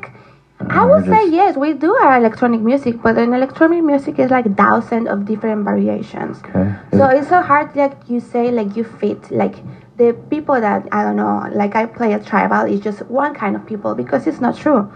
i 0.59 0.79
Uh, 0.79 0.87
would 0.89 1.05
say 1.13 1.21
yes 1.39 1.51
we 1.63 1.69
do 1.73 1.91
our 2.03 2.15
electronic 2.23 2.61
music 2.71 2.93
but 3.05 3.17
in 3.23 3.33
electronic 3.39 3.81
music 3.91 4.13
is 4.23 4.29
like 4.37 4.47
thousands 4.63 5.07
of 5.13 5.17
different 5.31 5.61
variations 5.71 6.33
Okay. 6.45 6.67
So 6.97 7.03
it's 7.15 7.27
so 7.35 7.41
hard, 7.41 7.67
like 7.75 7.95
you 8.13 8.19
say, 8.33 8.45
like 8.59 8.69
you 8.77 8.83
fit, 9.01 9.21
like 9.41 9.55
the 9.97 10.13
people 10.29 10.59
that 10.59 10.87
I 10.91 11.03
don't 11.03 11.15
know, 11.15 11.47
like 11.53 11.75
I 11.75 11.85
play 11.85 12.13
a 12.13 12.19
tribal 12.19 12.65
is 12.65 12.81
just 12.81 13.01
one 13.07 13.33
kind 13.33 13.55
of 13.55 13.65
people 13.65 13.95
because 13.95 14.27
it's 14.27 14.41
not 14.41 14.57
true. 14.57 14.91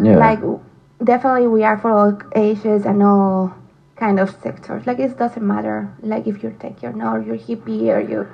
yeah. 0.00 0.16
Like 0.16 0.40
definitely 1.02 1.48
we 1.48 1.64
are 1.64 1.78
for 1.78 1.90
all 1.90 2.18
ages 2.34 2.84
and 2.84 3.02
all 3.02 3.54
kind 3.96 4.20
of 4.20 4.30
sectors. 4.42 4.86
Like 4.86 4.98
it 4.98 5.16
doesn't 5.18 5.46
matter, 5.46 5.92
like 6.02 6.26
if 6.26 6.42
you're 6.42 6.52
tech 6.52 6.82
or 6.82 6.92
not, 6.92 7.18
or 7.18 7.22
you're 7.22 7.38
hippie 7.38 7.88
or 7.94 8.00
you, 8.00 8.28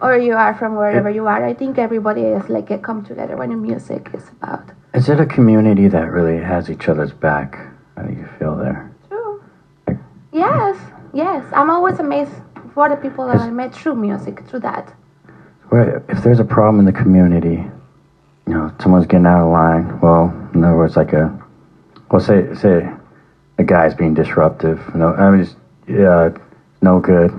or 0.00 0.16
you 0.16 0.34
are 0.34 0.54
from 0.54 0.76
wherever 0.76 1.10
you 1.10 1.26
are. 1.26 1.44
I 1.44 1.54
think 1.54 1.78
everybody 1.78 2.22
is 2.22 2.48
like 2.48 2.70
a 2.70 2.78
come 2.78 3.04
together 3.04 3.36
when 3.36 3.50
the 3.50 3.56
music 3.56 4.10
is 4.14 4.28
about. 4.28 4.70
Is 4.94 5.08
it 5.08 5.20
a 5.20 5.26
community 5.26 5.88
that 5.88 6.10
really 6.10 6.42
has 6.42 6.70
each 6.70 6.88
other's 6.88 7.12
back? 7.12 7.58
How 7.96 8.02
do 8.04 8.14
you 8.14 8.28
feel 8.38 8.56
there? 8.56 8.90
True. 9.08 9.42
Yes, 10.32 10.78
yes. 11.12 11.44
I'm 11.52 11.70
always 11.70 11.98
amazed 11.98 12.32
for 12.72 12.88
the 12.88 12.96
people 12.96 13.26
that 13.26 13.36
I 13.40 13.50
met 13.50 13.74
through 13.74 13.96
music, 13.96 14.46
through 14.46 14.60
that. 14.60 14.94
Where 15.68 16.02
if 16.08 16.22
there's 16.22 16.40
a 16.40 16.44
problem 16.44 16.80
in 16.80 16.86
the 16.86 16.98
community, 16.98 17.64
you 18.46 18.54
know, 18.54 18.72
someone's 18.80 19.06
getting 19.06 19.26
out 19.26 19.44
of 19.44 19.52
line. 19.52 20.00
Well, 20.00 20.50
in 20.54 20.64
other 20.64 20.76
words, 20.76 20.96
like 20.96 21.12
a, 21.12 21.38
well, 22.10 22.20
say 22.20 22.54
say 22.54 22.90
a 23.58 23.64
guy's 23.64 23.94
being 23.94 24.14
disruptive. 24.14 24.94
No, 24.94 25.12
I 25.14 25.30
mean, 25.30 25.40
it's, 25.40 25.56
yeah, 25.86 26.30
no 26.80 27.00
good. 27.00 27.30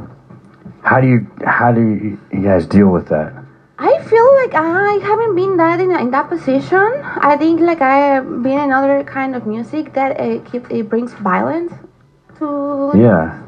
How 0.82 1.02
do 1.02 1.08
you 1.08 1.28
how 1.46 1.72
do 1.72 1.82
you, 1.82 2.20
you 2.32 2.44
guys 2.44 2.66
deal 2.68 2.90
with 2.90 3.08
that? 3.10 3.34
I 3.80 3.98
feel 4.04 4.36
like 4.36 4.54
I 4.54 5.00
haven't 5.02 5.36
been 5.36 5.58
that 5.58 5.80
in, 5.80 5.92
in 5.98 6.12
that 6.12 6.30
position. 6.30 6.92
I 7.04 7.38
think 7.38 7.62
like 7.62 7.82
I 7.82 7.96
have 7.96 8.44
been 8.44 8.60
in 8.60 8.72
other 8.72 9.04
kind 9.04 9.36
of 9.36 9.48
music 9.48 9.94
that 9.94 10.20
uh, 10.20 10.24
it 10.24 10.46
keeps 10.52 10.70
it 10.70 10.90
brings 10.90 11.14
violence 11.14 11.72
to 12.38 12.92
Yeah. 12.94 13.42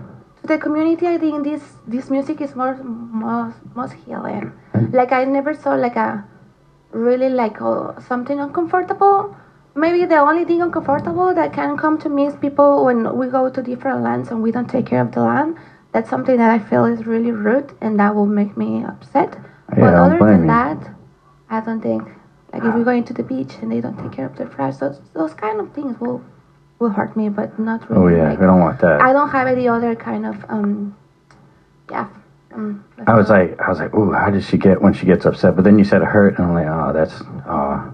The 0.44 0.58
community. 0.58 1.08
I 1.08 1.18
think 1.18 1.44
this 1.44 1.62
this 1.88 2.10
music 2.10 2.42
is 2.42 2.56
more 2.56 2.76
most 2.84 3.58
most 3.76 3.94
healing. 3.94 4.52
Like 4.92 5.12
I 5.12 5.24
never 5.26 5.54
saw 5.54 5.76
like 5.76 5.96
a 5.96 6.24
really 6.92 7.30
like 7.30 7.62
uh, 7.62 8.00
something 8.00 8.40
uncomfortable. 8.40 9.36
Maybe 9.74 10.06
the 10.06 10.18
only 10.18 10.44
thing 10.44 10.62
uncomfortable 10.62 11.34
that 11.34 11.54
can 11.54 11.78
come 11.78 11.98
to 12.00 12.10
me 12.10 12.26
is 12.26 12.36
people 12.36 12.86
when 12.86 13.18
we 13.18 13.28
go 13.28 13.50
to 13.50 13.62
different 13.62 14.02
lands 14.04 14.30
and 14.30 14.44
we 14.44 14.52
don't 14.52 14.70
take 14.70 14.86
care 14.86 15.02
of 15.02 15.12
the 15.14 15.22
land. 15.22 15.58
That's 15.94 16.10
something 16.10 16.38
that 16.38 16.50
I 16.50 16.60
feel 16.60 16.86
is 16.86 17.06
really 17.06 17.32
rude 17.32 17.74
and 17.82 18.00
that 18.00 18.16
will 18.16 18.26
make 18.26 18.58
me 18.58 18.84
upset. 18.84 19.38
Yeah, 19.70 19.80
but 19.80 19.94
other 19.94 20.20
than 20.20 20.42
you. 20.42 20.48
that, 20.48 20.96
I 21.50 21.62
don't 21.62 21.82
think 21.82 22.04
like 22.52 22.64
if 22.64 22.76
we're 22.76 22.84
going 22.84 23.06
to 23.06 23.14
the 23.14 23.24
beach 23.24 23.54
and 23.62 23.72
they 23.72 23.80
don't 23.80 23.98
take 23.98 24.12
care 24.12 24.26
of 24.26 24.36
their 24.38 24.48
trash, 24.48 24.78
those 24.78 25.00
those 25.14 25.34
kind 25.34 25.60
of 25.62 25.74
things 25.74 26.00
will 26.00 26.22
will 26.82 26.90
hurt 26.90 27.16
me, 27.16 27.30
but 27.30 27.58
not 27.60 27.90
really. 27.90 28.16
Oh 28.16 28.18
yeah, 28.18 28.30
like, 28.32 28.40
we 28.40 28.46
don't 28.46 28.60
want 28.60 28.80
that. 28.82 29.02
I 29.02 29.14
don't 29.14 29.30
have 29.30 29.48
any 29.48 29.68
other 29.68 29.96
kind 29.96 30.26
of 30.26 30.44
um 30.50 30.96
yeah. 31.90 32.08
Um, 32.54 32.84
I 33.08 33.16
was 33.16 33.30
like, 33.30 33.60
I 33.62 33.70
was 33.70 33.80
like, 33.80 33.94
ooh, 33.94 34.12
how 34.12 34.30
does 34.30 34.46
she 34.46 34.58
get 34.58 34.82
when 34.82 34.94
she 34.94 35.06
gets 35.06 35.26
upset? 35.26 35.56
But 35.56 35.64
then 35.64 35.80
you 35.80 35.86
said 35.86 36.02
hurt, 36.02 36.38
and 36.38 36.48
I'm 36.48 36.54
like, 36.54 36.68
oh, 36.68 36.92
that's, 36.94 37.22
oh. 37.48 37.94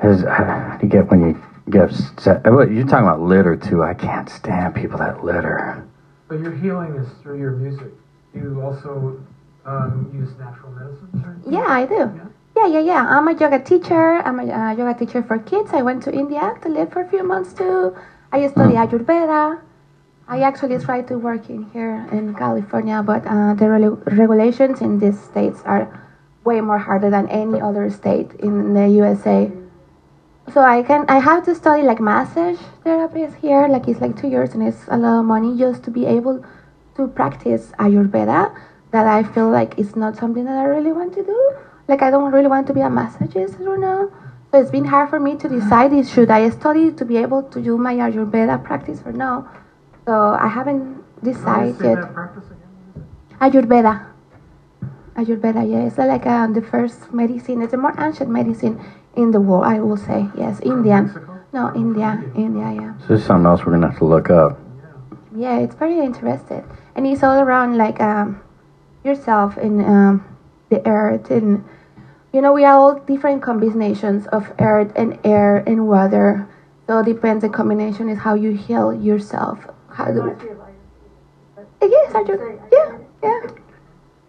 His, 0.00 0.22
how 0.22 0.78
do 0.80 0.86
you 0.86 0.90
get 0.90 1.10
when 1.10 1.20
you 1.20 1.42
get 1.68 1.90
upset? 1.90 2.46
uh, 2.46 2.50
what, 2.52 2.70
You're 2.70 2.86
talking 2.86 3.06
about 3.06 3.20
litter 3.20 3.56
too. 3.56 3.82
I 3.82 3.92
can't 3.92 4.28
stand 4.28 4.74
people 4.74 4.98
that 4.98 5.22
litter. 5.22 5.86
But 6.28 6.40
your 6.40 6.52
healing 6.52 6.96
is 6.96 7.08
through 7.22 7.38
your 7.38 7.52
music. 7.52 7.92
You 8.34 8.62
also 8.62 9.20
um, 9.66 10.10
use 10.14 10.30
natural 10.38 10.72
medicines, 10.72 11.22
or 11.22 11.36
yeah, 11.50 11.66
I 11.68 11.84
do. 11.84 11.94
Yeah. 11.94 12.24
Yeah, 12.60 12.66
yeah, 12.66 12.80
yeah. 12.80 13.06
I'm 13.08 13.26
a 13.26 13.32
yoga 13.32 13.58
teacher. 13.58 14.20
I'm 14.20 14.38
a 14.38 14.44
uh, 14.44 14.72
yoga 14.72 14.92
teacher 14.92 15.22
for 15.22 15.38
kids. 15.38 15.70
I 15.72 15.80
went 15.80 16.02
to 16.02 16.12
India 16.12 16.52
to 16.60 16.68
live 16.68 16.92
for 16.92 17.00
a 17.00 17.08
few 17.08 17.22
months 17.24 17.54
too. 17.54 17.96
I 18.32 18.46
study 18.48 18.74
Mm. 18.74 18.84
Ayurveda. 18.84 19.60
I 20.28 20.42
actually 20.42 20.76
try 20.78 21.00
to 21.08 21.16
work 21.16 21.48
in 21.48 21.62
here 21.72 22.04
in 22.12 22.34
California, 22.34 23.02
but 23.02 23.24
uh, 23.24 23.54
the 23.54 23.64
relu- 23.64 24.04
regulations 24.18 24.82
in 24.82 24.98
these 24.98 25.18
states 25.18 25.62
are 25.64 25.88
way 26.44 26.60
more 26.60 26.76
harder 26.78 27.08
than 27.08 27.28
any 27.30 27.62
other 27.62 27.88
state 27.88 28.28
in 28.44 28.74
the 28.74 28.86
USA. 29.00 29.50
So 30.52 30.60
I 30.60 30.82
can 30.82 31.06
I 31.08 31.18
have 31.18 31.44
to 31.48 31.54
study 31.54 31.82
like 31.82 31.98
massage 31.98 32.60
therapies 32.84 33.32
here, 33.40 33.68
like 33.68 33.88
it's 33.88 34.02
like 34.04 34.20
two 34.20 34.28
years 34.28 34.52
and 34.52 34.62
it's 34.68 34.84
a 34.88 34.98
lot 34.98 35.20
of 35.20 35.24
money 35.24 35.56
just 35.56 35.82
to 35.84 35.90
be 35.90 36.04
able 36.04 36.44
to 36.96 37.08
practice 37.08 37.72
Ayurveda. 37.80 38.52
That 38.92 39.06
I 39.06 39.22
feel 39.22 39.48
like 39.48 39.78
it's 39.78 39.96
not 39.96 40.16
something 40.20 40.44
that 40.44 40.58
I 40.60 40.64
really 40.68 40.92
want 40.92 41.14
to 41.14 41.24
do. 41.24 41.40
Like 41.90 42.02
I 42.02 42.10
don't 42.12 42.30
really 42.30 42.46
want 42.46 42.68
to 42.68 42.72
be 42.72 42.82
a 42.82 42.88
massagist. 42.88 43.60
I 43.60 43.64
don't 43.64 43.80
know. 43.80 44.12
So 44.52 44.60
it's 44.60 44.70
been 44.70 44.84
hard 44.84 45.10
for 45.10 45.18
me 45.18 45.34
to 45.42 45.48
decide 45.48 45.92
is 45.92 46.08
should 46.08 46.30
I 46.30 46.48
study 46.50 46.92
to 46.92 47.04
be 47.04 47.16
able 47.16 47.42
to 47.42 47.60
do 47.60 47.76
my 47.76 47.94
Ayurveda 47.94 48.62
practice 48.62 49.02
or 49.04 49.10
no. 49.10 49.48
So 50.06 50.14
I 50.14 50.46
haven't 50.46 51.02
decided 51.24 51.74
yet. 51.82 52.00
that 52.00 52.14
practice 52.14 52.44
again. 52.46 53.06
Ayurveda. 53.40 54.06
Ayurveda, 55.16 55.68
yeah, 55.68 55.86
it's 55.88 55.98
like 55.98 56.26
uh, 56.26 56.46
the 56.46 56.62
first 56.62 57.12
medicine. 57.12 57.60
It's 57.60 57.72
the 57.72 57.76
more 57.76 57.94
ancient 57.98 58.30
medicine 58.30 58.80
in 59.16 59.32
the 59.32 59.40
world, 59.40 59.64
I 59.64 59.80
will 59.80 59.96
say. 59.96 60.30
Yes, 60.36 60.60
Indian. 60.60 61.06
Mexico? 61.06 61.40
No, 61.52 61.74
India, 61.74 62.22
India, 62.36 62.70
yeah. 62.70 62.98
So 63.00 63.06
this 63.08 63.22
is 63.22 63.26
something 63.26 63.46
else 63.46 63.66
we're 63.66 63.72
gonna 63.72 63.90
have 63.90 63.98
to 63.98 64.04
look 64.04 64.30
up. 64.30 64.60
Yeah, 65.34 65.58
it's 65.58 65.74
very 65.74 65.98
interesting, 65.98 66.62
and 66.94 67.04
it's 67.04 67.24
all 67.24 67.40
around 67.40 67.76
like 67.76 68.00
um, 68.00 68.40
yourself 69.02 69.56
and 69.56 69.82
um, 69.82 70.38
the 70.68 70.86
earth, 70.86 71.32
and 71.32 71.64
you 72.32 72.40
know 72.40 72.52
we 72.52 72.64
are 72.64 72.74
all 72.74 72.94
different 73.00 73.42
combinations 73.42 74.26
of 74.28 74.52
earth 74.58 74.92
and 74.96 75.18
air 75.24 75.58
and 75.66 75.88
water. 75.88 76.48
So 76.86 76.98
it 76.98 77.06
depends. 77.06 77.42
The 77.42 77.48
combination 77.48 78.08
is 78.08 78.18
how 78.18 78.34
you 78.34 78.52
heal 78.52 78.92
yourself. 78.92 79.58
How 79.90 80.06
do? 80.06 80.36
Yes, 81.82 82.12
Ayurveda. 82.12 82.68
Yeah, 82.72 82.98
yeah. 83.22 83.46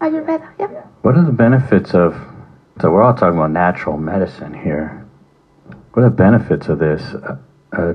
Ayurveda. 0.00 0.48
Yeah. 0.58 0.66
What 1.02 1.16
are 1.16 1.24
the 1.24 1.32
benefits 1.32 1.94
of? 1.94 2.16
So 2.80 2.90
we're 2.90 3.02
all 3.02 3.14
talking 3.14 3.38
about 3.38 3.50
natural 3.50 3.98
medicine 3.98 4.54
here. 4.54 5.06
What 5.92 6.04
are 6.04 6.10
the 6.10 6.16
benefits 6.16 6.68
of 6.68 6.78
this? 6.78 7.02
Uh, 7.02 7.36
uh, 7.72 7.94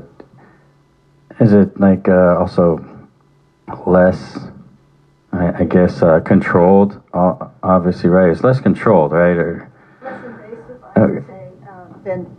is 1.39 1.53
it 1.53 1.79
like 1.79 2.07
uh, 2.07 2.37
also 2.37 2.83
less? 3.85 4.37
I, 5.33 5.61
I 5.61 5.63
guess 5.65 6.01
uh, 6.01 6.19
controlled. 6.21 7.01
Obviously, 7.13 8.09
right? 8.09 8.29
It's 8.29 8.43
less 8.43 8.59
controlled, 8.59 9.11
right? 9.11 9.35
Or 9.35 9.71
Okay. 11.03 11.13
would 11.13 11.27
say, 11.27 12.11
um, 12.11 12.37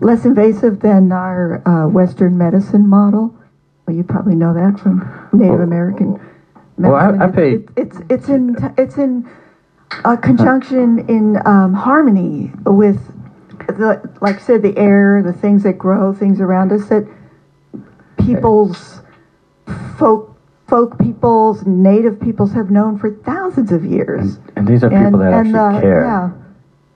less 0.00 0.24
invasive 0.24 0.80
than 0.80 1.12
our 1.12 1.66
uh, 1.68 1.88
Western 1.88 2.38
medicine 2.38 2.88
model. 2.88 3.34
Well, 3.86 3.96
you 3.96 4.04
probably 4.04 4.34
know 4.34 4.54
that 4.54 4.78
from 4.80 4.98
Native 5.32 5.54
Well, 5.58 5.62
American 5.62 6.20
well, 6.78 6.94
I-. 6.94 7.24
I 7.24 7.28
paid- 7.28 7.68
It's, 7.76 7.96
it's, 7.98 8.06
it's 8.08 8.28
in, 8.28 8.56
it's 8.78 8.96
in 8.96 9.28
a 10.04 10.16
conjunction 10.16 11.00
in 11.08 11.38
um, 11.46 11.74
harmony 11.74 12.52
with, 12.64 13.00
the, 13.66 14.00
like 14.20 14.36
I 14.36 14.38
said, 14.38 14.62
the 14.62 14.76
air, 14.78 15.22
the 15.22 15.32
things 15.32 15.62
that 15.64 15.74
grow, 15.78 16.12
things 16.14 16.40
around 16.40 16.72
us 16.72 16.88
that 16.88 17.06
people's 18.18 19.00
folk, 19.98 20.36
folk 20.68 20.98
peoples, 20.98 21.66
native 21.66 22.20
peoples 22.20 22.52
have 22.52 22.70
known 22.70 22.96
for 22.98 23.10
thousands 23.10 23.72
of 23.72 23.84
years. 23.84 24.36
and, 24.36 24.52
and 24.58 24.68
these 24.68 24.82
are 24.84 24.90
people 24.90 25.18
that 25.18 25.32
actually 25.32 25.58
uh, 25.58 25.80
care. 25.80 26.04
Yeah. 26.04 26.30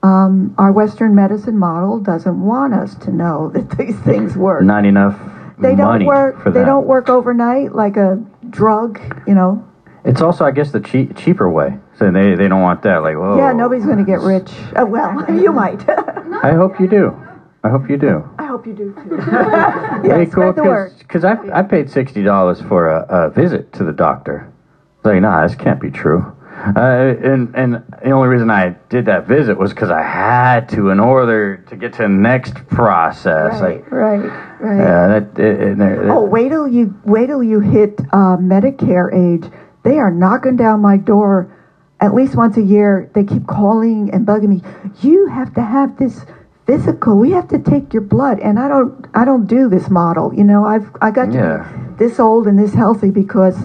Um, 0.05 0.53
our 0.57 0.71
Western 0.71 1.15
medicine 1.15 1.57
model 1.57 1.99
doesn't 1.99 2.39
want 2.39 2.73
us 2.73 2.95
to 2.95 3.11
know 3.11 3.49
that 3.53 3.77
these 3.77 3.97
things 4.01 4.37
work. 4.37 4.63
Not 4.63 4.85
enough 4.85 5.19
they 5.57 5.75
don't 5.75 6.05
work. 6.05 6.41
for 6.43 6.51
They 6.51 6.59
that. 6.59 6.65
don't 6.65 6.85
work 6.85 7.09
overnight 7.09 7.73
like 7.73 7.97
a 7.97 8.23
drug. 8.49 8.99
You 9.27 9.35
know. 9.35 9.67
It's 10.03 10.21
also, 10.21 10.45
I 10.45 10.51
guess, 10.51 10.71
the 10.71 10.79
cheap, 10.79 11.17
cheaper 11.17 11.49
way. 11.49 11.79
So 11.97 12.11
they 12.11 12.35
they 12.35 12.47
don't 12.47 12.61
want 12.61 12.83
that. 12.83 12.97
Like, 13.01 13.15
whoa. 13.15 13.37
Yeah. 13.37 13.53
Nobody's 13.53 13.85
going 13.85 13.97
to 13.97 14.03
get 14.03 14.19
rich. 14.19 14.51
Uh, 14.75 14.85
well, 14.87 15.25
you 15.41 15.51
might. 15.51 15.87
I 15.89 16.51
hope 16.53 16.79
you 16.79 16.87
do. 16.87 17.19
I 17.63 17.69
hope 17.69 17.89
you 17.89 17.97
do. 17.97 18.29
I 18.37 18.45
hope 18.45 18.67
you 18.67 18.73
do 18.73 18.93
too. 18.93 19.17
Very 19.17 20.07
yeah, 20.07 20.25
cool. 20.25 20.31
spread 20.31 20.55
the 20.55 20.63
word. 20.63 20.93
Because 20.99 21.23
I, 21.23 21.35
I 21.51 21.63
paid 21.63 21.89
sixty 21.89 22.21
dollars 22.21 22.61
for 22.61 22.89
a, 22.89 23.05
a 23.09 23.29
visit 23.31 23.73
to 23.73 23.83
the 23.83 23.93
doctor. 23.93 24.51
It's 24.97 25.05
like, 25.05 25.21
nah, 25.21 25.47
this 25.47 25.55
can't 25.55 25.81
be 25.81 25.89
true. 25.89 26.34
Uh, 26.75 27.15
and 27.23 27.53
and 27.55 27.73
the 28.03 28.11
only 28.11 28.27
reason 28.27 28.49
I 28.49 28.69
did 28.89 29.05
that 29.05 29.27
visit 29.27 29.57
was 29.57 29.71
because 29.71 29.91
I 29.91 30.01
had 30.01 30.67
to 30.69 30.89
in 30.89 30.99
order 30.99 31.57
to 31.69 31.75
get 31.75 31.93
to 31.93 32.03
the 32.03 32.09
next 32.09 32.55
process. 32.67 33.61
Right. 33.61 33.83
Like, 33.83 33.91
Right. 33.91 34.25
Right. 34.59 34.77
yeah, 34.77 35.07
that, 35.19 35.39
it, 35.39 35.61
it, 35.61 35.77
there- 35.77 36.11
Oh, 36.11 36.23
wait 36.23 36.49
till 36.49 36.67
you 36.67 36.95
wait 37.05 37.27
till 37.27 37.43
you 37.43 37.59
hit 37.59 37.99
uh, 38.11 38.37
Medicare 38.37 39.13
age. 39.13 39.51
They 39.83 39.99
are 39.99 40.09
knocking 40.11 40.55
down 40.55 40.81
my 40.81 40.97
door 40.97 41.51
at 41.99 42.13
least 42.15 42.35
once 42.35 42.57
a 42.57 42.61
year. 42.61 43.09
They 43.13 43.23
keep 43.23 43.45
calling 43.47 44.09
and 44.11 44.25
bugging 44.25 44.49
me. 44.49 44.61
You 45.01 45.27
have 45.27 45.53
to 45.55 45.61
have 45.61 45.97
this 45.99 46.25
physical. 46.65 47.19
We 47.19 47.31
have 47.31 47.47
to 47.49 47.59
take 47.59 47.93
your 47.93 48.01
blood, 48.01 48.39
and 48.39 48.57
I 48.57 48.67
don't. 48.67 49.05
I 49.13 49.23
don't 49.25 49.45
do 49.45 49.69
this 49.69 49.89
model. 49.89 50.33
You 50.33 50.43
know, 50.43 50.65
I've 50.65 50.89
I 51.01 51.11
got 51.11 51.27
to 51.27 51.33
Yeah. 51.33 51.71
be 51.97 52.05
this 52.07 52.19
old 52.19 52.47
and 52.47 52.57
this 52.57 52.73
healthy 52.73 53.11
because 53.11 53.55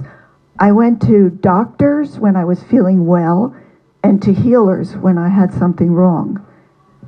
I 0.61 0.73
went 0.73 1.01
to 1.03 1.31
doctors 1.31 2.19
when 2.19 2.37
I 2.37 2.45
was 2.45 2.63
feeling 2.63 3.07
well, 3.07 3.57
and 4.03 4.23
to 4.23 4.35
healers 4.35 4.95
when 4.95 5.17
I 5.17 5.31
had 5.31 5.55
something 5.55 5.91
wrong, 5.91 6.47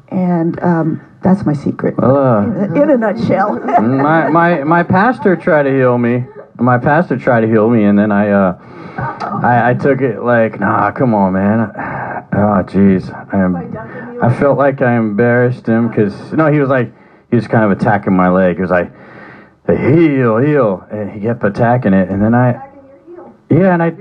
and 0.09 0.61
um, 0.63 1.03
that's 1.23 1.45
my 1.45 1.53
secret. 1.53 1.97
well, 1.99 2.17
uh, 2.17 2.75
in 2.75 2.91
a 2.91 2.97
nutshell. 2.97 3.61
my 3.81 4.31
my 4.31 4.65
my 4.65 4.83
pastor 4.83 5.37
tried 5.37 5.65
to 5.65 5.71
heal 5.71 5.99
me. 5.99 6.25
My 6.59 6.79
pastor 6.79 7.19
tried 7.19 7.43
to 7.43 7.47
heal 7.47 7.69
me, 7.69 7.85
and 7.85 7.99
then 7.99 8.11
I 8.11 8.31
uh, 8.31 8.59
I, 8.97 9.71
I 9.71 9.75
took 9.75 10.01
it 10.01 10.23
like, 10.23 10.59
nah, 10.59 10.91
come 10.91 11.15
on, 11.15 11.35
man. 11.35 11.71
Oh, 12.33 12.65
jeez, 12.65 13.13
I'm. 13.35 13.57
I 14.23 14.35
felt 14.39 14.57
like 14.57 14.81
I 14.81 14.97
embarrassed 14.97 15.67
him 15.67 15.89
because 15.89 16.15
no, 16.33 16.51
he 16.51 16.59
was 16.59 16.71
like 16.71 16.91
he 17.29 17.37
was 17.37 17.47
kind 17.47 17.65
of 17.65 17.71
attacking 17.71 18.15
my 18.15 18.31
leg. 18.31 18.57
He 18.57 18.63
was 18.63 18.71
like, 18.71 18.91
heal, 19.67 20.39
heal, 20.39 20.87
and 20.91 21.11
he 21.11 21.21
kept 21.21 21.45
attacking 21.45 21.93
it, 21.93 22.09
and 22.09 22.23
then 22.23 22.35
I, 22.35 22.72
yeah, 23.59 23.75
and 23.75 23.83
I. 23.83 23.93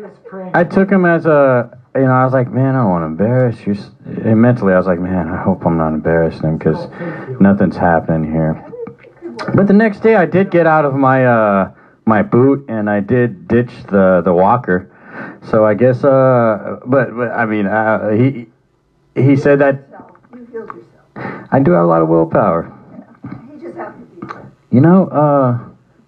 I 0.54 0.64
took 0.64 0.90
him 0.90 1.06
as 1.06 1.26
a, 1.26 1.78
you 1.94 2.02
know, 2.02 2.12
I 2.12 2.24
was 2.24 2.32
like, 2.34 2.50
man, 2.50 2.76
I 2.76 2.84
don't 2.84 2.90
want 2.90 3.02
to 3.02 3.08
embarrass 3.08 3.68
you. 3.68 3.76
And 4.24 4.42
mentally, 4.42 4.74
I 4.74 4.78
was 4.78 4.88
like, 4.88 5.00
man, 5.00 5.28
I 5.28 5.42
hope 5.42 5.66
I'm 5.66 5.78
not 5.78 5.90
embarrassing 5.90 6.44
him 6.44 6.58
because 6.58 6.90
nothing's 7.42 7.76
happening 7.76 8.32
here. 8.32 8.66
But 9.54 9.68
the 9.68 9.74
next 9.74 10.00
day, 10.00 10.16
I 10.16 10.26
did 10.26 10.52
get 10.52 10.68
out 10.68 10.86
of 10.86 10.94
my 10.94 11.26
uh, 11.26 11.72
my 12.06 12.22
boot 12.22 12.66
and 12.70 12.90
I 12.90 13.02
did 13.02 13.48
ditch 13.48 13.72
the 13.90 14.22
the 14.24 14.34
walker. 14.34 14.90
So 15.50 15.66
I 15.66 15.74
guess, 15.74 16.04
uh, 16.04 16.80
but, 16.86 17.16
but 17.16 17.32
I 17.32 17.46
mean, 17.46 17.68
uh, 17.68 18.10
he 18.12 18.48
he 19.16 19.36
said 19.36 19.60
that. 19.60 19.88
I 21.52 21.60
do 21.60 21.72
have 21.72 21.84
a 21.84 21.88
lot 21.88 22.02
of 22.02 22.08
willpower. 22.08 22.72
You 24.72 24.80
know, 24.80 25.08
uh, 25.08 25.60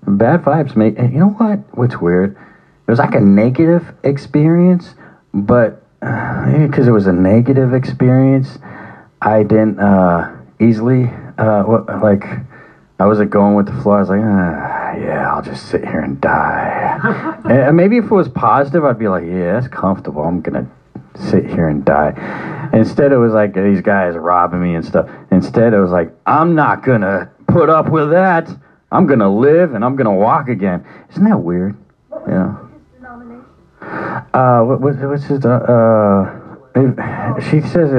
bad 0.08 0.44
vibes 0.44 0.78
make. 0.78 0.98
You 0.98 1.20
know 1.20 1.30
what? 1.30 1.60
What's 1.78 1.98
weird? 2.00 2.38
It 2.86 2.92
was 2.92 3.00
like 3.00 3.16
a 3.16 3.22
negative 3.22 3.94
experience, 4.04 4.96
but 5.34 5.84
because 6.00 6.88
it 6.88 6.92
was 6.92 7.08
a 7.08 7.14
negative 7.14 7.74
experience, 7.74 8.60
I 9.22 9.44
didn't 9.44 9.80
uh, 9.80 10.36
easily 10.60 11.06
uh, 11.38 11.64
what, 11.64 11.88
like. 12.02 12.26
I 13.00 13.08
wasn't 13.08 13.32
going 13.32 13.56
with 13.56 13.66
the 13.66 13.82
flow. 13.82 13.94
I 13.94 14.00
was 14.00 14.10
like, 14.10 14.22
ah, 14.22 14.94
yeah, 14.96 15.34
I'll 15.34 15.42
just 15.42 15.68
sit 15.68 15.84
here 15.84 16.00
and 16.00 16.22
die. 16.22 17.00
and 17.44 17.52
and 17.52 17.76
maybe 17.76 17.98
if 17.98 18.06
it 18.06 18.12
was 18.12 18.30
positive, 18.30 18.86
I'd 18.86 19.00
be 19.00 19.08
like, 19.08 19.26
yeah, 19.26 19.54
that's 19.54 19.68
comfortable. 19.68 20.24
I'm 20.24 20.42
gonna 20.42 20.70
sit 21.16 21.46
here 21.46 21.68
and 21.68 21.84
die. 21.84 22.70
Instead, 22.74 23.12
it 23.12 23.18
was 23.18 23.34
like 23.34 23.54
these 23.56 23.82
guys 23.82 24.16
robbing 24.16 24.62
me 24.62 24.76
and 24.76 24.86
stuff. 24.86 25.10
Instead, 25.32 25.74
it 25.74 25.80
was 25.80 25.92
like, 25.92 26.14
I'm 26.26 26.56
not 26.56 26.84
gonna 26.84 27.32
put 27.48 27.70
up 27.70 27.90
with 27.90 28.12
that. 28.12 28.50
I'm 28.92 29.08
gonna 29.08 29.34
live 29.34 29.74
and 29.74 29.84
I'm 29.84 29.96
gonna 29.96 30.14
walk 30.14 30.48
again. 30.48 30.86
Isn't 31.12 31.24
that 31.24 31.40
weird? 31.40 31.76
Yeah. 32.28 32.58
Uh, 34.34 34.64
what, 34.64 34.82
what, 34.82 34.96
what's 34.96 35.26
his, 35.26 35.46
uh, 35.46 35.50
uh, 35.50 37.40
she 37.52 37.62
says, 37.62 37.94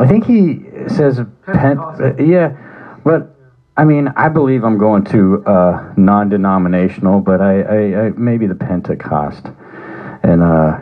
I 0.00 0.06
think 0.06 0.24
he 0.24 0.64
says, 0.88 1.20
pen, 1.44 1.78
uh, 1.78 2.14
yeah, 2.18 2.56
but, 3.04 3.34
I 3.76 3.84
mean, 3.84 4.08
I 4.16 4.30
believe 4.30 4.64
I'm 4.64 4.78
going 4.78 5.04
to, 5.04 5.44
uh, 5.44 5.92
non-denominational, 5.98 7.20
but 7.20 7.42
I, 7.42 7.60
I, 7.60 8.06
I, 8.06 8.10
maybe 8.10 8.46
the 8.46 8.54
Pentecost. 8.54 9.46
And, 10.22 10.42
uh, 10.42 10.78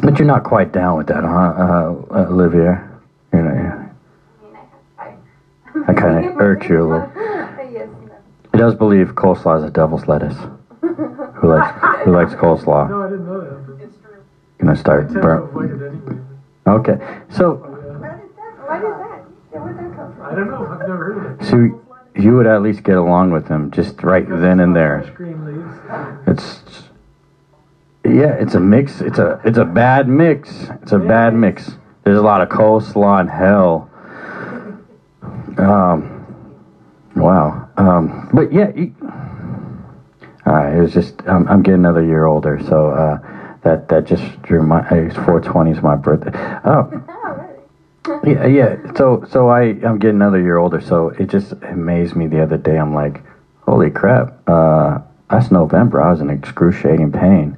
but 0.00 0.18
you're 0.18 0.26
not 0.26 0.44
quite 0.44 0.72
down 0.72 0.96
with 0.96 1.08
that, 1.08 1.24
huh, 1.24 1.28
uh, 1.28 1.94
uh, 2.10 2.26
Olivia? 2.30 2.90
You 3.34 3.42
know, 3.42 3.90
that 5.86 5.96
kind 5.96 6.24
of 6.24 6.38
irks 6.38 6.68
you 6.68 6.82
a 6.82 6.84
little. 6.84 7.12
He 8.52 8.60
does 8.60 8.76
believe 8.76 9.16
coleslaw 9.16 9.58
is 9.58 9.64
a 9.64 9.70
devil's 9.70 10.06
lettuce. 10.06 10.38
Who 11.44 11.50
likes, 11.50 12.04
who 12.06 12.10
likes 12.12 12.32
coleslaw? 12.32 12.88
No, 12.88 13.02
I 13.02 13.10
didn't 13.10 13.26
know 13.26 13.38
that. 13.38 13.66
But 13.66 14.58
Gonna 14.58 14.72
I 14.72 14.76
start 14.76 15.02
tend 15.08 15.14
to 15.16 15.20
burn. 15.20 15.42
avoid 15.42 15.70
it 15.72 15.86
anyway. 15.86 16.22
Okay, 16.66 17.18
so 17.28 17.56
Why 17.56 18.78
did 18.78 18.86
that? 18.88 19.60
Where 19.60 19.72
did 19.74 19.84
that 19.84 19.94
come 19.94 20.14
from? 20.16 20.22
I 20.24 20.34
don't 20.34 20.50
know. 20.50 20.66
I've 20.66 20.78
never 20.80 20.96
heard 20.96 21.34
of 21.34 21.40
it. 21.42 21.44
so 21.46 21.82
you 22.16 22.34
would 22.34 22.46
at 22.46 22.62
least 22.62 22.82
get 22.82 22.96
along 22.96 23.32
with 23.32 23.46
him 23.48 23.70
just 23.72 24.02
right 24.02 24.26
then 24.26 24.58
and 24.60 24.74
there. 24.74 25.02
Ice 25.04 25.20
leaves. 25.20 26.26
It's 26.26 26.82
yeah, 28.06 28.32
it's 28.40 28.54
a 28.54 28.60
mix. 28.60 29.02
It's 29.02 29.18
a 29.18 29.38
it's 29.44 29.58
a 29.58 29.66
bad 29.66 30.08
mix. 30.08 30.70
It's 30.80 30.92
a 30.92 30.98
bad 30.98 31.34
mix. 31.34 31.72
There's 32.04 32.18
a 32.18 32.22
lot 32.22 32.40
of 32.40 32.48
coleslaw 32.48 33.20
and 33.20 33.28
hell. 33.28 33.90
Um, 35.58 36.26
wow. 37.16 37.68
Um, 37.76 38.30
but 38.32 38.50
yeah, 38.50 38.72
you, 38.74 38.94
right. 40.52 40.76
It 40.76 40.80
was 40.80 40.92
just 40.92 41.22
I'm, 41.26 41.46
I'm 41.48 41.62
getting 41.62 41.80
another 41.80 42.04
year 42.04 42.26
older, 42.26 42.60
so 42.62 42.90
uh, 42.90 43.18
that 43.62 43.88
that 43.88 44.04
just 44.04 44.40
drew 44.42 44.62
my. 44.62 44.80
It's 44.90 45.14
420 45.16 45.70
is 45.70 45.82
my 45.82 45.96
birthday. 45.96 46.30
Oh. 46.64 46.90
Yeah, 48.22 48.44
yeah. 48.46 48.92
So, 48.96 49.24
so 49.30 49.48
I, 49.48 49.62
I'm 49.62 49.98
getting 49.98 50.16
another 50.16 50.38
year 50.40 50.58
older. 50.58 50.78
So 50.82 51.08
it 51.08 51.30
just 51.30 51.52
amazed 51.62 52.14
me 52.14 52.26
the 52.26 52.42
other 52.42 52.58
day. 52.58 52.76
I'm 52.76 52.92
like, 52.94 53.22
holy 53.62 53.90
crap! 53.90 54.46
Uh, 54.46 54.98
that's 55.30 55.50
November. 55.50 56.02
I 56.02 56.10
was 56.10 56.20
in 56.20 56.28
excruciating 56.28 57.12
pain, 57.12 57.56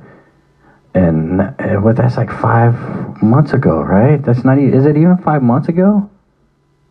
and 0.95 1.41
uh, 1.41 1.53
what? 1.80 1.97
That's 1.97 2.16
like 2.16 2.30
five 2.30 2.74
months 3.20 3.53
ago, 3.55 3.80
right? 3.80 4.22
That's 4.24 4.45
not. 4.45 4.59
e- 4.59 4.72
Is 4.72 4.87
it 4.87 4.97
even 4.97 5.16
five 5.18 5.43
months 5.43 5.68
ago? 5.68 6.09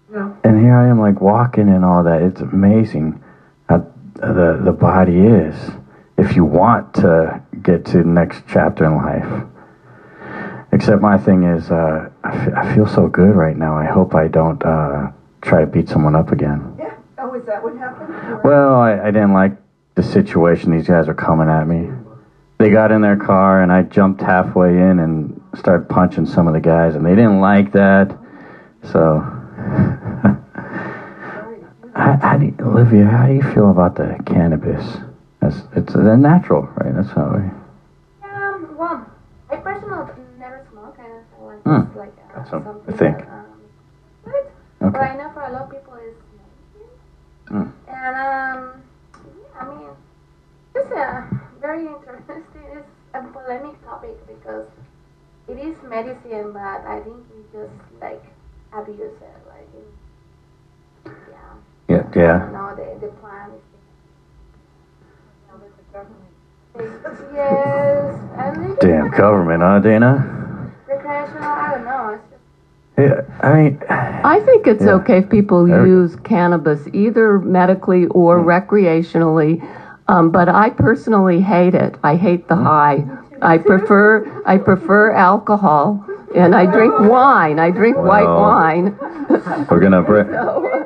No. 0.09 0.35
And 0.43 0.59
here 0.59 0.75
I 0.75 0.87
am, 0.89 0.99
like 0.99 1.21
walking 1.21 1.69
and 1.69 1.85
all 1.85 2.03
that. 2.03 2.21
It's 2.23 2.41
amazing 2.41 3.23
how 3.69 3.89
the 4.15 4.59
the 4.65 4.73
body 4.73 5.19
is. 5.19 5.55
If 6.17 6.35
you 6.35 6.45
want 6.45 6.93
to 6.95 7.41
get 7.61 7.85
to 7.87 7.97
the 7.97 8.03
next 8.05 8.43
chapter 8.47 8.85
in 8.85 8.95
life. 8.95 9.43
Except 10.71 11.01
my 11.01 11.17
thing 11.17 11.43
is, 11.43 11.69
uh, 11.71 12.09
I, 12.23 12.35
f- 12.35 12.53
I 12.55 12.75
feel 12.75 12.87
so 12.87 13.07
good 13.07 13.35
right 13.35 13.55
now. 13.55 13.77
I 13.77 13.85
hope 13.85 14.13
I 14.15 14.27
don't 14.27 14.61
uh, 14.63 15.11
try 15.41 15.61
to 15.61 15.67
beat 15.67 15.87
someone 15.89 16.15
up 16.15 16.31
again. 16.31 16.75
Yeah. 16.77 16.95
Oh, 17.17 17.33
is 17.33 17.45
that 17.45 17.63
what 17.63 17.77
happened? 17.77 18.09
Were- 18.09 18.41
Well, 18.43 18.75
I, 18.75 18.99
I 19.07 19.11
didn't 19.11 19.33
like 19.33 19.57
the 19.95 20.03
situation. 20.03 20.71
These 20.71 20.87
guys 20.87 21.07
are 21.07 21.13
coming 21.13 21.49
at 21.49 21.67
me. 21.67 21.89
They 22.57 22.69
got 22.71 22.91
in 22.91 23.01
their 23.01 23.17
car, 23.17 23.61
and 23.61 23.71
I 23.71 23.83
jumped 23.83 24.21
halfway 24.21 24.69
in 24.69 24.99
and 24.99 25.41
started 25.57 25.87
punching 25.89 26.25
some 26.25 26.47
of 26.47 26.53
the 26.53 26.61
guys, 26.61 26.95
and 26.95 27.05
they 27.05 27.15
didn't 27.15 27.39
like 27.41 27.73
that. 27.73 28.17
So, 28.91 29.19
how, 31.95 32.17
how 32.21 32.37
do 32.37 32.45
you, 32.45 32.55
Olivia? 32.61 33.05
How 33.05 33.27
do 33.27 33.33
you 33.33 33.43
feel 33.53 33.69
about 33.71 33.95
the 33.95 34.17
cannabis? 34.25 34.85
That's, 35.45 35.63
it's 35.75 35.95
uh, 35.95 36.15
natural, 36.15 36.63
right? 36.81 36.95
That's 36.95 37.11
how 37.11 37.29
we. 37.37 37.43
Um, 38.27 38.75
well, 38.75 39.05
I 39.51 39.57
personally 39.57 40.11
never 40.39 40.65
smoke. 40.71 40.97
I 40.99 41.07
don't 41.07 41.23
feel 41.29 41.45
like 41.45 41.85
it's 41.85 41.95
like 41.95 42.13
uh, 42.17 42.33
That's 42.35 42.51
a- 42.51 42.55
I 42.55 42.63
something 42.63 42.95
think. 42.95 43.17
that, 43.19 43.29
um. 43.29 43.61
But 44.23 44.51
Okay. 44.87 45.11
I 45.11 45.15
know 45.15 45.29
for 45.29 45.43
a 45.43 45.51
lot 45.51 45.65
of 45.65 45.69
people 45.69 45.93
it's 46.01 46.17
medicine. 47.47 47.75
Hmm. 47.85 47.93
And 47.93 48.15
um, 48.17 48.83
yeah, 49.23 49.61
I 49.61 49.65
mean, 49.69 49.89
it's 50.73 50.91
a 50.91 51.27
very 51.61 51.85
interesting. 51.85 52.65
It's 52.73 52.89
a 53.13 53.21
polemic 53.21 53.83
topic 53.85 54.17
because 54.27 54.65
it 55.47 55.59
is 55.59 55.75
medicine, 55.83 56.53
but 56.53 56.81
I 56.85 57.01
think 57.01 57.23
we 57.29 57.43
just 57.53 57.71
like 58.01 58.23
abuse 58.73 59.13
it. 59.21 59.41
Like, 59.47 59.69
in, 59.77 61.13
yeah, 61.29 61.53
Yeah, 61.87 62.03
yeah. 62.15 62.49
no, 62.51 62.73
the 62.75 62.97
the 62.99 63.13
plan 63.21 63.51
is. 63.51 63.61
Yes, 66.77 68.15
Damn 68.81 69.09
government, 69.11 69.61
huh, 69.63 69.79
Dana? 69.79 70.71
recreational. 70.87 71.43
I 71.43 71.71
don't 71.71 71.85
know. 71.85 72.19
Yeah, 72.97 73.21
I 73.41 73.53
mean, 73.53 73.79
I 73.89 74.39
think 74.41 74.67
it's 74.67 74.83
Yeah. 74.83 74.93
okay 74.95 75.17
if 75.19 75.29
people 75.29 75.65
There 75.65 75.85
use 75.85 76.15
cannabis 76.17 76.87
either 76.93 77.39
medically 77.39 78.07
or 78.07 78.39
Hmm. 78.39 78.47
recreationally, 78.47 79.61
um, 80.07 80.29
but 80.29 80.49
I 80.49 80.69
personally 80.69 81.41
hate 81.41 81.75
it. 81.75 81.97
I 82.03 82.15
hate 82.15 82.47
the 82.47 82.55
high. 82.55 83.05
I 83.41 83.57
prefer 83.57 84.25
I 84.45 84.57
prefer 84.57 85.11
alcohol, 85.11 86.03
and 86.33 86.55
I 86.55 86.65
drink 86.65 86.93
wine. 86.99 87.59
I 87.59 87.69
drink 87.71 87.97
white 87.97 88.27
wine. 88.27 88.95
we're 89.69 89.79
gonna 89.79 90.01
break. 90.11 90.27
Yeah. 90.31 90.83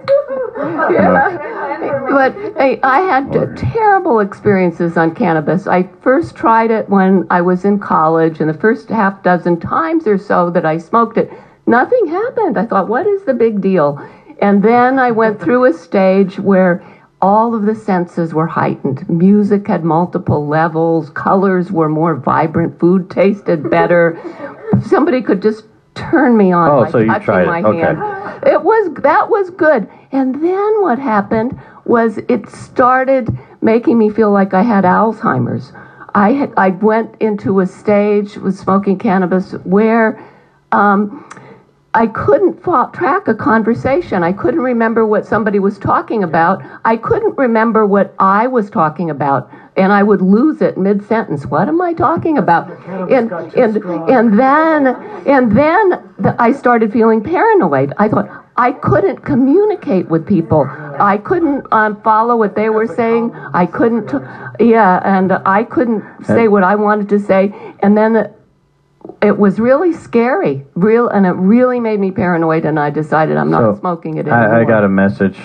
But 2.10 2.34
hey, 2.57 2.80
I 2.84 2.99
had 2.99 3.32
terrible 3.57 4.20
experiences 4.20 4.97
on 4.97 5.12
cannabis. 5.12 5.68
I 5.68 5.84
first 6.01 6.36
tried 6.36 6.72
it 6.72 6.89
when 6.89 7.26
I 7.30 7.41
was 7.41 7.64
in 7.66 7.78
college, 7.80 8.39
and 8.41 8.49
the 8.49 8.53
first 8.53 8.89
half 8.89 9.24
dozen 9.24 9.57
times 9.57 10.05
or 10.07 10.18
so 10.18 10.49
that 10.49 10.66
I 10.66 10.78
smoked 10.78 11.18
it, 11.18 11.30
nothing 11.66 12.07
happened. 12.07 12.57
I 12.57 12.66
thought, 12.66 12.88
what 12.88 13.07
is 13.07 13.24
the 13.24 13.34
big 13.34 13.62
deal? 13.62 13.97
And 14.41 14.62
then 14.64 14.99
I 14.99 15.12
went 15.12 15.39
through 15.39 15.66
a 15.66 15.74
stage 15.74 16.39
where 16.39 16.84
all 17.22 17.53
of 17.53 17.64
the 17.64 17.76
senses 17.76 18.34
were 18.34 18.47
heightened. 18.47 19.07
Music 19.10 19.68
had 19.68 19.84
multiple 19.84 20.47
levels, 20.47 21.10
colors 21.10 21.72
were 21.72 21.89
more 21.89 22.16
vibrant, 22.16 22.80
food 22.80 23.10
tasted 23.10 23.70
better. 23.70 24.18
Somebody 24.82 25.22
could 25.22 25.41
just 25.41 25.66
turn 25.95 26.38
me 26.38 26.51
on 26.51 26.70
Oh, 26.70 26.84
by 26.84 26.89
so 26.91 26.97
you 26.99 27.07
touching 27.07 27.45
my 27.45 27.62
Okay. 27.62 27.80
hand. 27.80 28.18
It 28.45 28.63
was 28.63 28.93
that 29.01 29.29
was 29.29 29.49
good. 29.49 29.89
And 30.11 30.35
then 30.35 30.81
what 30.81 30.99
happened 30.99 31.59
was 31.85 32.17
it 32.29 32.49
started 32.49 33.29
making 33.61 33.97
me 33.97 34.09
feel 34.09 34.31
like 34.31 34.53
I 34.53 34.61
had 34.61 34.83
Alzheimer's. 34.83 35.73
I 36.15 36.33
had, 36.33 36.53
I 36.57 36.69
went 36.69 37.15
into 37.19 37.59
a 37.59 37.65
stage 37.65 38.37
with 38.37 38.57
smoking 38.57 38.97
cannabis 38.97 39.51
where 39.63 40.23
um, 40.71 41.25
I 41.93 42.07
couldn't 42.07 42.63
track 42.63 43.27
a 43.27 43.33
conversation. 43.33 44.23
I 44.23 44.31
couldn't 44.33 44.61
remember 44.61 45.05
what 45.05 45.25
somebody 45.25 45.59
was 45.59 45.79
talking 45.79 46.23
about. 46.23 46.61
I 46.85 46.97
couldn't 46.97 47.37
remember 47.37 47.85
what 47.85 48.13
I 48.19 48.47
was 48.47 48.69
talking 48.69 49.09
about, 49.09 49.51
and 49.80 49.91
I 49.93 50.03
would 50.03 50.21
lose 50.21 50.61
it 50.61 50.77
mid 50.77 51.03
sentence. 51.07 51.45
What 51.45 51.67
am 51.67 51.82
I 51.82 51.93
talking 51.93 52.38
about? 52.38 52.69
And 53.09 53.32
and 53.32 53.77
and 54.09 54.39
then 54.39 54.88
and 55.25 55.57
then 55.57 55.89
the, 56.19 56.36
I 56.38 56.51
started 56.51 56.91
feeling 56.91 57.23
paranoid. 57.23 57.93
I 57.97 58.09
thought 58.09 58.27
I 58.59 58.73
couldn't 58.73 59.19
communicate 59.23 60.09
with 60.09 60.27
people. 60.27 60.67
I 60.99 61.17
couldn't 61.17 61.65
um, 61.71 62.01
follow 62.01 62.36
what 62.36 62.55
they 62.55 62.69
were 62.69 62.88
saying. 62.88 63.34
I 63.53 63.65
couldn't, 63.65 64.11
yeah, 64.59 64.99
and 65.05 65.32
I 65.45 65.63
couldn't 65.63 66.03
say 66.25 66.49
what 66.49 66.63
I 66.63 66.75
wanted 66.75 67.07
to 67.07 67.19
say. 67.19 67.53
And 67.80 67.97
then 67.97 68.34
it 69.21 69.38
was 69.38 69.61
really 69.61 69.93
scary, 69.93 70.65
real, 70.75 71.07
and 71.07 71.25
it 71.25 71.32
really 71.32 71.80
made 71.80 72.01
me 72.01 72.11
paranoid. 72.11 72.65
And 72.65 72.77
I 72.77 72.89
decided 72.89 73.38
I'm 73.38 73.49
not 73.49 73.75
So, 73.75 73.80
smoking 73.80 74.17
it 74.17 74.27
anymore. 74.27 74.53
I, 74.53 74.61
I 74.61 74.65
got 74.65 74.84
a 74.84 74.89
message. 74.89 75.39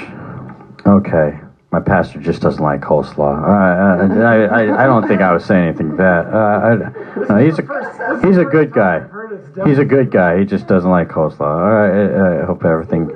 Okay. 0.85 1.39
My 1.75 1.81
pastor 1.81 2.21
just 2.21 2.41
doesn't 2.41 2.63
like 2.63 2.83
coleslaw. 2.83 3.43
Uh, 3.43 4.23
I, 4.23 4.45
I, 4.45 4.85
I 4.85 4.87
don't 4.87 5.09
think 5.09 5.21
I 5.21 5.33
was 5.33 5.45
saying 5.45 5.67
anything 5.71 5.97
bad. 5.97 6.25
Uh, 6.33 6.39
I, 6.39 7.29
no, 7.29 7.45
he's 7.45 7.59
a 7.59 8.21
he's 8.25 8.37
a 8.37 8.45
good 8.45 8.71
guy. 8.73 9.05
He's 9.67 9.81
a 9.81 9.85
good 9.85 10.13
guy. 10.13 10.39
He 10.39 10.45
just 10.45 10.69
doesn't 10.69 10.89
like 10.89 11.09
coleslaw. 11.09 11.41
All 11.41 11.73
right. 11.75 12.39
I, 12.39 12.43
I 12.43 12.47
hope 12.47 12.65
everything. 12.65 13.11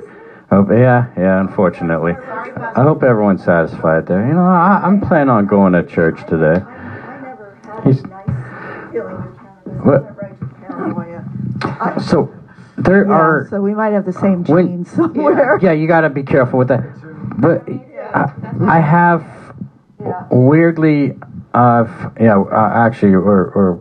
I 0.51 0.55
Hope, 0.55 0.71
yeah, 0.71 1.07
yeah. 1.15 1.39
Unfortunately, 1.39 2.15
I 2.17 2.81
hope 2.83 3.01
everyone's 3.01 3.45
satisfied 3.45 4.07
there. 4.07 4.27
You 4.27 4.33
know, 4.33 4.43
I, 4.43 4.81
I'm 4.83 4.99
planning 4.99 5.29
on 5.29 5.45
going 5.45 5.71
to 5.71 5.83
church 5.83 6.19
today. 6.27 6.59
I 6.61 7.21
never 7.21 7.57
had 7.63 7.83
He's- 7.85 8.03
a 8.03 8.07
nice 8.07 8.25
feeling 8.91 9.15
with 9.23 9.37
cannabis. 9.37 9.85
What? 9.85 10.01
Whenever 10.03 10.25
I 10.25 10.29
get 10.31 10.67
paranoia. 10.67 12.01
So 12.01 12.35
there 12.77 13.05
Yeah, 13.05 13.13
are. 13.13 13.47
so 13.49 13.61
we 13.61 13.73
might 13.73 13.93
have 13.93 14.05
the 14.05 14.11
same 14.11 14.43
When- 14.43 14.67
genes 14.67 14.91
somewhere. 14.91 15.59
Yeah, 15.61 15.71
you 15.71 15.87
got 15.87 16.01
to 16.01 16.09
be 16.09 16.23
careful 16.23 16.59
with 16.59 16.67
that. 16.67 16.83
But 17.39 17.63
I, 18.13 18.79
have 18.79 19.23
Yeah. 19.99 20.23
weirdly, 20.31 21.17
uh, 21.53 21.85
yeah, 22.19 22.39
uh, 22.39 22.71
actually, 22.75 23.11
we're, 23.17 23.51
we're 23.55 23.77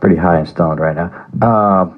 pretty 0.00 0.16
high 0.16 0.38
and 0.38 0.48
stoned 0.48 0.80
right 0.80 0.96
now. 0.96 1.26
Uh, 1.42 1.90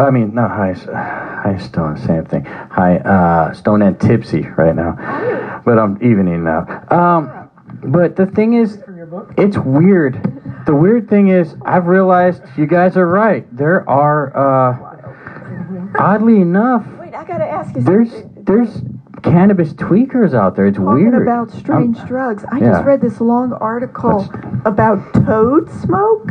I 0.00 0.10
mean, 0.10 0.34
not 0.34 0.50
high, 0.50 0.72
high 0.74 1.50
and 1.52 1.60
stoned, 1.62 1.98
same 2.00 2.24
thing. 2.24 2.44
High, 2.44 2.98
uh, 2.98 3.52
stoned 3.52 3.82
and 3.82 3.98
tipsy 4.00 4.42
right 4.56 4.74
now. 4.76 5.60
But 5.64 5.78
I'm 5.78 5.96
evening 6.02 6.44
now. 6.44 6.84
Um, 6.90 7.50
but 7.84 8.16
the 8.16 8.26
thing 8.26 8.54
is, 8.54 8.80
from 8.84 8.96
your 8.96 9.06
book. 9.06 9.34
it's 9.36 9.58
weird. 9.58 10.22
The 10.66 10.74
weird 10.74 11.08
thing 11.08 11.28
is, 11.28 11.54
I've 11.64 11.86
realized 11.86 12.42
you 12.56 12.66
guys 12.66 12.96
are 12.96 13.06
right. 13.06 13.44
There 13.56 13.88
are, 13.88 14.36
uh, 14.36 15.90
oddly 15.98 16.40
enough, 16.40 16.86
Wait, 16.98 17.14
I 17.14 17.24
gotta 17.24 17.44
ask 17.44 17.74
you 17.74 17.82
there's 17.82 18.10
something. 18.10 18.44
there's 18.44 18.80
cannabis 19.22 19.72
tweakers 19.74 20.34
out 20.34 20.56
there. 20.56 20.66
It's 20.66 20.76
Talking 20.78 21.10
weird. 21.10 21.22
about 21.22 21.50
strange 21.50 21.98
Um, 21.98 22.06
drugs. 22.06 22.44
I 22.50 22.58
yeah. 22.58 22.70
just 22.72 22.84
read 22.84 23.00
this 23.00 23.20
long 23.20 23.52
article 23.54 24.28
Let's- 24.32 24.56
about 24.64 25.12
toad 25.14 25.70
smoke. 25.70 26.30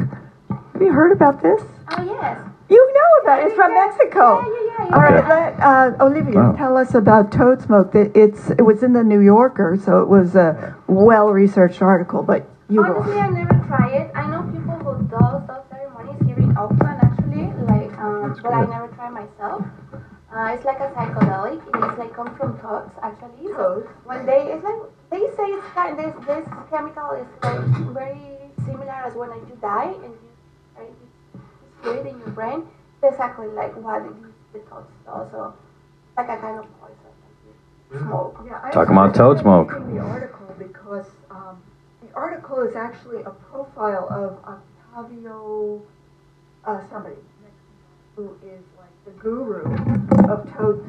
Have 0.73 0.81
you 0.81 0.91
heard 0.93 1.11
about 1.11 1.41
this? 1.41 1.61
Oh 1.97 2.03
yes. 2.03 2.39
You 2.69 2.93
know 2.93 3.23
about 3.23 3.39
it. 3.39 3.45
It's 3.47 3.55
from 3.55 3.73
Mexico. 3.73 4.41
Yeah, 4.41 4.47
yeah, 4.47 4.85
yeah. 4.89 4.95
All 4.95 5.01
right, 5.01 5.13
Okay. 5.15 5.29
let, 5.29 5.59
uh, 5.61 5.91
Olivia, 6.05 6.35
Wow. 6.35 6.51
tell 6.51 6.77
us 6.77 6.93
about 6.93 7.31
toad 7.31 7.61
smoke. 7.61 7.93
That 7.93 8.15
It's 8.15 8.49
it 8.51 8.61
was 8.63 8.83
in 8.83 8.91
the 8.93 9.03
New 9.03 9.19
Yorker, 9.21 9.77
so 9.77 10.01
it 10.01 10.07
was 10.09 10.35
a 10.35 10.75
well-researched 10.87 11.81
article. 11.81 12.23
But 12.23 12.45
you 12.69 12.83
go. 12.83 12.95
Honestly, 12.97 13.19
I 13.19 13.29
never 13.29 13.55
try 13.67 13.87
it. 13.89 14.11
I 14.13 14.27
know 14.29 14.41
people 14.43 14.73
who 14.83 15.03
do 15.03 15.15
those 15.15 15.63
ceremonies 15.71 16.21
here 16.27 16.37
in 16.37 16.57
Oakland, 16.57 16.99
actually, 17.01 17.53
like, 17.67 17.97
um, 17.99 18.35
but 18.43 18.53
I 18.53 18.65
never 18.65 18.87
try 18.95 19.09
myself. 19.09 19.63
Uh, 20.33 20.53
it's 20.53 20.65
like 20.65 20.79
a 20.79 20.87
psychedelic. 20.89 21.61
It's 21.67 21.97
like 21.97 22.13
come 22.13 22.35
from 22.35 22.57
toads 22.59 22.91
actually. 23.01 23.47
So 23.55 23.87
when 24.03 24.25
they 24.25 24.51
it's 24.51 24.63
like 24.63 24.75
they 25.09 25.19
say 25.37 25.45
it's 25.55 25.67
kind 25.73 25.97
this 25.97 26.13
this 26.25 26.45
chemical 26.69 27.11
is 27.11 27.27
like 27.43 27.59
very 27.93 28.51
similar 28.65 28.91
as 28.91 29.13
when 29.15 29.29
you 29.31 29.57
die 29.61 29.93
and 30.03 30.03
you 30.11 30.29
right, 30.77 30.91
you 30.91 31.39
feel 31.81 32.05
in 32.05 32.19
your 32.19 32.29
brain. 32.29 32.63
It's 33.01 33.13
exactly 33.13 33.47
like 33.47 33.75
what 33.77 34.01
it, 34.03 34.11
the 34.53 34.59
toads 34.59 34.91
do. 35.05 35.27
So 35.31 35.53
like 36.17 36.27
a 36.29 36.37
kind 36.37 36.59
of 36.59 36.65
poison. 36.81 36.95
Like 37.91 38.01
smoke. 38.01 38.41
Yeah, 38.45 38.59
I 38.63 38.71
Talking 38.71 38.91
about 38.93 39.15
started 39.15 39.35
toad 39.35 39.39
smoke. 39.39 39.69
the 39.93 39.99
article 39.99 40.53
because 40.59 41.07
um, 41.31 41.61
the 42.01 42.13
article 42.13 42.59
is 42.61 42.75
actually 42.75 43.21
a 43.23 43.29
profile 43.31 44.07
of 44.11 44.37
Octavio, 44.93 45.81
uh, 46.65 46.81
somebody 46.91 47.15
who 48.15 48.35
is 48.43 48.61
like 48.76 48.76
the 49.07 49.13
guru 49.21 49.63
of 50.29 50.53
toad. 50.57 50.83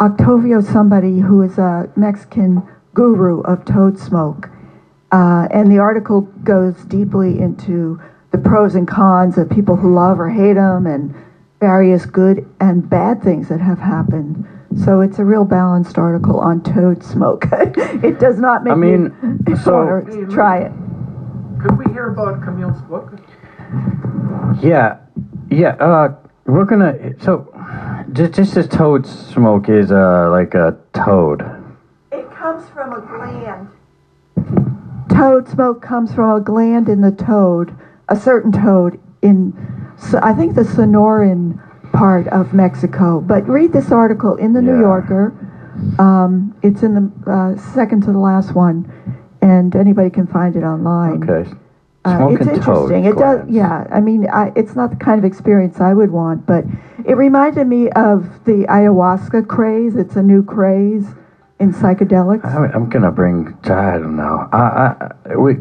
Octavio, 0.00 0.60
somebody 0.60 1.20
who 1.20 1.42
is 1.42 1.58
a 1.58 1.88
Mexican 1.94 2.60
guru 2.92 3.40
of 3.42 3.64
toad 3.64 3.98
smoke, 4.00 4.48
uh, 5.12 5.46
and 5.52 5.70
the 5.70 5.78
article 5.78 6.22
goes 6.42 6.74
deeply 6.86 7.38
into 7.38 8.00
the 8.32 8.38
pros 8.38 8.74
and 8.74 8.88
cons 8.88 9.38
of 9.38 9.48
people 9.48 9.76
who 9.76 9.94
love 9.94 10.18
or 10.18 10.28
hate 10.28 10.54
them, 10.54 10.86
and 10.88 11.14
various 11.60 12.04
good 12.04 12.44
and 12.58 12.90
bad 12.90 13.22
things 13.22 13.48
that 13.48 13.60
have 13.60 13.78
happened. 13.78 14.44
So 14.84 15.00
it's 15.00 15.20
a 15.20 15.24
real 15.24 15.44
balanced 15.44 15.98
article 15.98 16.40
on 16.40 16.62
toad 16.64 17.04
smoke. 17.04 17.44
it 17.52 18.18
does 18.18 18.40
not 18.40 18.64
make 18.64 18.72
I 18.72 18.76
mean, 18.76 19.14
me 19.46 19.54
so- 19.64 19.84
want 19.84 20.30
try 20.32 20.62
it. 20.62 20.72
Could 21.62 21.78
we 21.78 21.92
hear 21.92 22.08
about 22.08 22.42
Camille's 22.42 22.82
book? 22.82 23.12
Yeah, 24.60 24.98
yeah. 25.48 25.76
Uh, 25.76 26.16
we're 26.46 26.64
gonna. 26.64 27.18
So, 27.20 27.52
just, 28.12 28.34
just 28.34 28.56
as 28.56 28.68
toad 28.68 29.06
smoke 29.06 29.68
is 29.68 29.90
uh 29.90 30.30
like 30.30 30.54
a 30.54 30.78
toad. 30.92 31.42
It 32.12 32.30
comes 32.30 32.68
from 32.70 32.92
a 32.92 33.00
gland. 33.00 33.68
Toad 35.10 35.48
smoke 35.48 35.82
comes 35.82 36.14
from 36.14 36.36
a 36.36 36.40
gland 36.40 36.88
in 36.88 37.00
the 37.00 37.10
toad, 37.10 37.76
a 38.08 38.16
certain 38.16 38.52
toad 38.52 39.00
in, 39.22 39.52
so 39.98 40.20
I 40.22 40.34
think 40.34 40.54
the 40.54 40.62
Sonoran 40.62 41.60
part 41.92 42.28
of 42.28 42.52
Mexico. 42.52 43.20
But 43.20 43.48
read 43.48 43.72
this 43.72 43.90
article 43.90 44.36
in 44.36 44.52
the 44.52 44.62
New 44.62 44.78
Yorker. 44.78 45.34
Um, 45.98 46.56
it's 46.62 46.82
in 46.82 46.94
the 46.94 47.30
uh, 47.30 47.74
second 47.74 48.02
to 48.02 48.12
the 48.12 48.18
last 48.18 48.54
one, 48.54 48.90
and 49.42 49.74
anybody 49.74 50.10
can 50.10 50.26
find 50.26 50.56
it 50.56 50.62
online. 50.62 51.28
Okay. 51.28 51.50
Uh, 52.06 52.28
it's 52.30 52.46
interesting. 52.46 53.04
It 53.04 53.16
does, 53.16 53.48
yeah. 53.48 53.86
I 53.90 54.00
mean, 54.00 54.28
I, 54.28 54.52
it's 54.54 54.74
not 54.76 54.90
the 54.90 54.96
kind 54.96 55.18
of 55.18 55.24
experience 55.24 55.80
I 55.80 55.92
would 55.92 56.10
want, 56.10 56.46
but 56.46 56.64
it 57.04 57.14
reminded 57.16 57.66
me 57.66 57.88
of 57.90 58.44
the 58.44 58.64
ayahuasca 58.68 59.48
craze. 59.48 59.96
It's 59.96 60.16
a 60.16 60.22
new 60.22 60.42
craze 60.44 61.06
in 61.58 61.72
psychedelics. 61.72 62.44
I- 62.44 62.70
I'm 62.72 62.88
gonna 62.88 63.10
bring. 63.10 63.56
I 63.64 63.92
don't 63.98 64.16
know. 64.16 64.48
I, 64.52 65.10
I, 65.30 65.36
we, 65.36 65.54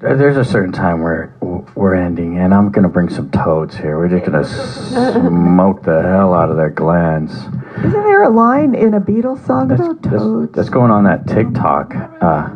there's 0.00 0.36
a 0.36 0.44
certain 0.44 0.72
time 0.72 1.02
where 1.02 1.34
we're 1.74 1.94
ending, 1.94 2.38
and 2.38 2.52
I'm 2.52 2.70
gonna 2.70 2.88
bring 2.88 3.08
some 3.08 3.30
toads 3.30 3.76
here. 3.76 3.96
We're 3.98 4.08
just 4.08 4.26
gonna 4.26 4.44
smoke 4.44 5.82
the 5.82 6.02
hell 6.02 6.34
out 6.34 6.50
of 6.50 6.56
their 6.56 6.70
glands. 6.70 7.32
Isn't 7.78 7.92
there 7.92 8.24
a 8.24 8.30
line 8.30 8.74
in 8.74 8.92
a 8.94 9.00
Beatles 9.00 9.46
song 9.46 9.68
That's, 9.68 9.80
about 9.80 10.02
that's, 10.02 10.16
toads? 10.16 10.52
that's 10.52 10.68
going 10.68 10.90
on 10.90 11.04
that 11.04 11.26
TikTok. 11.26 11.94
Uh, 12.20 12.48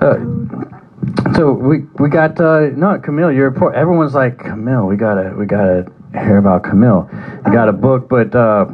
uh, 0.00 0.77
so 1.36 1.52
we 1.52 1.80
we 1.98 2.08
got 2.08 2.40
uh, 2.40 2.68
no 2.74 2.98
Camille. 2.98 3.32
Your 3.32 3.50
report. 3.50 3.74
Everyone's 3.74 4.14
like 4.14 4.38
Camille. 4.38 4.86
We 4.86 4.96
gotta 4.96 5.34
we 5.38 5.46
gotta 5.46 5.90
hear 6.12 6.38
about 6.38 6.64
Camille. 6.64 7.08
You 7.46 7.52
got 7.52 7.68
a 7.68 7.72
book, 7.72 8.08
but 8.08 8.34
uh, 8.34 8.66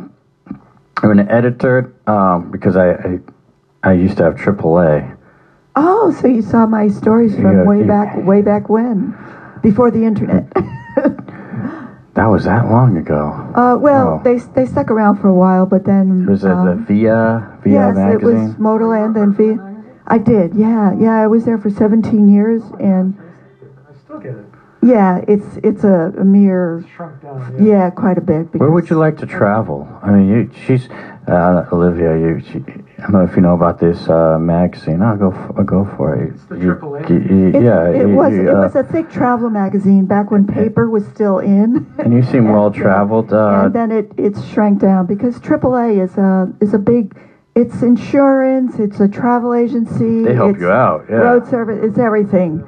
I'm 1.02 1.10
an 1.10 1.28
editor 1.28 1.94
um, 2.06 2.50
because 2.50 2.76
I, 2.76 2.92
I 2.92 3.18
I 3.82 3.92
used 3.92 4.16
to 4.18 4.24
have 4.24 4.34
AAA. 4.36 5.16
oh, 5.76 6.16
so 6.20 6.26
you 6.28 6.40
saw 6.42 6.66
my 6.66 6.88
stories 6.88 7.34
from 7.34 7.66
way 7.66 7.80
you- 7.80 7.84
back, 7.86 8.16
way 8.24 8.40
back 8.42 8.68
when, 8.68 9.14
before 9.62 9.90
the 9.90 10.04
internet. 10.04 10.46
That 12.14 12.26
was 12.26 12.44
that 12.44 12.70
long 12.70 12.96
ago. 12.96 13.26
uh, 13.56 13.76
well, 13.76 14.20
Oh. 14.20 14.22
they 14.22 14.38
they 14.38 14.66
stuck 14.66 14.88
around 14.88 15.16
for 15.18 15.26
a 15.28 15.34
while, 15.34 15.66
but 15.66 15.84
then 15.84 16.26
Was 16.26 16.44
it 16.44 16.46
the 16.46 16.54
um, 16.54 16.86
Via 16.86 17.58
Via 17.64 17.72
yes, 17.72 17.96
it 18.14 18.22
was 18.22 18.34
magazine? 18.34 18.54
Motorland 18.54 19.16
and 19.20 19.36
V. 19.36 19.58
I 20.06 20.18
did, 20.18 20.54
yeah, 20.54 20.92
yeah. 20.98 21.12
I 21.22 21.26
was 21.26 21.44
there 21.44 21.58
for 21.58 21.70
17 21.70 22.28
years, 22.28 22.62
and 22.78 23.16
I 23.90 23.96
still 24.04 24.18
get 24.18 24.34
it. 24.34 24.44
yeah, 24.82 25.24
it's 25.26 25.46
it's 25.62 25.82
a, 25.84 26.12
a 26.18 26.24
mere 26.24 26.84
shrunk 26.94 27.22
down. 27.22 27.64
yeah, 27.64 27.88
quite 27.90 28.18
a 28.18 28.20
bit. 28.20 28.54
Where 28.54 28.70
would 28.70 28.90
you 28.90 28.96
like 28.98 29.16
to 29.18 29.26
travel? 29.26 29.88
I 30.02 30.10
mean, 30.10 30.28
you, 30.28 30.50
she's 30.66 30.90
uh, 31.26 31.66
Olivia. 31.72 32.18
You, 32.18 32.40
she, 32.40 32.58
I 32.98 33.02
don't 33.02 33.12
know 33.12 33.24
if 33.24 33.34
you 33.34 33.40
know 33.40 33.54
about 33.54 33.80
this 33.80 34.06
uh, 34.10 34.38
magazine. 34.38 35.00
I'll 35.00 35.16
go. 35.16 35.30
f- 35.32 35.52
I'll 35.56 35.64
go 35.64 35.86
for 35.96 36.14
it. 36.16 36.34
It's 36.34 36.44
the 36.44 36.56
You- 36.58 36.78
you- 37.08 37.48
It, 37.48 37.62
yeah, 37.62 37.88
it 37.88 38.06
you- 38.08 38.14
was 38.14 38.32
you, 38.34 38.48
it 38.50 38.54
uh, 38.54 38.60
was 38.60 38.76
a 38.76 38.84
thick 38.84 39.08
travel 39.10 39.48
magazine 39.48 40.04
back 40.04 40.30
when 40.30 40.46
paper 40.46 40.90
was 40.90 41.06
still 41.08 41.38
in. 41.38 41.86
and 41.98 42.12
you 42.12 42.22
seem 42.22 42.48
well 42.52 42.70
traveled. 42.70 43.32
Uh, 43.32 43.62
and 43.64 43.74
then 43.74 43.90
it 43.90 44.12
it's 44.18 44.44
shrank 44.48 44.80
down 44.80 45.06
because 45.06 45.40
AAA 45.40 46.04
is 46.04 46.14
a 46.18 46.52
is 46.60 46.74
a 46.74 46.78
big. 46.78 47.16
It's 47.54 47.82
insurance. 47.82 48.78
It's 48.78 48.98
a 49.00 49.08
travel 49.08 49.54
agency. 49.54 50.24
they 50.24 50.34
help 50.34 50.52
it's 50.52 50.60
you 50.60 50.70
out. 50.70 51.06
Yeah. 51.08 51.16
Road 51.16 51.46
service. 51.48 51.80
It's 51.84 51.98
everything. 51.98 52.66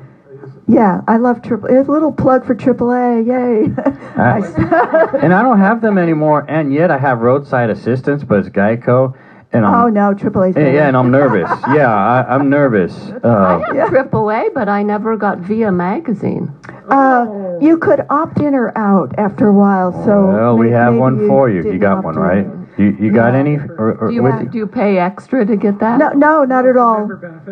Yeah, 0.69 1.01
I 1.07 1.17
love 1.17 1.43
triple. 1.43 1.69
A 1.71 1.83
little 1.83 2.13
plug 2.13 2.45
for 2.45 2.55
AAA. 2.55 3.27
Yay! 3.27 3.73
I- 4.17 5.19
and 5.23 5.33
I 5.33 5.43
don't 5.43 5.59
have 5.59 5.81
them 5.81 5.97
anymore. 5.99 6.45
And 6.49 6.73
yet 6.73 6.91
I 6.91 6.99
have 6.99 7.21
roadside 7.21 7.71
assistance, 7.71 8.25
but 8.25 8.41
it's 8.41 8.49
Geico. 8.49 9.17
And 9.53 9.65
I'm, 9.65 9.75
oh 9.85 9.89
no, 9.89 10.13
AAA. 10.13 10.57
yeah, 10.57 10.71
yeah, 10.73 10.89
and 10.89 10.97
I'm 10.97 11.11
nervous. 11.13 11.49
yeah, 11.73 11.89
I, 11.95 12.35
I'm 12.35 12.51
nervous. 12.51 12.93
I 13.23 13.29
Uh, 13.29 13.59
had 13.75 14.11
AAA, 14.11 14.53
but 14.55 14.69
I 14.69 14.83
never 14.83 15.17
got 15.17 15.39
Via 15.39 15.71
magazine. 15.71 16.53
Uh, 16.91 17.27
you 17.61 17.79
could 17.79 18.05
opt 18.11 18.39
in 18.39 18.55
or 18.55 18.77
out 18.77 19.15
after 19.19 19.47
a 19.49 19.53
while. 19.53 19.93
So 20.05 20.27
well, 20.27 20.57
we 20.59 20.71
have 20.71 20.95
one 20.97 21.29
for 21.29 21.49
you. 21.49 21.63
You 21.63 21.79
got 21.79 22.03
one, 22.05 22.17
right? 22.17 22.45
You, 22.79 22.97
you 23.01 23.11
got 23.11 23.35
any? 23.35 23.57
Or, 23.57 23.95
or 24.01 24.09
Do 24.09 24.15
you, 24.15 24.23
with 24.23 24.33
have, 24.35 24.51
do 24.53 24.59
you 24.59 24.67
pay 24.67 24.99
extra 24.99 25.47
to 25.47 25.57
get 25.57 25.79
that? 25.81 25.99
No, 25.99 26.11
no, 26.11 26.45
not 26.45 26.67
at 26.67 26.77
all. 26.77 27.09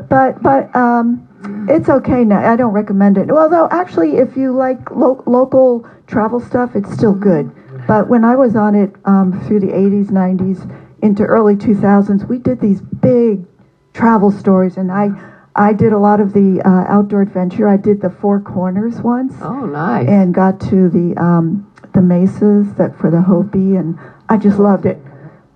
But 0.08 0.42
but 0.42 0.74
um, 0.76 1.26
it's 1.68 1.88
okay 1.88 2.24
now. 2.24 2.52
I 2.52 2.56
don't 2.56 2.72
recommend 2.72 3.16
it. 3.16 3.30
Although 3.30 3.68
actually, 3.70 4.16
if 4.18 4.36
you 4.36 4.52
like 4.52 4.90
lo- 4.90 5.22
local 5.26 5.88
travel 6.06 6.40
stuff, 6.40 6.76
it's 6.76 6.92
still 6.92 7.14
good. 7.14 7.50
But 7.86 8.08
when 8.08 8.24
I 8.24 8.36
was 8.36 8.54
on 8.56 8.74
it 8.74 8.94
um, 9.04 9.38
through 9.46 9.60
the 9.60 9.68
80s, 9.68 10.06
90s, 10.06 10.80
into 11.02 11.22
early 11.22 11.54
2000s, 11.54 12.26
we 12.28 12.38
did 12.38 12.60
these 12.60 12.80
big 12.80 13.44
travel 13.92 14.30
stories, 14.30 14.76
and 14.76 14.90
I 14.92 15.10
I 15.56 15.72
did 15.72 15.92
a 15.92 15.98
lot 15.98 16.20
of 16.20 16.32
the 16.32 16.60
uh, 16.64 16.84
outdoor 16.92 17.22
adventure. 17.22 17.68
I 17.68 17.76
did 17.76 18.00
the 18.00 18.10
Four 18.10 18.40
Corners 18.40 19.00
once, 19.00 19.34
Oh, 19.40 19.66
nice. 19.66 20.08
and 20.08 20.34
got 20.34 20.60
to 20.62 20.88
the 20.88 21.16
um, 21.22 21.70
the 21.94 22.00
mesas 22.02 22.74
that 22.74 22.98
for 22.98 23.10
the 23.10 23.22
Hopi, 23.22 23.76
and 23.76 23.98
I 24.28 24.36
just 24.36 24.58
loved 24.58 24.84
it. 24.86 25.00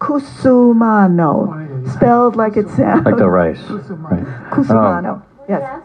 Cusumano, 0.01 1.89
spelled 1.93 2.37
like 2.37 2.57
it 2.57 2.69
sounds. 2.71 3.05
like 3.05 3.17
the 3.17 3.29
rice. 3.29 3.61
Right. 3.69 4.25
Cusumano. 4.51 5.23
Yes. 5.49 5.61
Yes. 5.63 5.83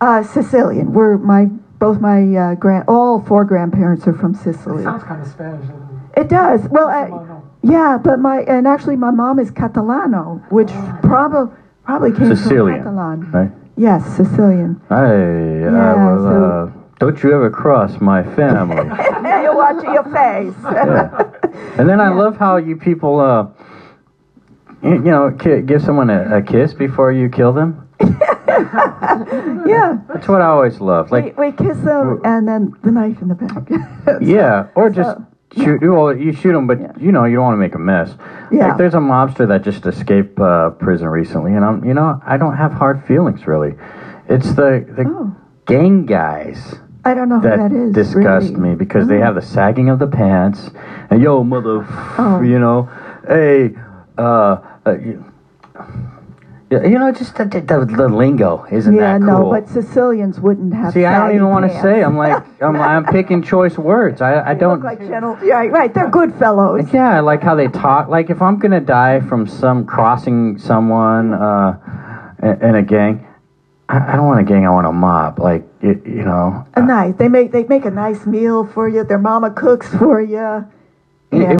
Uh, 0.00 0.22
Sicilian. 0.22 0.92
We're 0.92 1.18
my 1.18 1.46
both 1.78 2.00
my 2.00 2.22
uh, 2.34 2.54
grand 2.54 2.84
all 2.88 3.20
four 3.22 3.44
grandparents 3.44 4.06
are 4.06 4.12
from 4.12 4.34
It 4.34 4.38
Sicily. 4.38 4.82
sounds 4.84 5.02
kind 5.04 5.22
of 5.22 5.28
Spanish. 5.28 5.60
doesn't 5.66 5.82
it? 6.16 6.20
It 6.22 6.28
does. 6.28 6.62
Well, 6.70 6.88
I, 6.88 7.10
yeah, 7.62 7.98
but 8.02 8.18
my 8.18 8.40
and 8.42 8.66
actually 8.66 8.96
my 8.96 9.10
mom 9.10 9.38
is 9.38 9.50
Catalano, 9.50 10.40
which 10.50 10.70
probably 11.02 11.54
probably 11.84 12.12
came 12.12 12.34
Sicilian, 12.34 12.82
from 12.82 12.96
Catalan. 12.96 13.30
right? 13.32 13.50
Yes, 13.76 14.04
Sicilian. 14.16 14.80
I, 14.90 15.06
Yeah, 15.06 15.94
I 15.94 16.04
will, 16.14 16.22
so- 16.22 16.44
uh, 16.44 16.70
don't 16.98 17.22
you 17.22 17.32
ever 17.32 17.48
cross 17.50 18.00
my 18.00 18.22
family. 18.34 18.76
Your 19.76 20.04
face. 20.04 20.54
yeah. 20.64 21.32
And 21.78 21.88
then 21.88 22.00
I 22.00 22.08
love 22.08 22.36
how 22.36 22.56
you 22.56 22.76
people, 22.76 23.20
uh, 23.20 23.46
you, 24.82 24.94
you 24.94 25.10
know, 25.12 25.30
give 25.30 25.80
someone 25.82 26.10
a, 26.10 26.38
a 26.38 26.42
kiss 26.42 26.74
before 26.74 27.12
you 27.12 27.28
kill 27.28 27.52
them. 27.52 27.88
yeah. 29.66 29.98
That's 30.08 30.26
what 30.28 30.40
I 30.42 30.46
always 30.46 30.80
love. 30.80 31.10
Like, 31.12 31.36
we, 31.38 31.46
we 31.50 31.52
kiss 31.52 31.78
them 31.78 32.20
and 32.24 32.46
then 32.48 32.74
the 32.82 32.90
knife 32.90 33.20
in 33.22 33.28
the 33.28 33.34
back. 33.34 33.68
yeah, 34.20 34.68
or 34.74 34.90
just 34.90 35.18
So, 35.56 35.62
shoot. 35.64 35.80
Well, 35.82 36.16
you 36.16 36.32
shoot 36.32 36.52
them, 36.52 36.66
but 36.66 36.80
Yeah. 36.80 36.92
you 36.98 37.12
know, 37.12 37.24
you 37.24 37.36
don't 37.36 37.44
want 37.44 37.54
to 37.54 37.60
make 37.60 37.74
a 37.74 37.78
mess. 37.78 38.12
Yeah. 38.50 38.68
Like, 38.68 38.78
there's 38.78 38.94
a 38.94 38.98
mobster 38.98 39.46
that 39.48 39.62
just 39.62 39.86
escaped 39.86 40.38
uh, 40.40 40.70
prison 40.70 41.08
recently, 41.08 41.54
and 41.54 41.64
I'm, 41.64 41.84
you 41.84 41.94
know, 41.94 42.20
I 42.26 42.36
don't 42.36 42.56
have 42.56 42.72
hard 42.72 43.04
feelings 43.06 43.46
really. 43.46 43.74
It's 44.28 44.52
the 44.54 44.84
the 44.96 45.04
Oh. 45.06 45.36
gang 45.66 46.06
guys. 46.06 46.74
I 47.04 47.14
don't 47.14 47.28
know 47.28 47.38
who 47.40 47.48
that 47.48 47.58
that 47.58 47.72
is. 47.72 47.92
disgust 47.94 48.50
really. 48.50 48.70
me 48.70 48.74
because 48.74 49.08
they 49.08 49.18
Oh. 49.18 49.22
have 49.22 49.34
the 49.36 49.42
sagging 49.42 49.88
of 49.88 49.98
the 49.98 50.06
pants 50.06 50.70
and 51.10 51.22
yo 51.22 51.42
mother 51.44 51.86
Oh. 52.18 52.40
you 52.42 52.58
know 52.58 52.88
hey 53.26 53.74
uh, 54.18 54.56
uh 54.86 54.96
you, 56.70 56.84
You 56.84 56.98
know, 56.98 57.10
just 57.12 57.34
the, 57.36 57.46
the, 57.46 57.60
the, 57.96 58.08
lingo 58.10 58.66
isn't 58.70 58.92
it? 58.92 58.98
yeah, 58.98 59.16
that 59.16 59.24
no, 59.24 59.48
but 59.50 59.66
Sicilians 59.70 60.38
wouldn't 60.38 60.74
have. 60.74 60.92
See, 60.92 61.06
I 61.06 61.16
don't 61.18 61.34
even 61.34 61.48
want 61.48 61.64
to 61.70 61.80
say. 61.80 62.02
I'm 62.04 62.18
like, 62.18 62.44
I'm, 62.62 62.76
I'm 62.76 63.06
picking 63.06 63.42
choice 63.42 63.78
words. 63.78 64.20
I, 64.20 64.50
I 64.50 64.52
don't. 64.52 64.74
look 64.74 64.84
like 64.84 64.98
gentle. 64.98 65.38
Yeah, 65.42 65.64
right. 65.68 65.94
They're 65.94 66.10
good 66.10 66.34
fellows. 66.34 66.84
Yeah, 66.92 67.08
I 67.16 67.20
like 67.20 67.42
how 67.42 67.54
they 67.54 67.68
talk. 67.68 68.08
Like 68.10 68.28
if 68.28 68.42
I'm 68.42 68.58
gonna 68.58 68.82
die 68.82 69.20
from 69.20 69.46
some 69.46 69.86
crossing 69.86 70.58
someone 70.58 71.32
uh, 71.32 71.78
in, 72.42 72.60
in 72.68 72.74
a 72.74 72.82
gang, 72.82 73.26
I, 73.88 74.12
I 74.12 74.16
don't 74.16 74.26
want 74.26 74.40
a 74.40 74.44
gang. 74.44 74.66
I 74.66 74.70
want 74.70 74.86
a 74.86 74.92
mob. 74.92 75.38
Like 75.38 75.66
you, 75.82 76.00
you 76.04 76.24
know. 76.24 76.66
A 76.74 76.82
nice. 76.82 77.14
They 77.16 77.28
make 77.28 77.52
they 77.52 77.64
make 77.64 77.84
a 77.84 77.90
nice 77.90 78.26
meal 78.26 78.66
for 78.66 78.88
you. 78.88 79.04
Their 79.04 79.18
mama 79.18 79.50
cooks 79.50 79.88
for 79.98 80.20
you. 80.20 80.66
It- 81.30 81.38
Yeah. 81.40 81.52